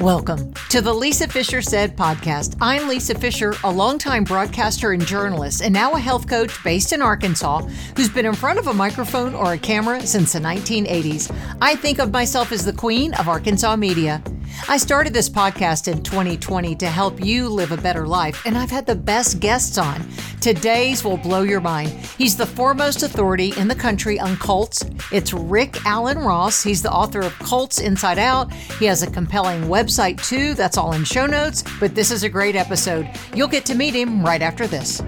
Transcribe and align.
Welcome 0.00 0.52
to 0.68 0.82
the 0.82 0.92
Lisa 0.92 1.26
Fischer 1.26 1.62
Said 1.62 1.96
podcast. 1.96 2.58
I'm 2.60 2.86
Lisa 2.86 3.14
Fischer, 3.14 3.54
a 3.64 3.70
longtime 3.72 4.24
broadcaster 4.24 4.92
and 4.92 5.04
journalist, 5.04 5.62
and 5.62 5.72
now 5.72 5.94
a 5.94 5.98
health 5.98 6.28
coach 6.28 6.62
based 6.62 6.92
in 6.92 7.00
Arkansas 7.00 7.62
who's 7.96 8.10
been 8.10 8.26
in 8.26 8.34
front 8.34 8.58
of 8.58 8.66
a 8.66 8.74
microphone 8.74 9.34
or 9.34 9.54
a 9.54 9.58
camera 9.58 10.02
since 10.02 10.34
the 10.34 10.38
1980s. 10.38 11.34
I 11.62 11.76
think 11.76 11.98
of 11.98 12.12
myself 12.12 12.52
as 12.52 12.62
the 12.62 12.74
queen 12.74 13.14
of 13.14 13.26
Arkansas 13.26 13.74
media. 13.76 14.22
I 14.68 14.76
started 14.76 15.12
this 15.12 15.28
podcast 15.28 15.86
in 15.86 16.02
2020 16.02 16.74
to 16.76 16.86
help 16.86 17.24
you 17.24 17.48
live 17.48 17.72
a 17.72 17.76
better 17.76 18.06
life, 18.06 18.44
and 18.44 18.58
I've 18.58 18.70
had 18.70 18.86
the 18.86 18.96
best 18.96 19.38
guests 19.40 19.78
on. 19.78 20.06
Today's 20.40 21.04
will 21.04 21.16
blow 21.16 21.42
your 21.42 21.60
mind. 21.60 21.90
He's 22.18 22.36
the 22.36 22.46
foremost 22.46 23.02
authority 23.02 23.52
in 23.56 23.68
the 23.68 23.74
country 23.74 24.18
on 24.18 24.36
cults. 24.36 24.84
It's 25.12 25.32
Rick 25.32 25.84
Alan 25.86 26.18
Ross. 26.18 26.62
He's 26.62 26.82
the 26.82 26.92
author 26.92 27.20
of 27.20 27.38
Cults 27.38 27.80
Inside 27.80 28.18
Out. 28.18 28.52
He 28.52 28.86
has 28.86 29.02
a 29.02 29.10
compelling 29.10 29.62
website 29.62 30.22
too. 30.26 30.54
That's 30.54 30.76
all 30.76 30.92
in 30.92 31.04
show 31.04 31.26
notes, 31.26 31.62
but 31.78 31.94
this 31.94 32.10
is 32.10 32.22
a 32.22 32.28
great 32.28 32.56
episode. 32.56 33.08
You'll 33.34 33.48
get 33.48 33.64
to 33.66 33.74
meet 33.74 33.94
him 33.94 34.24
right 34.24 34.42
after 34.42 34.66
this. 34.66 35.02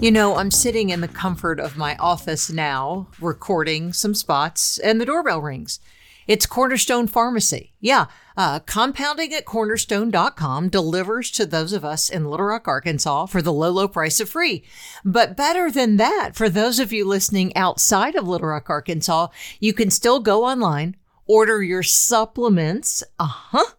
You 0.00 0.12
know, 0.12 0.36
I'm 0.36 0.52
sitting 0.52 0.90
in 0.90 1.00
the 1.00 1.08
comfort 1.08 1.58
of 1.58 1.76
my 1.76 1.96
office 1.96 2.50
now, 2.50 3.08
recording 3.20 3.92
some 3.92 4.14
spots, 4.14 4.78
and 4.78 5.00
the 5.00 5.04
doorbell 5.04 5.42
rings. 5.42 5.80
It's 6.28 6.44
Cornerstone 6.44 7.08
Pharmacy. 7.08 7.72
Yeah, 7.80 8.04
uh, 8.36 8.58
compounding 8.58 9.32
at 9.32 9.46
cornerstone.com 9.46 10.68
delivers 10.68 11.30
to 11.30 11.46
those 11.46 11.72
of 11.72 11.86
us 11.86 12.10
in 12.10 12.26
Little 12.26 12.44
Rock, 12.44 12.68
Arkansas 12.68 13.26
for 13.26 13.40
the 13.40 13.52
low, 13.52 13.70
low 13.70 13.88
price 13.88 14.20
of 14.20 14.28
free. 14.28 14.62
But 15.06 15.38
better 15.38 15.70
than 15.70 15.96
that, 15.96 16.32
for 16.34 16.50
those 16.50 16.78
of 16.80 16.92
you 16.92 17.06
listening 17.06 17.56
outside 17.56 18.14
of 18.14 18.28
Little 18.28 18.48
Rock, 18.48 18.68
Arkansas, 18.68 19.28
you 19.58 19.72
can 19.72 19.88
still 19.88 20.20
go 20.20 20.44
online, 20.44 20.96
order 21.26 21.62
your 21.62 21.82
supplements, 21.82 23.02
uh 23.18 23.24
huh, 23.24 23.72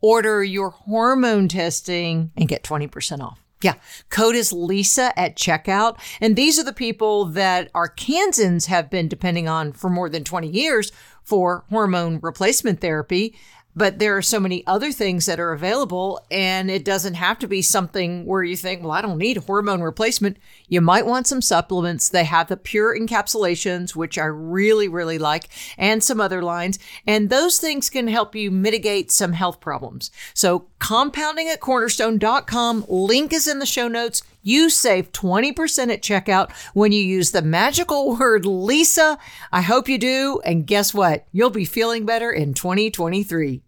order 0.00 0.42
your 0.42 0.70
hormone 0.70 1.48
testing, 1.48 2.30
and 2.34 2.48
get 2.48 2.62
20% 2.62 3.20
off. 3.20 3.44
Yeah. 3.62 3.74
Code 4.08 4.36
is 4.36 4.52
Lisa 4.52 5.18
at 5.18 5.36
checkout. 5.36 5.98
And 6.20 6.34
these 6.34 6.58
are 6.58 6.64
the 6.64 6.72
people 6.72 7.26
that 7.26 7.72
Arkansans 7.72 8.66
have 8.66 8.88
been 8.88 9.06
depending 9.08 9.48
on 9.48 9.72
for 9.72 9.90
more 9.90 10.08
than 10.08 10.24
20 10.24 10.48
years 10.48 10.92
for 11.22 11.64
hormone 11.68 12.18
replacement 12.22 12.80
therapy. 12.80 13.36
But 13.76 13.98
there 13.98 14.16
are 14.16 14.22
so 14.22 14.40
many 14.40 14.66
other 14.66 14.90
things 14.92 15.26
that 15.26 15.38
are 15.38 15.52
available, 15.52 16.24
and 16.30 16.70
it 16.70 16.84
doesn't 16.84 17.14
have 17.14 17.38
to 17.38 17.46
be 17.46 17.62
something 17.62 18.26
where 18.26 18.42
you 18.42 18.56
think, 18.56 18.82
well, 18.82 18.90
I 18.92 19.00
don't 19.00 19.18
need 19.18 19.36
hormone 19.36 19.80
replacement. 19.80 20.38
You 20.68 20.80
might 20.80 21.06
want 21.06 21.26
some 21.26 21.40
supplements. 21.40 22.08
They 22.08 22.24
have 22.24 22.48
the 22.48 22.56
pure 22.56 22.98
encapsulations, 22.98 23.94
which 23.94 24.18
I 24.18 24.24
really, 24.24 24.88
really 24.88 25.18
like, 25.18 25.48
and 25.78 26.02
some 26.02 26.20
other 26.20 26.42
lines. 26.42 26.78
And 27.06 27.30
those 27.30 27.58
things 27.58 27.90
can 27.90 28.08
help 28.08 28.34
you 28.34 28.50
mitigate 28.50 29.12
some 29.12 29.32
health 29.32 29.60
problems. 29.60 30.10
So, 30.34 30.66
compounding 30.80 31.48
at 31.48 31.60
cornerstone.com, 31.60 32.86
link 32.88 33.32
is 33.32 33.46
in 33.46 33.60
the 33.60 33.66
show 33.66 33.86
notes. 33.86 34.22
You 34.42 34.70
save 34.70 35.12
20% 35.12 35.92
at 35.92 36.02
checkout 36.02 36.52
when 36.72 36.92
you 36.92 37.02
use 37.02 37.30
the 37.30 37.42
magical 37.42 38.16
word 38.16 38.46
Lisa. 38.46 39.18
I 39.52 39.60
hope 39.60 39.88
you 39.88 39.98
do. 39.98 40.40
And 40.44 40.66
guess 40.66 40.94
what? 40.94 41.26
You'll 41.32 41.50
be 41.50 41.64
feeling 41.66 42.06
better 42.06 42.30
in 42.30 42.54
2023. 42.54 43.62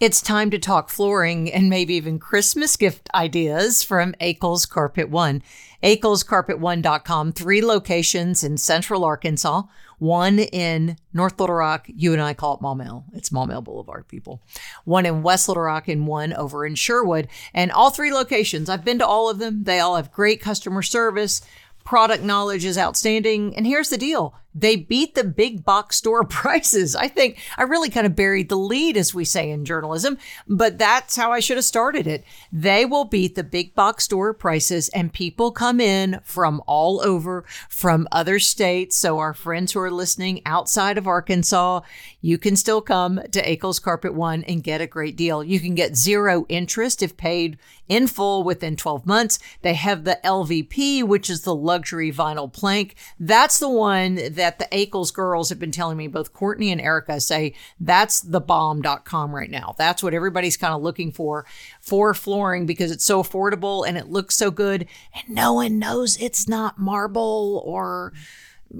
It's 0.00 0.22
time 0.22 0.52
to 0.52 0.60
talk 0.60 0.90
flooring 0.90 1.52
and 1.52 1.68
maybe 1.68 1.94
even 1.94 2.20
Christmas 2.20 2.76
gift 2.76 3.10
ideas 3.12 3.82
from 3.82 4.14
Akel's 4.20 4.64
Carpet 4.64 5.08
One. 5.08 5.42
AkelsCarpet1.com, 5.82 7.32
three 7.32 7.64
locations 7.64 8.44
in 8.44 8.58
central 8.58 9.04
Arkansas, 9.04 9.62
one 9.98 10.38
in 10.38 10.98
North 11.12 11.40
Little 11.40 11.56
Rock. 11.56 11.86
You 11.88 12.12
and 12.12 12.22
I 12.22 12.32
call 12.32 12.54
it 12.54 12.60
Maumelle. 12.60 13.06
It's 13.12 13.30
Maumelle 13.30 13.64
Boulevard, 13.64 14.06
people. 14.06 14.40
One 14.84 15.04
in 15.04 15.24
West 15.24 15.48
Little 15.48 15.64
Rock 15.64 15.88
and 15.88 16.06
one 16.06 16.32
over 16.32 16.64
in 16.64 16.76
Sherwood. 16.76 17.26
And 17.52 17.72
all 17.72 17.90
three 17.90 18.12
locations, 18.12 18.68
I've 18.68 18.84
been 18.84 19.00
to 19.00 19.06
all 19.06 19.28
of 19.28 19.40
them. 19.40 19.64
They 19.64 19.80
all 19.80 19.96
have 19.96 20.12
great 20.12 20.40
customer 20.40 20.82
service. 20.82 21.42
Product 21.84 22.22
knowledge 22.22 22.64
is 22.64 22.78
outstanding. 22.78 23.56
And 23.56 23.66
here's 23.66 23.88
the 23.88 23.98
deal 23.98 24.36
they 24.54 24.76
beat 24.76 25.14
the 25.14 25.24
big 25.24 25.64
box 25.64 25.96
store 25.96 26.24
prices. 26.28 26.96
I 26.96 27.08
think 27.08 27.38
I 27.56 27.62
really 27.64 27.90
kind 27.90 28.06
of 28.06 28.16
buried 28.16 28.48
the 28.48 28.56
lead, 28.56 28.96
as 28.96 29.14
we 29.14 29.24
say 29.24 29.50
in 29.50 29.64
journalism, 29.64 30.18
but 30.46 30.78
that's 30.78 31.16
how 31.16 31.32
I 31.32 31.40
should 31.40 31.56
have 31.56 31.64
started 31.64 32.06
it. 32.06 32.24
They 32.52 32.84
will 32.84 33.04
beat 33.04 33.34
the 33.34 33.44
big 33.44 33.74
box 33.74 34.04
store 34.04 34.34
prices, 34.34 34.88
and 34.90 35.12
people 35.12 35.52
come 35.52 35.80
in 35.80 36.20
from 36.24 36.62
all 36.66 37.00
over, 37.02 37.44
from 37.68 38.08
other 38.12 38.38
states. 38.38 38.96
So, 38.96 39.18
our 39.18 39.34
friends 39.34 39.72
who 39.72 39.80
are 39.80 39.90
listening 39.90 40.42
outside 40.46 40.98
of 40.98 41.06
Arkansas, 41.06 41.80
you 42.20 42.38
can 42.38 42.56
still 42.56 42.80
come 42.80 43.20
to 43.30 43.42
Akel's 43.42 43.78
Carpet 43.78 44.14
One 44.14 44.44
and 44.44 44.62
get 44.62 44.80
a 44.80 44.86
great 44.86 45.16
deal. 45.16 45.44
You 45.44 45.60
can 45.60 45.74
get 45.74 45.96
zero 45.96 46.46
interest 46.48 47.02
if 47.02 47.16
paid 47.16 47.58
in 47.88 48.06
full 48.06 48.44
within 48.44 48.76
12 48.76 49.06
months. 49.06 49.38
They 49.62 49.74
have 49.74 50.04
the 50.04 50.18
LVP, 50.24 51.04
which 51.04 51.30
is 51.30 51.42
the 51.42 51.54
luxury 51.54 52.12
vinyl 52.12 52.52
plank. 52.52 52.94
That's 53.18 53.58
the 53.58 53.68
one 53.68 54.16
that 54.38 54.58
the 54.58 54.66
Akels 54.66 55.12
girls 55.12 55.50
have 55.50 55.58
been 55.58 55.70
telling 55.70 55.96
me, 55.96 56.08
both 56.08 56.32
Courtney 56.32 56.72
and 56.72 56.80
Erica 56.80 57.20
say 57.20 57.54
that's 57.78 58.20
the 58.20 58.40
bomb.com 58.40 59.34
right 59.34 59.50
now. 59.50 59.74
That's 59.78 60.02
what 60.02 60.14
everybody's 60.14 60.56
kind 60.56 60.74
of 60.74 60.82
looking 60.82 61.12
for 61.12 61.44
for 61.80 62.14
flooring 62.14 62.66
because 62.66 62.90
it's 62.90 63.04
so 63.04 63.22
affordable 63.22 63.86
and 63.86 63.98
it 63.98 64.08
looks 64.08 64.34
so 64.34 64.50
good. 64.50 64.86
And 65.14 65.34
no 65.34 65.52
one 65.52 65.78
knows 65.78 66.16
it's 66.16 66.48
not 66.48 66.78
marble 66.78 67.62
or, 67.64 68.12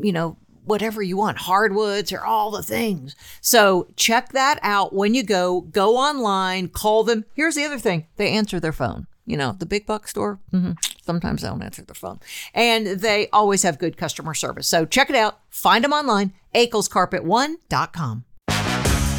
you 0.00 0.12
know, 0.12 0.36
whatever 0.64 1.02
you 1.02 1.16
want, 1.16 1.38
hardwoods 1.38 2.12
or 2.12 2.24
all 2.24 2.50
the 2.50 2.62
things. 2.62 3.16
So 3.40 3.88
check 3.96 4.32
that 4.32 4.58
out 4.62 4.92
when 4.92 5.14
you 5.14 5.22
go. 5.22 5.62
Go 5.62 5.96
online, 5.96 6.68
call 6.68 7.04
them. 7.04 7.24
Here's 7.34 7.54
the 7.54 7.64
other 7.64 7.78
thing 7.78 8.06
they 8.16 8.30
answer 8.30 8.60
their 8.60 8.72
phone. 8.72 9.06
You 9.24 9.36
know, 9.36 9.52
the 9.52 9.66
big 9.66 9.86
box 9.86 10.10
store, 10.10 10.40
mm-hmm. 10.52 10.72
Sometimes 11.08 11.40
they 11.40 11.48
don't 11.48 11.62
answer 11.62 11.80
the 11.80 11.94
phone. 11.94 12.20
And 12.52 12.86
they 12.86 13.30
always 13.32 13.62
have 13.62 13.78
good 13.78 13.96
customer 13.96 14.34
service. 14.34 14.68
So 14.68 14.84
check 14.84 15.08
it 15.08 15.16
out. 15.16 15.40
Find 15.48 15.82
them 15.82 15.94
online, 15.94 16.34
akelscarpet1.com. 16.54 18.24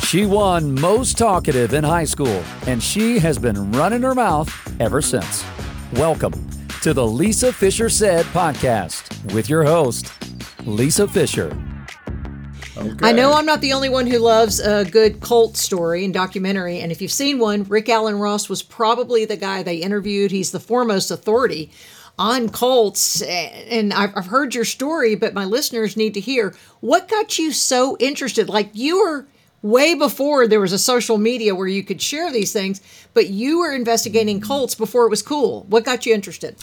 She 0.04 0.28
won 0.28 0.80
most 0.80 1.18
talkative 1.18 1.74
in 1.74 1.84
high 1.84 2.04
school, 2.04 2.44
and 2.68 2.84
she 2.84 3.18
has 3.18 3.40
been 3.40 3.72
running 3.72 4.04
her 4.04 4.14
mouth 4.14 4.52
ever 4.80 5.02
since. 5.02 5.44
Welcome 5.94 6.48
to 6.84 6.94
the 6.94 7.08
Lisa 7.08 7.52
Fischer 7.52 7.90
Said 7.90 8.28
podcast 8.28 9.34
with 9.34 9.50
your 9.50 9.64
host, 9.64 10.12
Lisa 10.68 11.08
Fischer. 11.08 11.58
Okay. 12.80 13.10
I 13.10 13.12
know 13.12 13.34
I'm 13.34 13.46
not 13.46 13.62
the 13.62 13.74
only 13.74 13.90
one 13.90 14.08
who 14.08 14.18
loves 14.20 14.60
a 14.60 14.86
good 14.86 15.20
cult 15.20 15.58
story 15.58 16.06
and 16.06 16.14
documentary. 16.14 16.80
And 16.80 16.92
if 16.92 17.02
you've 17.02 17.12
seen 17.12 17.38
one, 17.40 17.64
Rick 17.64 17.90
Alan 17.90 18.18
Ross 18.20 18.48
was 18.48 18.64
probably 18.64 19.26
the 19.26 19.36
guy 19.36 19.64
they 19.64 19.78
interviewed. 19.78 20.32
He's 20.32 20.52
the 20.52 20.60
foremost 20.60 21.12
authority 21.12 21.72
on 22.18 22.50
cults. 22.50 23.22
And 23.22 23.94
I've 23.94 24.28
heard 24.28 24.56
your 24.56 24.66
story, 24.66 25.16
but 25.16 25.34
my 25.34 25.46
listeners 25.46 25.98
need 25.98 26.14
to 26.14 26.20
hear 26.20 26.56
what 26.80 27.08
got 27.08 27.38
you 27.38 27.52
so 27.52 27.98
interested. 28.00 28.50
Like 28.50 28.70
you 28.74 29.02
were 29.04 29.28
way 29.62 29.94
before 29.94 30.48
there 30.48 30.62
was 30.62 30.72
a 30.72 30.80
social 30.80 31.18
media 31.18 31.54
where 31.54 31.68
you 31.68 31.84
could 31.84 32.02
share 32.02 32.32
these 32.32 32.54
things, 32.54 32.82
but 33.14 33.28
you 33.28 33.60
were 33.60 33.74
investigating 33.74 34.40
cults 34.40 34.74
before 34.74 35.06
it 35.06 35.10
was 35.10 35.22
cool. 35.22 35.66
What 35.70 35.84
got 35.84 36.06
you 36.06 36.14
interested? 36.14 36.56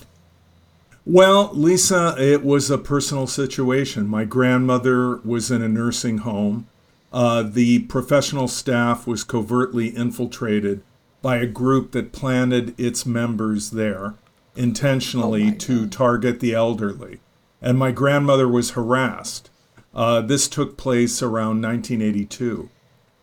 Well, 1.09 1.51
Lisa, 1.53 2.17
it 2.19 2.45
was 2.45 2.69
a 2.69 2.79
personal 2.79 3.29
situation. 3.29 4.09
My 4.09 4.25
grandmother 4.25 5.19
was 5.19 5.53
in 5.53 5.63
a 5.63 5.69
nursing 5.69 6.19
home. 6.19 6.67
Uh, 7.13 7.45
the 7.45 7.81
professional 7.85 8.49
staff 8.49 9.07
was 9.07 9.23
covertly 9.23 9.87
infiltrated 9.87 10.83
by 11.23 11.37
a 11.37 11.47
group 11.47 11.93
that 11.93 12.11
planted 12.11 12.79
its 12.79 13.07
members 13.07 13.71
there 13.71 14.15
intentionally 14.57 15.51
oh 15.51 15.59
to 15.59 15.87
target 15.87 16.41
the 16.41 16.55
elderly. 16.55 17.21
And 17.63 17.79
my 17.79 17.93
grandmother 17.93 18.49
was 18.49 18.71
harassed. 18.71 19.49
Uh, 19.95 20.23
this 20.23 20.49
took 20.49 20.77
place 20.77 21.23
around 21.23 21.63
1982. 21.63 22.69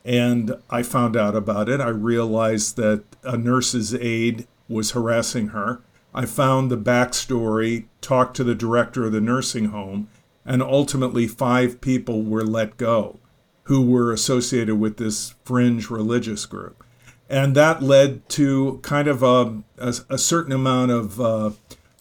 And 0.05 0.55
I 0.69 0.83
found 0.83 1.17
out 1.17 1.35
about 1.35 1.67
it. 1.67 1.81
I 1.81 1.89
realized 1.89 2.77
that 2.77 3.03
a 3.23 3.35
nurse's 3.35 3.93
aide 3.93 4.47
was 4.69 4.91
harassing 4.91 5.49
her 5.49 5.81
I 6.13 6.25
found 6.25 6.69
the 6.69 6.77
backstory, 6.77 7.85
talked 8.01 8.35
to 8.37 8.43
the 8.43 8.55
director 8.55 9.05
of 9.05 9.11
the 9.11 9.21
nursing 9.21 9.65
home, 9.65 10.07
and 10.45 10.61
ultimately 10.61 11.27
five 11.27 11.81
people 11.81 12.23
were 12.23 12.43
let 12.43 12.77
go 12.77 13.19
who 13.63 13.81
were 13.81 14.11
associated 14.11 14.75
with 14.75 14.97
this 14.97 15.35
fringe 15.45 15.89
religious 15.89 16.45
group. 16.45 16.83
And 17.29 17.55
that 17.55 17.81
led 17.81 18.27
to 18.29 18.79
kind 18.83 19.07
of 19.07 19.23
a, 19.23 19.63
a, 19.77 19.95
a 20.09 20.17
certain 20.17 20.51
amount 20.51 20.91
of 20.91 21.19
uh, 21.19 21.51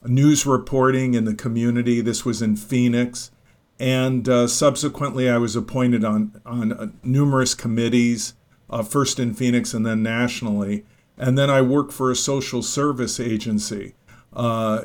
news 0.04 0.44
reporting 0.44 1.14
in 1.14 1.24
the 1.24 1.34
community. 1.34 2.00
This 2.00 2.24
was 2.24 2.42
in 2.42 2.56
Phoenix. 2.56 3.30
And 3.78 4.28
uh, 4.28 4.48
subsequently, 4.48 5.30
I 5.30 5.38
was 5.38 5.56
appointed 5.56 6.04
on, 6.04 6.40
on 6.44 6.72
uh, 6.72 6.88
numerous 7.02 7.54
committees, 7.54 8.34
uh, 8.68 8.82
first 8.82 9.18
in 9.18 9.34
Phoenix 9.34 9.72
and 9.72 9.86
then 9.86 10.02
nationally. 10.02 10.84
And 11.16 11.38
then 11.38 11.50
I 11.50 11.62
worked 11.62 11.92
for 11.92 12.10
a 12.10 12.16
social 12.16 12.62
service 12.62 13.20
agency 13.20 13.94
uh, 14.32 14.84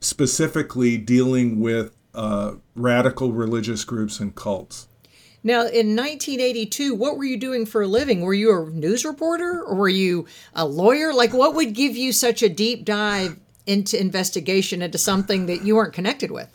specifically 0.00 0.96
dealing 0.96 1.60
with 1.60 1.96
uh, 2.14 2.54
radical 2.74 3.32
religious 3.32 3.84
groups 3.84 4.20
and 4.20 4.34
cults. 4.34 4.88
Now, 5.44 5.60
in 5.60 5.94
1982, 5.94 6.94
what 6.94 7.16
were 7.16 7.24
you 7.24 7.36
doing 7.36 7.64
for 7.64 7.82
a 7.82 7.86
living? 7.86 8.22
Were 8.22 8.34
you 8.34 8.60
a 8.60 8.70
news 8.70 9.04
reporter 9.04 9.62
or 9.62 9.76
were 9.76 9.88
you 9.88 10.26
a 10.54 10.66
lawyer? 10.66 11.14
Like, 11.14 11.32
what 11.32 11.54
would 11.54 11.74
give 11.74 11.96
you 11.96 12.12
such 12.12 12.42
a 12.42 12.48
deep 12.48 12.84
dive 12.84 13.38
into 13.66 14.00
investigation 14.00 14.82
into 14.82 14.98
something 14.98 15.46
that 15.46 15.62
you 15.62 15.76
weren't 15.76 15.92
connected 15.92 16.30
with? 16.30 16.48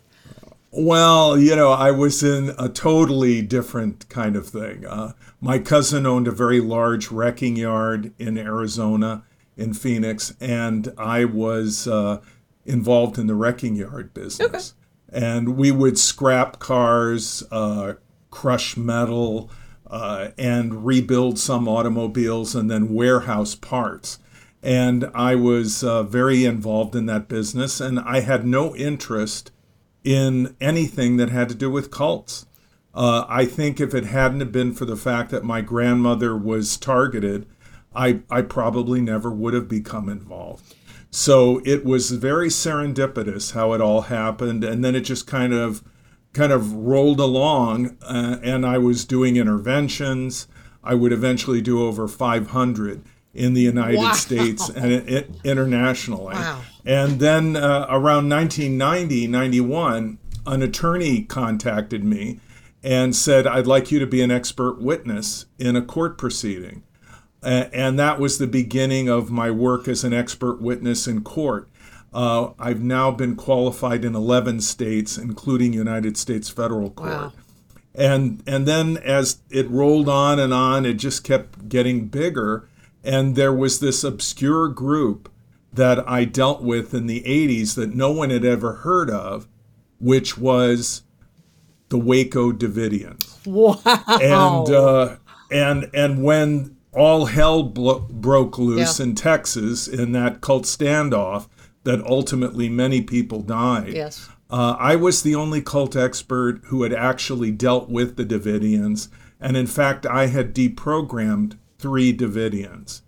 Well, 0.71 1.37
you 1.37 1.55
know, 1.55 1.71
I 1.71 1.91
was 1.91 2.23
in 2.23 2.55
a 2.57 2.67
totally 2.67 3.43
different 3.43 4.09
kind 4.09 4.35
of 4.35 4.47
thing. 4.47 4.85
Uh, 4.85 5.13
my 5.39 5.59
cousin 5.59 6.07
owned 6.07 6.27
a 6.27 6.31
very 6.31 6.59
large 6.59 7.11
wrecking 7.11 7.55
yard 7.55 8.11
in 8.17 8.39
Arizona, 8.39 9.23
in 9.57 9.73
Phoenix, 9.73 10.33
and 10.39 10.93
I 10.97 11.25
was 11.25 11.87
uh, 11.87 12.21
involved 12.65 13.17
in 13.17 13.27
the 13.27 13.35
wrecking 13.35 13.75
yard 13.75 14.13
business. 14.13 14.73
Okay. 15.13 15.25
And 15.25 15.57
we 15.57 15.71
would 15.71 15.99
scrap 15.99 16.59
cars, 16.59 17.43
uh, 17.51 17.93
crush 18.31 18.75
metal, 18.75 19.51
uh, 19.87 20.29
and 20.39 20.85
rebuild 20.85 21.37
some 21.37 21.67
automobiles 21.67 22.55
and 22.55 22.69
then 22.69 22.93
warehouse 22.93 23.53
parts. 23.53 24.17
And 24.63 25.11
I 25.13 25.35
was 25.35 25.83
uh, 25.83 26.03
very 26.03 26.45
involved 26.45 26.95
in 26.95 27.05
that 27.07 27.27
business, 27.27 27.79
and 27.79 27.99
I 27.99 28.21
had 28.21 28.45
no 28.45 28.75
interest 28.75 29.51
in 30.03 30.55
anything 30.59 31.17
that 31.17 31.29
had 31.29 31.49
to 31.49 31.55
do 31.55 31.69
with 31.69 31.91
cults. 31.91 32.45
Uh, 32.93 33.25
I 33.27 33.45
think 33.45 33.79
if 33.79 33.93
it 33.93 34.05
hadn't 34.05 34.51
been 34.51 34.73
for 34.73 34.85
the 34.85 34.95
fact 34.95 35.31
that 35.31 35.43
my 35.43 35.61
grandmother 35.61 36.35
was 36.35 36.77
targeted, 36.77 37.45
I, 37.95 38.21
I 38.29 38.41
probably 38.41 39.01
never 39.01 39.31
would 39.31 39.53
have 39.53 39.67
become 39.67 40.09
involved. 40.09 40.75
So 41.11 41.61
it 41.63 41.85
was 41.85 42.11
very 42.11 42.49
serendipitous 42.49 43.53
how 43.53 43.73
it 43.73 43.81
all 43.81 44.01
happened, 44.01 44.63
and 44.63 44.83
then 44.83 44.95
it 44.95 45.01
just 45.01 45.27
kind 45.27 45.53
of 45.53 45.83
kind 46.33 46.51
of 46.51 46.73
rolled 46.73 47.19
along. 47.19 47.97
Uh, 48.01 48.37
and 48.41 48.65
I 48.65 48.79
was 48.79 49.05
doing 49.05 49.37
interventions. 49.37 50.47
I 50.83 50.95
would 50.95 51.13
eventually 51.13 51.61
do 51.61 51.83
over 51.83 52.07
500 52.07 53.03
in 53.33 53.53
the 53.53 53.61
United 53.61 53.97
wow. 53.97 54.13
States 54.13 54.69
and 54.69 54.91
it, 54.91 55.29
internationally. 55.43 56.35
Wow. 56.35 56.61
And 56.85 57.19
then 57.19 57.55
uh, 57.55 57.87
around 57.89 58.29
1990, 58.29 59.27
91, 59.27 60.17
an 60.45 60.61
attorney 60.61 61.23
contacted 61.23 62.03
me 62.03 62.39
and 62.83 63.15
said, 63.15 63.47
I'd 63.47 63.67
like 63.67 63.91
you 63.91 63.99
to 63.99 64.07
be 64.07 64.21
an 64.21 64.31
expert 64.31 64.81
witness 64.81 65.45
in 65.57 65.75
a 65.75 65.81
court 65.81 66.17
proceeding. 66.17 66.83
And 67.43 67.99
that 67.99 68.19
was 68.19 68.37
the 68.37 68.47
beginning 68.47 69.09
of 69.09 69.29
my 69.29 69.51
work 69.51 69.87
as 69.87 70.03
an 70.03 70.13
expert 70.13 70.61
witness 70.61 71.07
in 71.07 71.23
court. 71.23 71.69
Uh, 72.13 72.51
I've 72.59 72.81
now 72.81 73.11
been 73.11 73.35
qualified 73.35 74.05
in 74.05 74.15
11 74.15 74.61
states, 74.61 75.17
including 75.17 75.73
United 75.73 76.15
States 76.15 76.47
federal 76.47 76.91
court. 76.91 77.11
Wow. 77.11 77.33
And, 77.95 78.43
and 78.47 78.67
then 78.67 78.97
as 78.97 79.39
it 79.49 79.69
rolled 79.69 80.09
on 80.09 80.39
and 80.39 80.53
on, 80.53 80.85
it 80.85 80.95
just 80.95 81.23
kept 81.23 81.69
getting 81.69 82.07
bigger. 82.07 82.69
And 83.03 83.35
there 83.35 83.53
was 83.53 83.79
this 83.79 84.03
obscure 84.03 84.67
group 84.69 85.31
that 85.71 86.07
I 86.07 86.25
dealt 86.25 86.61
with 86.61 86.93
in 86.93 87.07
the 87.07 87.21
80s 87.21 87.75
that 87.75 87.95
no 87.95 88.11
one 88.11 88.29
had 88.29 88.45
ever 88.45 88.73
heard 88.73 89.09
of, 89.09 89.47
which 89.99 90.37
was 90.37 91.03
the 91.89 91.97
Waco 91.97 92.51
Davidians. 92.51 93.45
Wow. 93.45 93.77
And, 93.85 94.75
uh, 94.75 95.15
and, 95.51 95.89
and 95.93 96.23
when 96.23 96.77
all 96.93 97.25
hell 97.25 97.63
blo- 97.63 98.07
broke 98.09 98.57
loose 98.57 98.99
yeah. 98.99 99.05
in 99.05 99.15
Texas 99.15 99.87
in 99.87 100.11
that 100.13 100.41
cult 100.41 100.63
standoff 100.63 101.47
that 101.83 102.05
ultimately 102.05 102.69
many 102.69 103.01
people 103.01 103.41
died. 103.41 103.93
Yes. 103.93 104.29
Uh, 104.49 104.75
I 104.79 104.95
was 104.95 105.23
the 105.23 105.35
only 105.35 105.61
cult 105.61 105.95
expert 105.95 106.61
who 106.65 106.83
had 106.83 106.93
actually 106.93 107.51
dealt 107.51 107.89
with 107.89 108.15
the 108.15 108.25
Davidians. 108.25 109.09
And 109.39 109.57
in 109.57 109.67
fact, 109.67 110.05
I 110.05 110.27
had 110.27 110.53
deprogrammed 110.53 111.57
three 111.79 112.15
Davidians. 112.15 113.01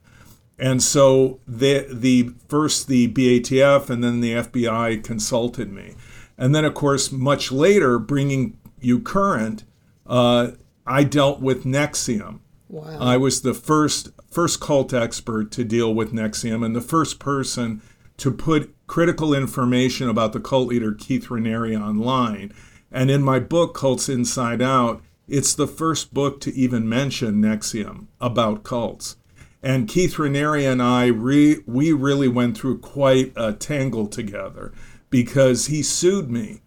And 0.58 0.82
so 0.82 1.40
the, 1.48 1.88
the 1.92 2.34
first 2.48 2.88
the 2.88 3.08
BATF 3.10 3.90
and 3.90 4.04
then 4.04 4.22
the 4.22 4.34
FBI 4.34 5.04
consulted 5.04 5.72
me. 5.72 5.96
And 6.38 6.54
then, 6.54 6.66
of 6.66 6.74
course, 6.74 7.12
much 7.12 7.52
later, 7.52 8.00
bringing 8.00 8.58
you 8.80 9.00
current, 9.00 9.64
uh, 10.08 10.52
I 10.86 11.04
dealt 11.04 11.42
with 11.42 11.64
NXIVM. 11.64 12.40
Wow. 12.70 12.98
I 13.00 13.18
was 13.18 13.42
the 13.42 13.54
first 13.54 14.10
first 14.30 14.60
cult 14.60 14.94
expert 14.94 15.52
to 15.52 15.64
deal 15.64 15.94
with 15.94 16.14
NXIVM 16.14 16.66
and 16.66 16.76
the 16.76 16.82
first 16.82 17.20
person 17.20 17.82
to 18.18 18.32
put 18.32 18.74
critical 18.88 19.34
information 19.34 20.10
about 20.10 20.34
the 20.34 20.40
cult 20.40 20.70
leader 20.70 20.94
Keith 20.94 21.28
Raniere 21.28 21.80
online. 21.80 22.54
And 22.92 23.12
in 23.12 23.22
my 23.24 23.40
book, 23.40 23.76
Cults 23.76 24.08
Inside 24.10 24.62
Out, 24.62 25.02
it's 25.28 25.54
the 25.54 25.68
first 25.68 26.14
book 26.14 26.40
to 26.42 26.54
even 26.54 26.88
mention 26.88 27.42
NXIVM 27.42 28.08
about 28.22 28.64
cults. 28.64 29.18
And 29.62 29.88
Keith 29.88 30.16
Raniere 30.16 30.72
and 30.72 30.82
I, 30.82 31.08
re- 31.08 31.60
we 31.66 31.92
really 31.92 32.28
went 32.28 32.58
through 32.58 32.80
quite 32.80 33.34
a 33.36 33.52
tangle 33.52 34.08
together 34.08 34.72
because 35.10 35.66
he 35.66 35.82
sued 35.82 36.30
me 36.30 36.62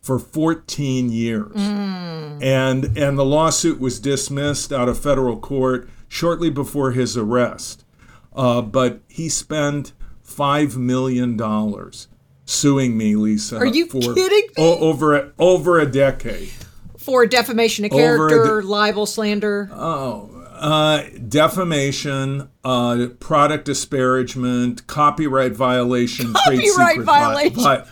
for 0.00 0.18
14 0.18 1.10
years. 1.10 1.52
Mm. 1.54 2.42
And, 2.42 2.98
and 2.98 3.18
the 3.18 3.24
lawsuit 3.24 3.80
was 3.80 4.00
dismissed 4.00 4.72
out 4.72 4.88
of 4.88 4.98
federal 4.98 5.36
court 5.36 5.88
shortly 6.08 6.50
before 6.50 6.92
his 6.92 7.16
arrest. 7.16 7.84
Uh, 8.34 8.62
but 8.62 9.00
he 9.08 9.28
spent 9.28 9.92
$5 10.26 10.76
million 10.76 11.38
suing 12.44 12.96
me, 12.96 13.14
Lisa. 13.16 13.56
Are 13.58 13.66
you 13.66 13.86
for, 13.86 14.14
kidding 14.14 14.48
me? 14.56 14.64
O- 14.64 14.78
over, 14.78 15.16
a, 15.16 15.32
over 15.38 15.78
a 15.78 15.86
decade. 15.86 16.50
For 16.96 17.26
defamation 17.26 17.84
of 17.84 17.90
character, 17.90 18.60
de- 18.60 18.66
libel, 18.66 19.06
slander. 19.06 19.70
Oh, 19.72 20.40
uh, 20.60 21.04
defamation, 21.26 22.48
uh, 22.64 23.06
product 23.18 23.64
disparagement, 23.64 24.86
copyright 24.86 25.52
violation, 25.52 26.34
copyright 26.34 26.58
trade 26.58 26.68
secret 26.68 27.04
violation. 27.04 27.62
Vi- 27.62 27.86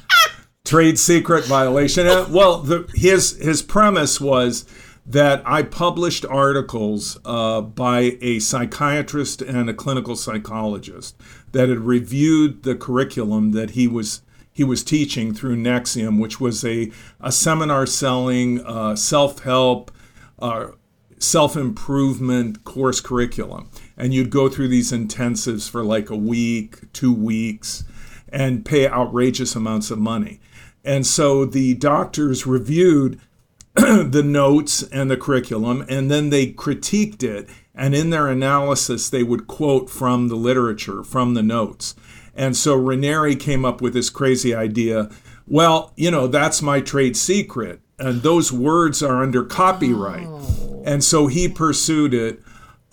trade 0.68 0.98
secret 0.98 1.44
violation. 1.46 2.06
Well, 2.30 2.58
the, 2.58 2.88
his 2.94 3.36
his 3.38 3.62
premise 3.62 4.20
was 4.20 4.66
that 5.06 5.42
I 5.46 5.62
published 5.62 6.26
articles 6.26 7.18
uh, 7.24 7.62
by 7.62 8.18
a 8.20 8.38
psychiatrist 8.40 9.40
and 9.40 9.70
a 9.70 9.74
clinical 9.74 10.14
psychologist 10.14 11.16
that 11.52 11.70
had 11.70 11.78
reviewed 11.78 12.62
the 12.62 12.74
curriculum 12.74 13.52
that 13.52 13.70
he 13.70 13.88
was 13.88 14.20
he 14.52 14.64
was 14.64 14.82
teaching 14.82 15.32
through 15.32 15.56
NXIVM, 15.56 16.20
which 16.20 16.40
was 16.40 16.64
a, 16.64 16.90
a 17.20 17.30
seminar 17.30 17.86
selling 17.86 18.60
uh, 18.66 18.96
self 18.96 19.44
help, 19.44 19.92
uh, 20.40 20.72
self 21.18 21.56
improvement 21.56 22.64
course 22.64 23.00
curriculum. 23.00 23.70
And 23.96 24.12
you'd 24.12 24.30
go 24.30 24.48
through 24.48 24.68
these 24.68 24.90
intensives 24.90 25.70
for 25.70 25.84
like 25.84 26.10
a 26.10 26.16
week, 26.16 26.92
two 26.92 27.14
weeks, 27.14 27.84
and 28.30 28.64
pay 28.64 28.88
outrageous 28.88 29.54
amounts 29.54 29.92
of 29.92 29.98
money. 29.98 30.40
And 30.88 31.06
so 31.06 31.44
the 31.44 31.74
doctors 31.74 32.46
reviewed 32.46 33.20
the 33.74 34.22
notes 34.24 34.82
and 34.84 35.10
the 35.10 35.18
curriculum, 35.18 35.84
and 35.86 36.10
then 36.10 36.30
they 36.30 36.50
critiqued 36.50 37.22
it. 37.22 37.46
And 37.74 37.94
in 37.94 38.08
their 38.08 38.28
analysis, 38.28 39.10
they 39.10 39.22
would 39.22 39.46
quote 39.46 39.90
from 39.90 40.28
the 40.28 40.34
literature, 40.34 41.04
from 41.04 41.34
the 41.34 41.42
notes. 41.42 41.94
And 42.34 42.56
so 42.56 42.74
Raniere 42.74 43.38
came 43.38 43.66
up 43.66 43.82
with 43.82 43.92
this 43.92 44.08
crazy 44.08 44.54
idea 44.54 45.10
well, 45.46 45.92
you 45.96 46.10
know, 46.10 46.26
that's 46.26 46.60
my 46.60 46.80
trade 46.80 47.16
secret, 47.16 47.80
and 47.98 48.22
those 48.22 48.52
words 48.52 49.02
are 49.02 49.22
under 49.22 49.44
copyright. 49.44 50.26
Oh. 50.26 50.82
And 50.84 51.02
so 51.02 51.26
he 51.26 51.48
pursued 51.48 52.12
it 52.12 52.42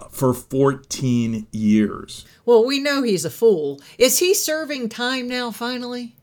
for 0.09 0.33
14 0.33 1.47
years. 1.51 2.25
Well, 2.45 2.65
we 2.65 2.79
know 2.79 3.03
he's 3.03 3.25
a 3.25 3.29
fool. 3.29 3.81
Is 3.97 4.19
he 4.19 4.33
serving 4.33 4.87
time 4.87 5.27
now, 5.27 5.51
finally? 5.51 6.14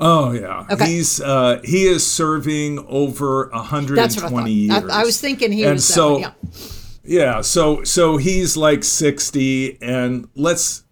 Oh 0.00 0.32
yeah, 0.32 0.66
okay. 0.70 0.86
he's 0.86 1.20
uh, 1.20 1.60
he 1.62 1.84
is 1.84 2.06
serving 2.06 2.78
over 2.88 3.50
120 3.52 4.50
years. 4.50 4.84
I, 4.84 5.00
I, 5.00 5.04
was 5.04 5.20
thinking 5.20 5.52
he 5.52 5.64
and 5.64 5.74
was 5.74 5.86
so 5.86 6.18
yeah. 6.18 6.32
yeah, 7.04 7.40
so 7.42 7.84
so 7.84 8.16
he's 8.16 8.56
like 8.56 8.82
60, 8.82 9.78
and 9.82 10.26
let's 10.34 10.84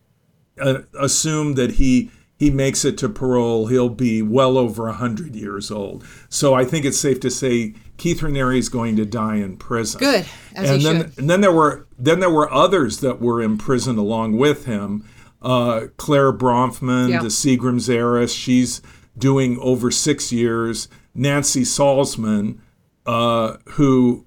uh, 0.61 0.81
assume 0.99 1.55
that 1.55 1.73
he 1.73 2.11
he 2.39 2.51
makes 2.51 2.85
it 2.85 2.99
to 2.99 3.09
parole. 3.09 3.69
He'll 3.69 3.89
be 3.89 4.21
well 4.21 4.59
over 4.59 4.85
100 4.85 5.35
years 5.35 5.71
old. 5.71 6.05
So 6.29 6.53
I 6.53 6.67
think 6.67 6.85
it's 6.85 6.99
safe 6.99 7.19
to 7.21 7.31
say 7.31 7.75
Keith 7.97 8.21
Raniere 8.21 8.59
is 8.59 8.69
going 8.69 8.97
to 8.97 9.07
die 9.07 9.37
in 9.37 9.57
prison. 9.57 10.01
Good, 10.01 10.27
and 10.55 10.67
then 10.67 10.81
should. 10.81 11.19
and 11.19 11.31
then 11.31 11.41
there 11.41 11.53
were 11.53 11.87
then 11.99 12.21
there 12.21 12.31
were 12.31 12.53
others 12.53 13.01
that 13.01 13.23
were 13.23 13.41
imprisoned 13.41 13.99
along 13.99 14.37
with 14.37 14.67
him. 14.67 15.09
Uh, 15.41 15.87
Clare 15.97 16.33
Bronfman, 16.33 17.11
yeah. 17.11 17.23
the 17.23 17.29
Seagram's 17.29 17.89
heiress, 17.89 18.33
she's 18.33 18.83
doing 19.19 19.59
over 19.61 19.91
six 19.91 20.33
years. 20.33 20.89
Nancy 21.15 21.63
Salzman, 21.63 22.59
uh, 23.07 23.57
who 23.71 24.25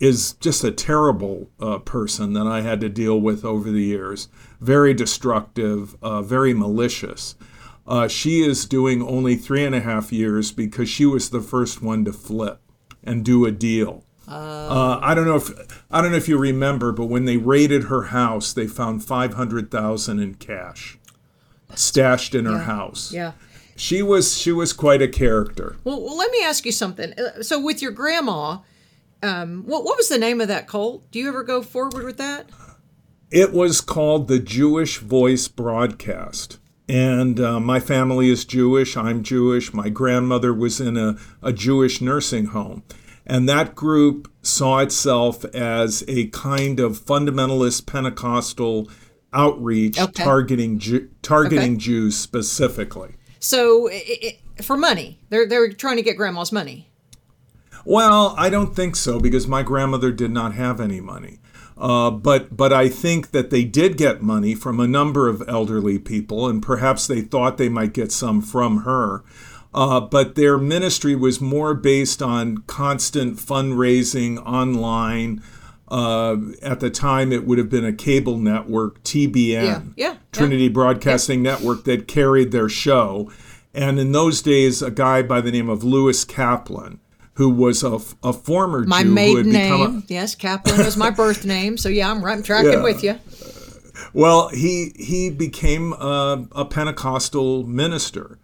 is 0.00 0.32
just 0.34 0.62
a 0.64 0.70
terrible 0.70 1.50
uh, 1.60 1.78
person 1.78 2.32
that 2.32 2.46
I 2.46 2.60
had 2.62 2.80
to 2.80 2.88
deal 2.88 3.20
with 3.20 3.44
over 3.44 3.70
the 3.70 3.82
years, 3.82 4.28
very 4.60 4.94
destructive, 4.94 5.96
uh, 6.02 6.22
very 6.22 6.54
malicious. 6.54 7.34
Uh, 7.86 8.06
she 8.06 8.40
is 8.42 8.66
doing 8.66 9.02
only 9.02 9.34
three 9.34 9.64
and 9.64 9.74
a 9.74 9.80
half 9.80 10.12
years 10.12 10.52
because 10.52 10.88
she 10.88 11.06
was 11.06 11.30
the 11.30 11.40
first 11.40 11.80
one 11.82 12.04
to 12.04 12.12
flip 12.12 12.60
and 13.02 13.24
do 13.24 13.44
a 13.46 13.50
deal. 13.50 14.04
Uh, 14.28 14.98
I 15.00 15.14
don't 15.14 15.24
know 15.24 15.36
if 15.36 15.50
I 15.90 16.02
don't 16.02 16.10
know 16.10 16.18
if 16.18 16.28
you 16.28 16.36
remember, 16.36 16.92
but 16.92 17.06
when 17.06 17.24
they 17.24 17.38
raided 17.38 17.84
her 17.84 18.02
house, 18.04 18.52
they 18.52 18.66
found 18.66 19.02
five 19.02 19.34
hundred 19.34 19.70
thousand 19.70 20.20
in 20.20 20.34
cash 20.34 20.98
stashed 21.74 22.34
in 22.34 22.44
her 22.44 22.52
Yeah. 22.52 22.62
house. 22.64 23.12
Yeah. 23.12 23.32
She 23.78 24.02
was 24.02 24.36
she 24.36 24.52
was 24.52 24.72
quite 24.72 25.00
a 25.00 25.08
character. 25.08 25.76
Well, 25.84 26.02
well, 26.02 26.16
let 26.16 26.30
me 26.32 26.42
ask 26.42 26.66
you 26.66 26.72
something. 26.72 27.12
Uh, 27.18 27.42
So, 27.42 27.60
with 27.60 27.80
your 27.80 27.92
grandma, 27.92 28.58
um, 29.22 29.62
what 29.66 29.84
what 29.84 29.96
was 29.96 30.08
the 30.08 30.18
name 30.18 30.40
of 30.40 30.48
that 30.48 30.66
cult? 30.66 31.10
Do 31.12 31.18
you 31.18 31.28
ever 31.28 31.42
go 31.44 31.62
forward 31.62 32.04
with 32.04 32.16
that? 32.18 32.50
It 33.30 33.52
was 33.52 33.80
called 33.80 34.26
the 34.28 34.38
Jewish 34.38 34.98
Voice 34.98 35.48
Broadcast. 35.48 36.58
And 36.88 37.38
uh, 37.38 37.60
my 37.60 37.80
family 37.80 38.30
is 38.30 38.46
Jewish. 38.46 38.96
I'm 38.96 39.22
Jewish. 39.22 39.74
My 39.74 39.90
grandmother 39.90 40.54
was 40.54 40.80
in 40.80 40.96
a, 40.96 41.16
a 41.42 41.52
Jewish 41.52 42.00
nursing 42.00 42.46
home. 42.46 42.82
And 43.26 43.46
that 43.46 43.74
group 43.74 44.32
saw 44.40 44.78
itself 44.78 45.44
as 45.54 46.02
a 46.08 46.28
kind 46.28 46.80
of 46.80 46.98
fundamentalist 46.98 47.84
Pentecostal 47.84 48.88
outreach 49.34 50.00
Okay. 50.00 50.24
targeting 50.24 50.78
Ju- 50.78 51.10
targeting 51.20 51.72
Okay. 51.74 51.76
Jews 51.84 52.16
specifically. 52.16 53.16
So, 53.40 53.90
i 53.90 54.38
i 54.58 54.62
for 54.62 54.76
money, 54.76 55.20
they're 55.30 55.46
they're 55.46 55.72
trying 55.72 55.96
to 55.96 56.02
get 56.02 56.16
grandma's 56.16 56.50
money. 56.50 56.88
Well, 57.84 58.34
I 58.36 58.50
don't 58.50 58.74
think 58.74 58.96
so 58.96 59.20
because 59.20 59.46
my 59.46 59.62
grandmother 59.62 60.10
did 60.12 60.30
not 60.30 60.54
have 60.54 60.80
any 60.80 61.00
money. 61.00 61.38
Uh, 61.78 62.10
but 62.10 62.56
but 62.56 62.72
I 62.72 62.88
think 62.88 63.30
that 63.30 63.50
they 63.50 63.64
did 63.64 63.96
get 63.96 64.20
money 64.20 64.54
from 64.54 64.80
a 64.80 64.88
number 64.88 65.28
of 65.28 65.48
elderly 65.48 65.98
people, 65.98 66.48
and 66.48 66.62
perhaps 66.62 67.06
they 67.06 67.20
thought 67.20 67.56
they 67.56 67.68
might 67.68 67.92
get 67.92 68.10
some 68.10 68.42
from 68.42 68.78
her. 68.78 69.22
Uh, 69.72 70.00
but 70.00 70.34
their 70.34 70.58
ministry 70.58 71.14
was 71.14 71.40
more 71.40 71.74
based 71.74 72.20
on 72.20 72.58
constant 72.66 73.36
fundraising 73.36 74.44
online. 74.44 75.42
Uh, 75.90 76.36
at 76.62 76.80
the 76.80 76.90
time, 76.90 77.32
it 77.32 77.46
would 77.46 77.56
have 77.58 77.70
been 77.70 77.84
a 77.84 77.92
cable 77.92 78.36
network, 78.36 79.02
TBN, 79.04 79.48
Yeah, 79.64 79.80
yeah, 79.96 80.16
Trinity 80.32 80.68
Broadcasting 80.68 81.42
Network, 81.42 81.84
that 81.84 82.06
carried 82.06 82.52
their 82.52 82.68
show. 82.68 83.30
And 83.74 83.98
in 83.98 84.12
those 84.12 84.42
days, 84.42 84.82
a 84.82 84.90
guy 84.90 85.22
by 85.22 85.40
the 85.40 85.50
name 85.50 85.68
of 85.68 85.82
Louis 85.84 86.24
Kaplan, 86.24 87.00
who 87.34 87.48
was 87.48 87.82
a, 87.82 87.98
a 88.22 88.32
former 88.32 88.84
My 88.84 89.02
Jew 89.02 89.10
maiden 89.12 89.50
name, 89.52 89.98
a, 89.98 90.02
yes, 90.12 90.34
Kaplan 90.34 90.78
was 90.84 90.96
my 90.96 91.10
birth 91.10 91.44
name. 91.46 91.76
So 91.78 91.88
yeah, 91.88 92.10
I'm 92.10 92.22
right, 92.24 92.36
I'm 92.36 92.42
tracking 92.42 92.72
Yeah. 92.72 92.82
with 92.82 93.02
you. 93.04 93.18
Well, 94.12 94.48
he 94.48 94.92
he 94.96 95.30
became 95.30 95.92
a, 95.94 96.46
a 96.52 96.64
Pentecostal 96.64 97.64
minister, 97.66 98.38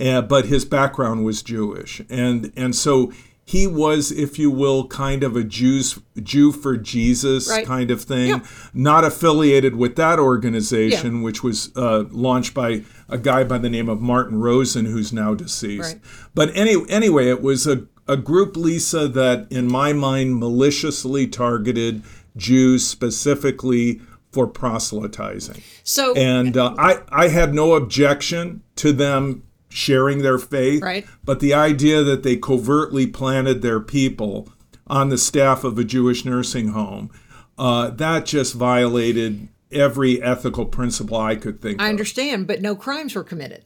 uh, 0.00 0.22
but 0.22 0.46
his 0.46 0.64
background 0.64 1.24
was 1.24 1.42
Jewish, 1.42 2.00
and 2.08 2.52
and 2.56 2.74
so 2.74 3.12
he 3.50 3.66
was, 3.66 4.12
if 4.12 4.38
you 4.38 4.48
will, 4.50 4.86
kind 4.86 5.24
of 5.24 5.34
a 5.34 5.42
Jews 5.42 5.98
Jew 6.22 6.52
for 6.52 6.76
Jesus 6.76 7.48
Right. 7.50 7.66
kind 7.66 7.90
of 7.90 8.00
thing, 8.02 8.28
Yeah. 8.28 8.40
not 8.72 9.02
affiliated 9.04 9.74
with 9.74 9.96
that 9.96 10.18
organization, 10.20 11.22
which 11.22 11.42
was 11.42 11.70
uh, 11.74 12.04
launched 12.12 12.54
by 12.54 12.84
a 13.08 13.18
guy 13.18 13.42
by 13.42 13.58
the 13.58 13.68
name 13.68 13.88
of 13.88 14.00
Martin 14.00 14.38
Rosen, 14.38 14.84
who's 14.86 15.12
now 15.12 15.34
deceased. 15.34 15.94
Right. 15.94 16.00
But 16.34 16.50
any 16.54 16.76
anyway, 16.88 17.28
it 17.28 17.42
was 17.42 17.66
a 17.66 17.86
a 18.06 18.16
group, 18.16 18.56
Lisa, 18.56 19.06
that 19.08 19.46
in 19.50 19.66
my 19.68 19.92
mind 19.92 20.38
maliciously 20.38 21.26
targeted 21.28 22.02
Jews 22.36 22.84
specifically 22.86 24.00
for 24.32 24.46
proselytizing. 24.46 25.62
So 25.84 26.14
And 26.14 26.56
uh, 26.56 26.74
I, 26.78 27.00
I 27.10 27.28
had 27.28 27.52
no 27.54 27.74
objection 27.74 28.62
to 28.76 28.92
them 28.92 29.42
sharing 29.70 30.22
their 30.22 30.38
faith. 30.38 30.82
Right. 30.82 31.06
But 31.24 31.40
the 31.40 31.54
idea 31.54 32.02
that 32.02 32.22
they 32.22 32.36
covertly 32.36 33.06
planted 33.06 33.62
their 33.62 33.80
people 33.80 34.52
on 34.86 35.08
the 35.08 35.18
staff 35.18 35.64
of 35.64 35.78
a 35.78 35.84
Jewish 35.84 36.24
nursing 36.24 36.68
home, 36.68 37.10
uh, 37.56 37.90
that 37.90 38.26
just 38.26 38.54
violated 38.54 39.48
every 39.72 40.20
ethical 40.20 40.66
principle 40.66 41.16
I 41.16 41.36
could 41.36 41.62
think 41.62 41.80
I 41.80 41.86
of. 41.86 41.90
understand, 41.90 42.46
but 42.46 42.60
no 42.60 42.74
crimes 42.74 43.14
were 43.14 43.22
committed. 43.22 43.64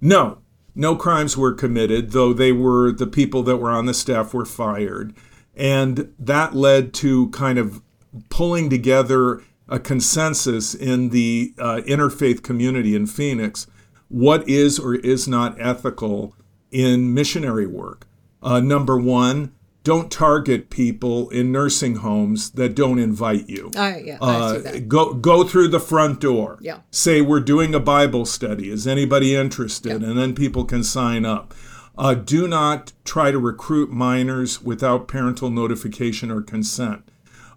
No, 0.00 0.38
no 0.74 0.94
crimes 0.94 1.36
were 1.36 1.52
committed, 1.52 2.12
though 2.12 2.32
they 2.32 2.52
were 2.52 2.92
the 2.92 3.06
people 3.06 3.42
that 3.44 3.56
were 3.56 3.70
on 3.70 3.86
the 3.86 3.94
staff 3.94 4.32
were 4.32 4.44
fired. 4.44 5.14
And 5.56 6.12
that 6.18 6.54
led 6.54 6.92
to 6.94 7.30
kind 7.30 7.58
of 7.58 7.82
pulling 8.28 8.70
together 8.70 9.42
a 9.68 9.80
consensus 9.80 10.74
in 10.74 11.08
the 11.08 11.54
uh, 11.58 11.80
interfaith 11.86 12.42
community 12.42 12.94
in 12.94 13.06
Phoenix 13.06 13.66
what 14.08 14.48
is 14.48 14.78
or 14.78 14.94
is 14.94 15.26
not 15.28 15.56
ethical 15.60 16.34
in 16.70 17.12
missionary 17.14 17.66
work. 17.66 18.06
Uh, 18.42 18.60
number 18.60 18.96
one, 18.98 19.52
don't 19.82 20.10
target 20.10 20.68
people 20.68 21.28
in 21.30 21.52
nursing 21.52 21.96
homes 21.96 22.50
that 22.52 22.74
don't 22.74 22.98
invite 22.98 23.48
you. 23.48 23.70
I 23.76 23.98
yeah, 24.04 24.18
I 24.20 24.34
Uh, 24.34 24.58
that. 24.58 24.88
go 24.88 25.14
go 25.14 25.44
through 25.44 25.68
the 25.68 25.78
front 25.80 26.20
door. 26.20 26.58
Yeah. 26.60 26.78
Say 26.90 27.20
we're 27.20 27.40
doing 27.40 27.74
a 27.74 27.80
Bible 27.80 28.26
study. 28.26 28.68
Is 28.70 28.86
anybody 28.86 29.34
interested? 29.34 30.02
And 30.02 30.18
then 30.18 30.34
people 30.34 30.64
can 30.64 30.82
sign 30.82 31.24
up. 31.24 31.54
Uh, 31.96 32.14
do 32.14 32.46
not 32.48 32.92
try 33.04 33.30
to 33.30 33.38
recruit 33.38 33.90
minors 33.90 34.60
without 34.60 35.06
parental 35.08 35.50
notification 35.50 36.30
or 36.30 36.42
consent. 36.42 37.08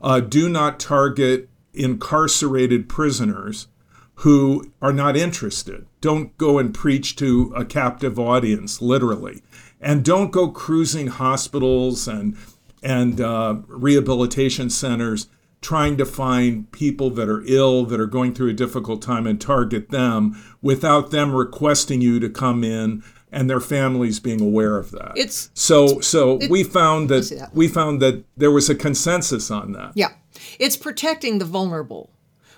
Uh, 0.02 0.20
do 0.20 0.48
not 0.48 0.80
target 0.80 1.50
incarcerated 1.74 2.88
prisoners 2.88 3.68
who 4.16 4.72
are 4.82 4.94
not 4.94 5.18
interested. 5.18 5.86
Don't 6.02 6.38
go 6.38 6.58
and 6.60 6.74
preach 6.74 7.16
to 7.18 7.52
a 7.56 7.66
captive 7.66 8.18
audience, 8.18 8.82
literally, 8.82 9.42
and 9.82 10.04
don't 10.04 10.32
go 10.32 10.50
cruising 10.50 11.08
hospitals 11.08 12.08
and 12.08 12.38
and 12.82 13.20
uh, 13.20 13.58
rehabilitation 13.68 14.70
centers 14.70 15.28
trying 15.62 15.98
to 15.98 16.06
find 16.06 16.72
people 16.72 17.10
that 17.10 17.28
are 17.28 17.44
ill 17.46 17.84
that 17.86 18.00
are 18.00 18.06
going 18.08 18.34
through 18.34 18.50
a 18.50 18.54
difficult 18.54 19.02
time 19.02 19.28
and 19.28 19.42
target 19.42 19.90
them 19.90 20.42
without 20.62 21.12
them 21.12 21.34
requesting 21.36 22.00
you 22.00 22.18
to 22.22 22.30
come 22.30 22.64
in 22.64 23.04
and 23.32 23.50
their 23.50 23.60
families 23.60 24.22
being 24.22 24.40
aware 24.40 24.78
of 24.78 24.92
that. 24.92 25.12
It's- 25.18 25.50
so 25.54 26.00
so 26.00 26.40
we 26.50 26.64
found 26.64 27.10
that 27.10 27.30
that. 27.30 27.54
we 27.54 27.68
found 27.68 28.02
that 28.02 28.24
there 28.38 28.52
was 28.52 28.70
a 28.70 28.76
consensus 28.76 29.52
on 29.52 29.74
that. 29.74 29.92
Yeah. 29.96 30.14
It's 30.58 30.78
protecting 30.78 31.40
the 31.40 31.46
vulnerable, 31.46 32.10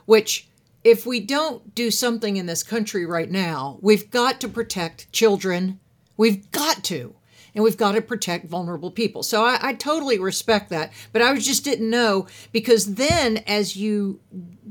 which, 0.06 0.48
if 0.84 1.06
we 1.06 1.20
don't 1.20 1.76
do 1.76 1.92
something 1.92 2.38
in 2.38 2.46
this 2.46 2.64
country 2.64 3.06
right 3.06 3.30
now, 3.30 3.78
we've 3.82 4.10
got 4.10 4.42
to 4.42 4.50
protect 4.50 5.12
children. 5.12 5.80
We've 6.18 6.50
got 6.52 6.84
to. 6.86 7.16
And 7.54 7.64
we've 7.64 7.78
got 7.78 7.94
to 7.94 8.02
protect 8.02 8.48
vulnerable 8.48 8.92
people. 8.92 9.24
So 9.24 9.44
I, 9.44 9.60
I 9.62 9.74
totally 9.74 10.18
respect 10.18 10.70
that. 10.70 10.94
But 11.12 11.22
I 11.22 11.36
just 11.38 11.66
didn't 11.66 11.90
know 11.90 12.28
because 12.54 12.96
then, 12.96 13.38
as 13.46 13.76
you 13.76 14.22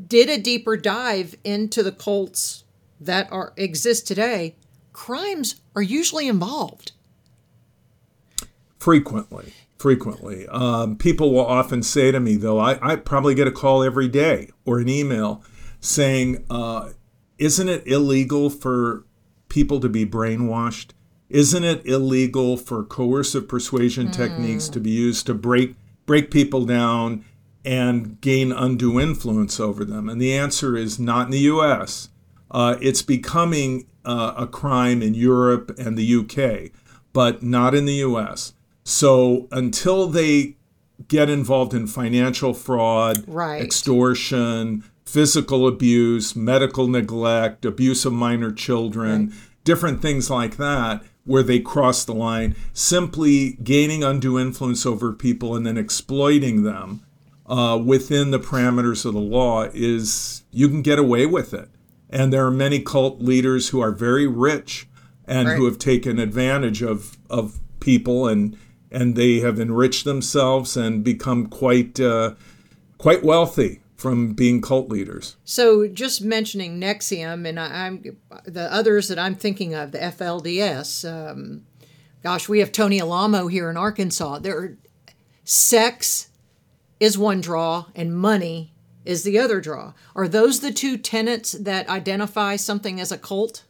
did 0.06 0.30
a 0.30 0.38
deeper 0.38 0.78
dive 0.78 1.34
into 1.44 1.82
the 1.82 1.92
cults 1.92 2.64
that 2.98 3.30
are 3.30 3.52
exist 3.56 4.06
today, 4.06 4.56
crimes 4.94 5.60
are 5.76 5.82
usually 5.82 6.26
involved. 6.26 6.92
Frequently, 8.78 9.52
frequently. 9.76 10.48
Um, 10.48 10.96
people 10.96 11.34
will 11.34 11.46
often 11.46 11.82
say 11.82 12.10
to 12.10 12.18
me, 12.18 12.36
though, 12.36 12.58
I, 12.58 12.92
I 12.92 12.96
probably 12.96 13.34
get 13.34 13.46
a 13.46 13.52
call 13.52 13.82
every 13.82 14.08
day 14.08 14.48
or 14.64 14.78
an 14.78 14.88
email 14.88 15.44
saying, 15.80 16.44
uh, 16.50 16.90
Isn't 17.38 17.68
it 17.68 17.86
illegal 17.86 18.50
for 18.50 19.04
people 19.48 19.80
to 19.80 19.88
be 19.88 20.06
brainwashed? 20.06 20.90
Isn't 21.28 21.64
it 21.64 21.86
illegal 21.86 22.56
for 22.56 22.82
coercive 22.84 23.48
persuasion 23.48 24.10
techniques 24.10 24.68
to 24.68 24.80
be 24.80 24.90
used 24.90 25.26
to 25.26 25.34
break 25.34 25.74
break 26.06 26.30
people 26.30 26.64
down 26.64 27.24
and 27.64 28.20
gain 28.20 28.50
undue 28.52 28.98
influence 29.00 29.60
over 29.60 29.84
them? 29.84 30.08
And 30.08 30.20
the 30.20 30.32
answer 30.36 30.76
is 30.76 30.98
not 30.98 31.26
in 31.26 31.30
the 31.30 31.38
U.S. 31.54 32.08
Uh, 32.50 32.76
it's 32.80 33.02
becoming 33.02 33.86
uh, 34.04 34.34
a 34.36 34.46
crime 34.46 35.02
in 35.02 35.14
Europe 35.14 35.72
and 35.78 35.96
the 35.96 36.14
UK, 36.16 36.72
but 37.12 37.42
not 37.42 37.74
in 37.74 37.84
the 37.84 37.94
US. 38.06 38.54
So 38.82 39.46
until 39.52 40.08
they 40.08 40.56
get 41.06 41.30
involved 41.30 41.74
in 41.74 41.86
financial 41.86 42.54
fraud, 42.54 43.22
Right. 43.28 43.62
extortion, 43.62 44.82
physical 45.12 45.66
abuse, 45.66 46.36
medical 46.36 46.86
neglect, 46.86 47.64
abuse 47.64 48.04
of 48.04 48.12
minor 48.12 48.52
children, 48.52 49.32
different 49.64 50.00
things 50.00 50.30
like 50.30 50.56
that, 50.56 51.02
where 51.24 51.42
they 51.42 51.60
cross 51.60 52.04
the 52.04 52.14
line, 52.14 52.56
simply 52.72 53.52
gaining 53.62 54.02
undue 54.02 54.38
influence 54.38 54.86
over 54.86 55.12
people 55.12 55.54
and 55.54 55.66
then 55.66 55.76
exploiting 55.76 56.62
them 56.62 57.02
uh, 57.46 57.76
within 57.76 58.30
the 58.30 58.38
parameters 58.38 59.04
of 59.04 59.12
the 59.12 59.20
law 59.20 59.64
is 59.74 60.44
you 60.52 60.68
can 60.68 60.82
get 60.82 60.98
away 60.98 61.26
with 61.26 61.52
it. 61.52 61.68
And 62.08 62.32
there 62.32 62.46
are 62.46 62.50
many 62.50 62.80
cult 62.80 63.20
leaders 63.20 63.68
who 63.68 63.80
are 63.80 63.92
very 63.92 64.26
rich 64.26 64.88
and 65.26 65.48
who 65.48 65.64
have 65.66 65.78
taken 65.78 66.18
advantage 66.18 66.82
of, 66.82 67.18
of 67.28 67.60
people 67.80 68.26
and 68.28 68.56
and 68.92 69.14
they 69.14 69.38
have 69.38 69.60
enriched 69.60 70.04
themselves 70.04 70.76
and 70.76 71.04
become 71.04 71.46
quite 71.46 72.00
uh, 72.00 72.34
quite 72.98 73.22
wealthy 73.22 73.80
from 74.00 74.32
being 74.32 74.62
cult 74.62 74.88
leaders. 74.88 75.36
So 75.44 75.86
just 75.86 76.22
mentioning 76.22 76.80
NXIVM 76.80 77.46
and 77.46 77.60
I, 77.60 77.86
I'm 77.86 78.16
the 78.46 78.72
others 78.72 79.08
that 79.08 79.18
I'm 79.18 79.34
thinking 79.34 79.74
of, 79.74 79.92
the 79.92 79.98
FLDS. 79.98 81.04
Um, 81.06 81.66
gosh, 82.22 82.48
we 82.48 82.60
have 82.60 82.72
Tony 82.72 82.98
Alamo 82.98 83.46
here 83.48 83.68
in 83.68 83.76
Arkansas. 83.76 84.38
There 84.38 84.58
are 84.58 84.78
sex 85.44 86.30
is 86.98 87.18
one 87.18 87.42
draw 87.42 87.86
and 87.94 88.16
money 88.16 88.72
is 89.04 89.22
the 89.22 89.38
other 89.38 89.60
draw. 89.60 89.92
Are 90.16 90.28
those 90.28 90.60
the 90.60 90.72
two 90.72 90.96
tenets 90.96 91.52
that 91.52 91.86
identify 91.90 92.56
something 92.56 92.98
as 92.98 93.12
a 93.12 93.18
cult? 93.18 93.64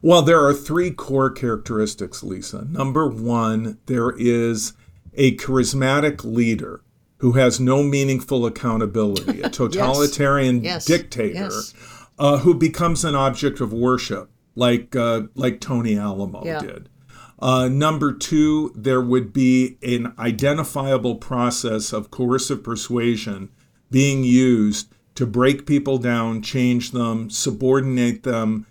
Well, 0.00 0.22
there 0.22 0.42
are 0.42 0.54
three 0.54 0.92
core 0.92 1.30
characteristics, 1.30 2.22
Lisa. 2.22 2.64
Number 2.70 3.06
one, 3.06 3.80
there 3.84 4.14
is 4.16 4.72
a 5.12 5.36
charismatic 5.36 6.24
leader 6.24 6.80
who 7.20 7.32
has 7.32 7.60
no 7.60 7.82
meaningful 7.82 8.46
accountability, 8.46 9.40
a 9.42 9.48
totalitarian 9.60 10.64
Yes. 10.64 10.84
dictator 10.86 11.34
Yes. 11.50 11.74
Uh, 12.18 12.38
who 12.38 12.52
becomes 12.54 13.04
an 13.04 13.14
object 13.14 13.60
of 13.60 13.72
worship, 13.72 14.30
like 14.54 14.94
uh, 14.96 15.22
like 15.34 15.60
Tony 15.60 15.96
Alamo 15.98 16.42
Yeah. 16.44 16.60
did. 16.60 16.88
Uh, 17.38 17.68
number 17.68 18.12
two, 18.12 18.70
there 18.76 19.00
would 19.00 19.32
be 19.32 19.78
an 19.82 20.12
identifiable 20.18 21.14
process 21.16 21.92
of 21.92 22.10
coercive 22.10 22.62
persuasion 22.62 23.48
being 23.90 24.22
used 24.24 24.88
to 25.14 25.24
break 25.26 25.64
people 25.66 25.96
down, 25.98 26.42
change 26.42 26.90
them, 26.92 27.30
subordinate 27.30 28.22
them, 28.24 28.66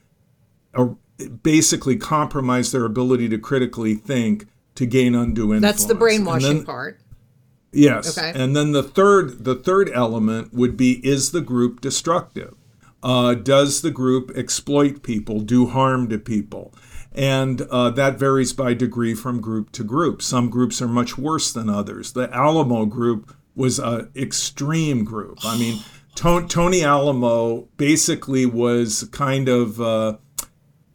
or 0.75 0.97
basically 1.43 1.95
compromise 1.97 2.71
their 2.71 2.85
ability 2.85 3.27
to 3.29 3.37
critically 3.37 3.95
think 3.95 4.45
to 4.75 4.85
gain 4.85 5.13
undue 5.15 5.53
influence. 5.53 5.61
That's 5.61 5.85
the 5.85 5.95
brainwashing 5.95 6.57
then- 6.57 6.65
part. 6.65 6.99
Yes. 7.71 8.17
Okay. 8.17 8.31
And 8.35 8.55
then 8.55 8.71
the 8.71 8.83
third 8.83 9.43
the 9.43 9.55
third 9.55 9.91
element 9.93 10.53
would 10.53 10.75
be 10.75 11.05
is 11.05 11.31
the 11.31 11.41
group 11.41 11.81
destructive? 11.81 12.55
Uh, 13.01 13.33
does 13.33 13.81
the 13.81 13.91
group 13.91 14.31
exploit 14.35 15.03
people, 15.03 15.39
do 15.39 15.67
harm 15.67 16.09
to 16.09 16.17
people? 16.17 16.73
And 17.13 17.61
uh, 17.63 17.91
that 17.91 18.19
varies 18.19 18.53
by 18.53 18.73
degree 18.73 19.13
from 19.13 19.39
group 19.41 19.71
to 19.73 19.83
group. 19.83 20.21
Some 20.21 20.49
groups 20.49 20.81
are 20.81 20.87
much 20.87 21.17
worse 21.17 21.51
than 21.51 21.69
others. 21.69 22.13
The 22.13 22.33
Alamo 22.33 22.85
group 22.85 23.35
was 23.55 23.79
an 23.79 24.11
extreme 24.15 25.03
group. 25.03 25.39
I 25.43 25.57
mean, 25.57 25.79
To- 26.15 26.45
Tony 26.47 26.83
Alamo 26.83 27.67
basically 27.77 28.45
was 28.45 29.07
kind 29.11 29.47
of 29.47 29.79
uh, 29.79 30.17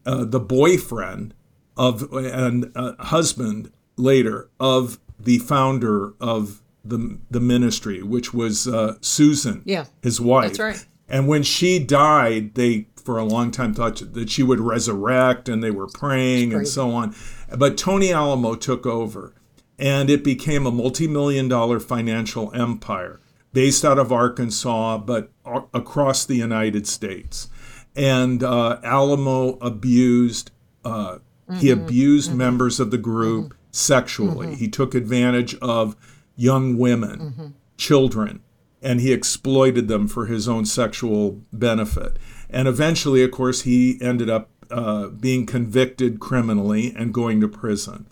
uh, 0.05 0.25
the 0.25 0.41
boyfriend 0.41 1.35
of 1.77 2.13
and 2.13 2.71
uh, 2.77 2.93
husband 2.99 3.73
later 3.97 4.51
of 4.61 4.99
the 5.19 5.39
founder 5.39 6.15
of 6.21 6.63
the 6.85 7.19
the 7.31 7.41
ministry, 7.41 8.03
which 8.03 8.35
was 8.35 8.69
uh, 8.69 8.95
Susan, 9.01 9.63
Yeah, 9.65 9.87
his 10.03 10.21
wife. 10.21 10.49
that's 10.49 10.59
right. 10.59 10.87
And 11.09 11.29
when 11.29 11.43
she 11.43 11.79
died, 11.79 12.55
they 12.55 12.89
for 12.97 13.19
a 13.19 13.25
long 13.25 13.51
time 13.51 13.75
thought 13.75 14.03
that 14.15 14.31
she 14.31 14.43
would 14.43 14.61
resurrect, 14.61 15.49
and 15.49 15.63
they 15.63 15.71
were 15.71 15.87
praying 15.87 16.55
and 16.55 16.67
so 16.67 16.91
on. 16.93 17.15
But 17.57 17.77
Tony 17.77 18.13
Alamo 18.13 18.55
took 18.55 18.87
over, 18.87 19.35
and 19.79 20.09
it 20.09 20.25
became 20.25 20.67
a 20.67 20.71
multi-million 20.71 21.49
dollar 21.49 21.79
financial 21.81 22.51
empire 22.55 23.21
based 23.53 23.85
out 23.85 23.99
of 23.99 24.11
Arkansas, 24.11 24.99
but 24.99 25.31
across 25.73 26.25
the 26.25 26.35
United 26.37 26.87
States. 26.87 27.49
And 27.95 28.43
uh, 28.43 28.81
Alamo 28.83 29.59
abused 29.61 30.51
uh, 30.85 31.19
he 31.59 31.71
abused 31.71 32.35
members 32.35 32.81
of 32.81 32.91
the 32.91 32.99
group 32.99 33.55
sexually. 33.71 34.55
He 34.55 34.69
took 34.69 34.95
advantage 34.95 35.55
of 35.57 35.95
young 36.37 36.77
women, 36.79 37.55
children, 37.77 38.41
and 38.83 39.01
he 39.01 39.13
exploited 39.13 39.89
them 39.89 40.07
for 40.09 40.27
his 40.27 40.49
own 40.49 40.65
sexual 40.65 41.41
benefit. 41.53 42.19
And 42.51 42.69
eventually, 42.69 43.23
of 43.23 43.31
course, 43.31 43.63
he 43.63 43.99
ended 44.01 44.29
up 44.29 44.51
uh, 44.71 45.09
being 45.09 45.47
convicted 45.47 46.21
criminally 46.21 46.95
and 46.97 47.13
going 47.15 47.41
to 47.41 47.49
prison. 47.49 48.07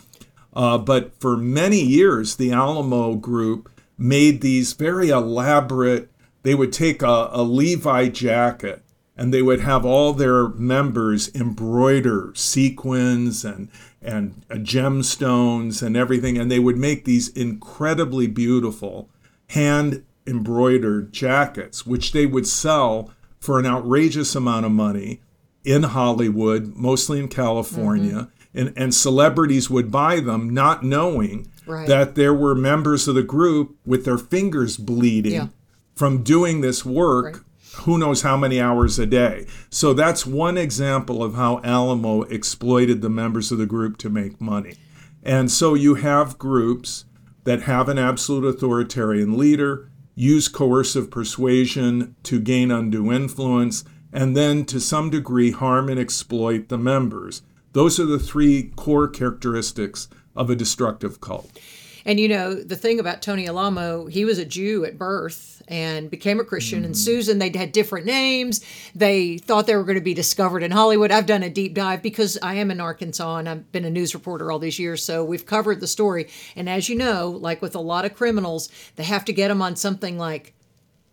Uh, 0.55 0.79
but 0.79 1.13
for 1.21 1.37
many 1.37 1.81
years, 1.81 2.37
the 2.37 2.53
Alamo 2.53 3.15
group 3.15 3.71
made 3.97 4.41
these 4.41 4.73
very 4.73 5.09
elaborate, 5.09 6.11
they 6.43 6.55
would 6.55 6.73
take 6.73 7.03
a, 7.03 7.29
a 7.33 7.43
Levi 7.43 8.09
jacket 8.09 8.83
and 9.23 9.33
they 9.33 9.41
would 9.41 9.61
have 9.61 9.85
all 9.85 10.13
their 10.13 10.49
members 10.49 11.33
embroider 11.33 12.33
sequins 12.35 13.45
and 13.45 13.69
and 14.03 14.45
uh, 14.51 14.55
gemstones 14.57 15.81
and 15.81 15.97
everything 15.97 16.37
and 16.37 16.51
they 16.51 16.59
would 16.59 16.77
make 16.77 17.05
these 17.05 17.29
incredibly 17.29 18.27
beautiful 18.27 19.09
hand 19.51 20.03
embroidered 20.27 21.13
jackets 21.13 21.87
which 21.87 22.11
they 22.11 22.27
would 22.27 22.49
sell 22.49 23.13
for 23.39 23.61
an 23.61 23.67
outrageous 23.67 24.35
amount 24.35 24.67
of 24.67 24.73
money 24.73 25.21
in 25.65 25.85
Hollywood 25.85 26.75
mostly 26.75 27.21
in 27.21 27.29
California 27.29 28.29
and, 28.53 28.73
and 28.77 28.93
celebrities 28.93 29.71
would 29.71 29.93
buy 29.93 30.19
them 30.19 30.51
not 30.51 30.83
knowing 30.83 31.49
Right. 31.65 31.87
that 31.87 32.17
there 32.17 32.35
were 32.35 32.57
members 32.57 33.07
of 33.07 33.15
the 33.15 33.23
group 33.23 33.77
with 33.87 34.05
their 34.05 34.19
fingers 34.19 34.77
bleeding 34.77 35.33
Yeah. 35.35 35.47
from 35.95 36.25
doing 36.25 36.61
this 36.61 36.85
work 36.85 37.25
Right. 37.25 37.37
Who 37.81 37.99
knows 37.99 38.23
how 38.23 38.37
many 38.37 38.61
hours 38.61 38.99
a 38.99 39.07
day. 39.07 39.47
So 39.71 39.95
that's 39.95 40.27
one 40.27 40.59
example 40.59 41.23
of 41.23 41.35
how 41.35 41.61
Alamo 41.65 42.23
exploited 42.23 43.01
the 43.01 43.11
members 43.11 43.51
of 43.51 43.59
the 43.59 43.67
group 43.67 43.97
to 43.99 44.11
make 44.11 44.41
money. 44.41 44.75
And 45.23 45.51
so 45.51 45.75
you 45.75 45.95
have 45.97 46.39
groups 46.39 47.05
that 47.45 47.63
have 47.63 47.89
an 47.89 47.99
absolute 47.99 48.45
authoritarian 48.45 49.39
leader, 49.39 49.91
use 50.15 50.49
coercive 50.49 51.11
persuasion 51.11 52.15
to 52.25 52.41
gain 52.41 52.71
undue 52.71 53.11
influence, 53.13 53.85
and 54.13 54.37
then 54.37 54.65
to 54.67 54.79
some 54.79 55.11
degree 55.11 55.51
harm 55.51 55.89
and 55.89 55.99
exploit 55.99 56.69
the 56.69 56.79
members. 56.79 57.43
Those 57.73 57.99
are 57.99 58.05
the 58.05 58.19
three 58.19 58.71
core 58.77 59.09
characteristics 59.09 60.09
of 60.37 60.51
a 60.51 60.57
destructive 60.57 61.21
cult. 61.21 61.59
And 62.05 62.19
you 62.19 62.29
know, 62.29 62.55
the 62.55 62.77
thing 62.77 62.99
about 62.99 63.23
Tony 63.23 63.47
Alamo, 63.47 64.07
he 64.07 64.25
was 64.25 64.39
a 64.39 64.45
Jew 64.45 64.85
at 64.85 64.99
birth 64.99 65.63
and 65.69 66.11
became 66.11 66.41
a 66.41 66.45
Christian. 66.45 66.85
And 66.85 66.95
mm. 66.95 66.99
Susan, 66.99 67.39
they 67.39 67.51
had 67.51 67.73
different 67.73 68.07
names. 68.07 68.65
They 68.95 69.39
thought 69.39 69.67
they 69.67 69.77
were 69.77 69.85
going 69.85 69.99
to 69.99 70.05
be 70.05 70.15
discovered 70.15 70.63
in 70.63 70.71
Hollywood. 70.71 71.11
I've 71.11 71.27
done 71.27 71.43
a 71.43 71.51
deep 71.51 71.75
dive 71.75 72.03
because 72.03 72.39
I 72.43 72.55
am 72.55 72.71
in 72.71 72.81
Arkansas 72.81 73.37
and 73.37 73.49
I've 73.49 73.71
been 73.73 73.85
a 73.85 73.91
news 73.91 74.15
reporter 74.15 74.51
all 74.51 74.59
these 74.59 74.79
years. 74.79 75.05
So 75.05 75.25
we've 75.25 75.47
covered 75.47 75.81
the 75.81 75.87
story. 75.87 76.29
And 76.57 76.69
as 76.69 76.89
you 76.89 76.97
know, 76.97 77.31
like 77.31 77.63
with 77.63 77.75
a 77.75 77.81
lot 77.81 78.05
of 78.05 78.15
criminals, 78.15 78.69
they 78.97 79.05
have 79.05 79.25
to 79.27 79.33
get 79.33 79.49
them 79.49 79.63
on 79.63 79.77
something 79.77 80.19
like 80.19 80.55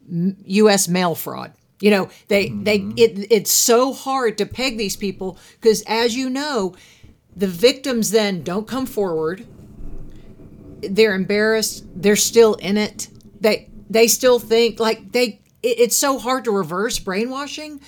U.S. 0.10 0.88
mail 0.88 1.16
fraud. 1.16 1.54
You 1.80 1.92
know, 1.92 2.10
they 2.28 2.50
they 2.50 2.80
mm-hmm. 2.80 2.98
it 2.98 3.32
it's 3.32 3.52
so 3.52 3.94
hard 3.94 4.38
to 4.40 4.46
peg 4.46 4.78
these 4.78 4.98
people 4.98 5.38
because, 5.62 5.82
as 5.88 6.14
you 6.14 6.30
know, 6.30 6.76
the 7.34 7.48
victims 7.48 8.12
then 8.12 8.44
don't 8.44 8.68
come 8.68 8.86
forward 8.86 9.48
they're 10.82 11.16
embarrassed 11.16 11.86
they're 11.96 12.16
still 12.16 12.56
in 12.56 12.78
it. 12.78 13.10
They 13.42 13.70
they 13.90 14.08
still 14.08 14.40
think 14.40 14.80
like 14.80 15.12
they 15.12 15.42
it, 15.62 15.80
it's 15.80 15.98
so 15.98 16.20
hard 16.20 16.46
to 16.46 16.52
reverse 16.52 17.00
brainwashing. 17.00 17.82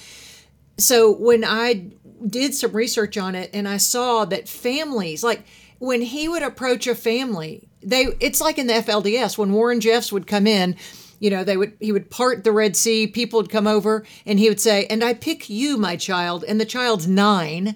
So 0.78 1.12
when 1.12 1.44
i 1.46 1.92
did 2.28 2.54
some 2.54 2.72
research 2.74 3.18
on 3.18 3.36
it 3.36 3.50
and 3.54 3.68
i 3.68 3.78
saw 3.78 4.26
that 4.26 4.48
families 4.48 5.24
like 5.24 5.44
when 5.80 6.02
he 6.02 6.28
would 6.28 6.44
approach 6.44 6.88
a 6.88 6.96
family 6.96 7.68
they 7.82 8.08
it's 8.20 8.42
like 8.42 8.58
in 8.58 8.68
the 8.68 8.74
flds 8.74 9.38
when 9.38 9.52
warren 9.52 9.80
jeffs 9.80 10.12
would 10.12 10.28
come 10.28 10.46
in 10.46 10.76
you 11.20 11.30
know 11.30 11.44
they 11.44 11.58
would 11.58 11.74
he 11.80 11.92
would 11.92 12.10
part 12.10 12.44
the 12.44 12.52
red 12.52 12.76
sea 12.76 13.08
people 13.08 13.40
would 13.40 13.50
come 13.50 13.68
over 13.68 14.06
and 14.26 14.40
he 14.40 14.50
would 14.50 14.60
say 14.60 14.86
and 14.88 15.04
i 15.04 15.14
pick 15.14 15.50
you 15.50 15.78
my 15.78 15.96
child 15.96 16.44
and 16.48 16.60
the 16.60 16.66
child's 16.66 17.08
nine 17.08 17.76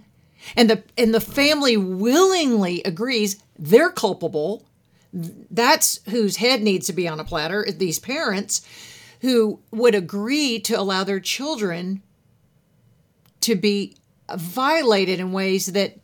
and 0.56 0.70
the 0.70 0.84
and 0.98 1.14
the 1.14 1.22
family 1.22 1.76
willingly 1.76 2.82
agrees 2.84 3.42
they're 3.58 3.90
culpable 3.90 4.66
that's 5.16 6.00
whose 6.10 6.38
head 6.38 6.62
needs 6.62 6.88
to 6.88 6.94
be 6.94 7.08
on 7.08 7.20
a 7.20 7.24
platter 7.24 7.66
these 7.78 8.00
parents 8.00 8.62
who 9.22 9.60
would 9.72 9.96
agree 9.96 10.60
to 10.60 10.80
allow 10.80 11.04
their 11.04 11.22
children 11.22 12.02
to 13.40 13.56
be 13.56 13.96
violated 14.36 15.20
in 15.20 15.32
ways 15.32 15.68
that 15.68 15.98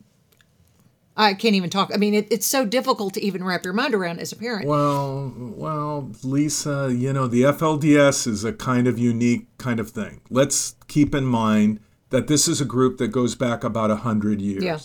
I 1.17 1.33
can't 1.33 1.55
even 1.55 1.69
talk. 1.69 1.91
I 1.93 1.97
mean, 1.97 2.13
it, 2.13 2.27
it's 2.31 2.45
so 2.45 2.65
difficult 2.65 3.13
to 3.15 3.21
even 3.21 3.43
wrap 3.43 3.65
your 3.65 3.73
mind 3.73 3.93
around 3.93 4.19
as 4.19 4.31
a 4.31 4.35
parent. 4.37 4.65
Well, 4.65 5.33
well, 5.35 6.09
Lisa, 6.23 6.93
you 6.95 7.11
know, 7.11 7.27
the 7.27 7.43
FLDS 7.43 8.27
is 8.27 8.43
a 8.45 8.53
kind 8.53 8.87
of 8.87 8.97
unique 8.97 9.45
kind 9.57 9.79
of 9.79 9.89
thing. 9.89 10.21
Let's 10.29 10.75
keep 10.87 11.13
in 11.13 11.25
mind 11.25 11.81
that 12.11 12.27
this 12.27 12.47
is 12.47 12.61
a 12.61 12.65
group 12.65 12.97
that 12.97 13.09
goes 13.09 13.35
back 13.35 13.63
about 13.63 13.91
a 13.91 13.97
hundred 13.97 14.41
years. 14.41 14.63
Yeah. 14.63 14.79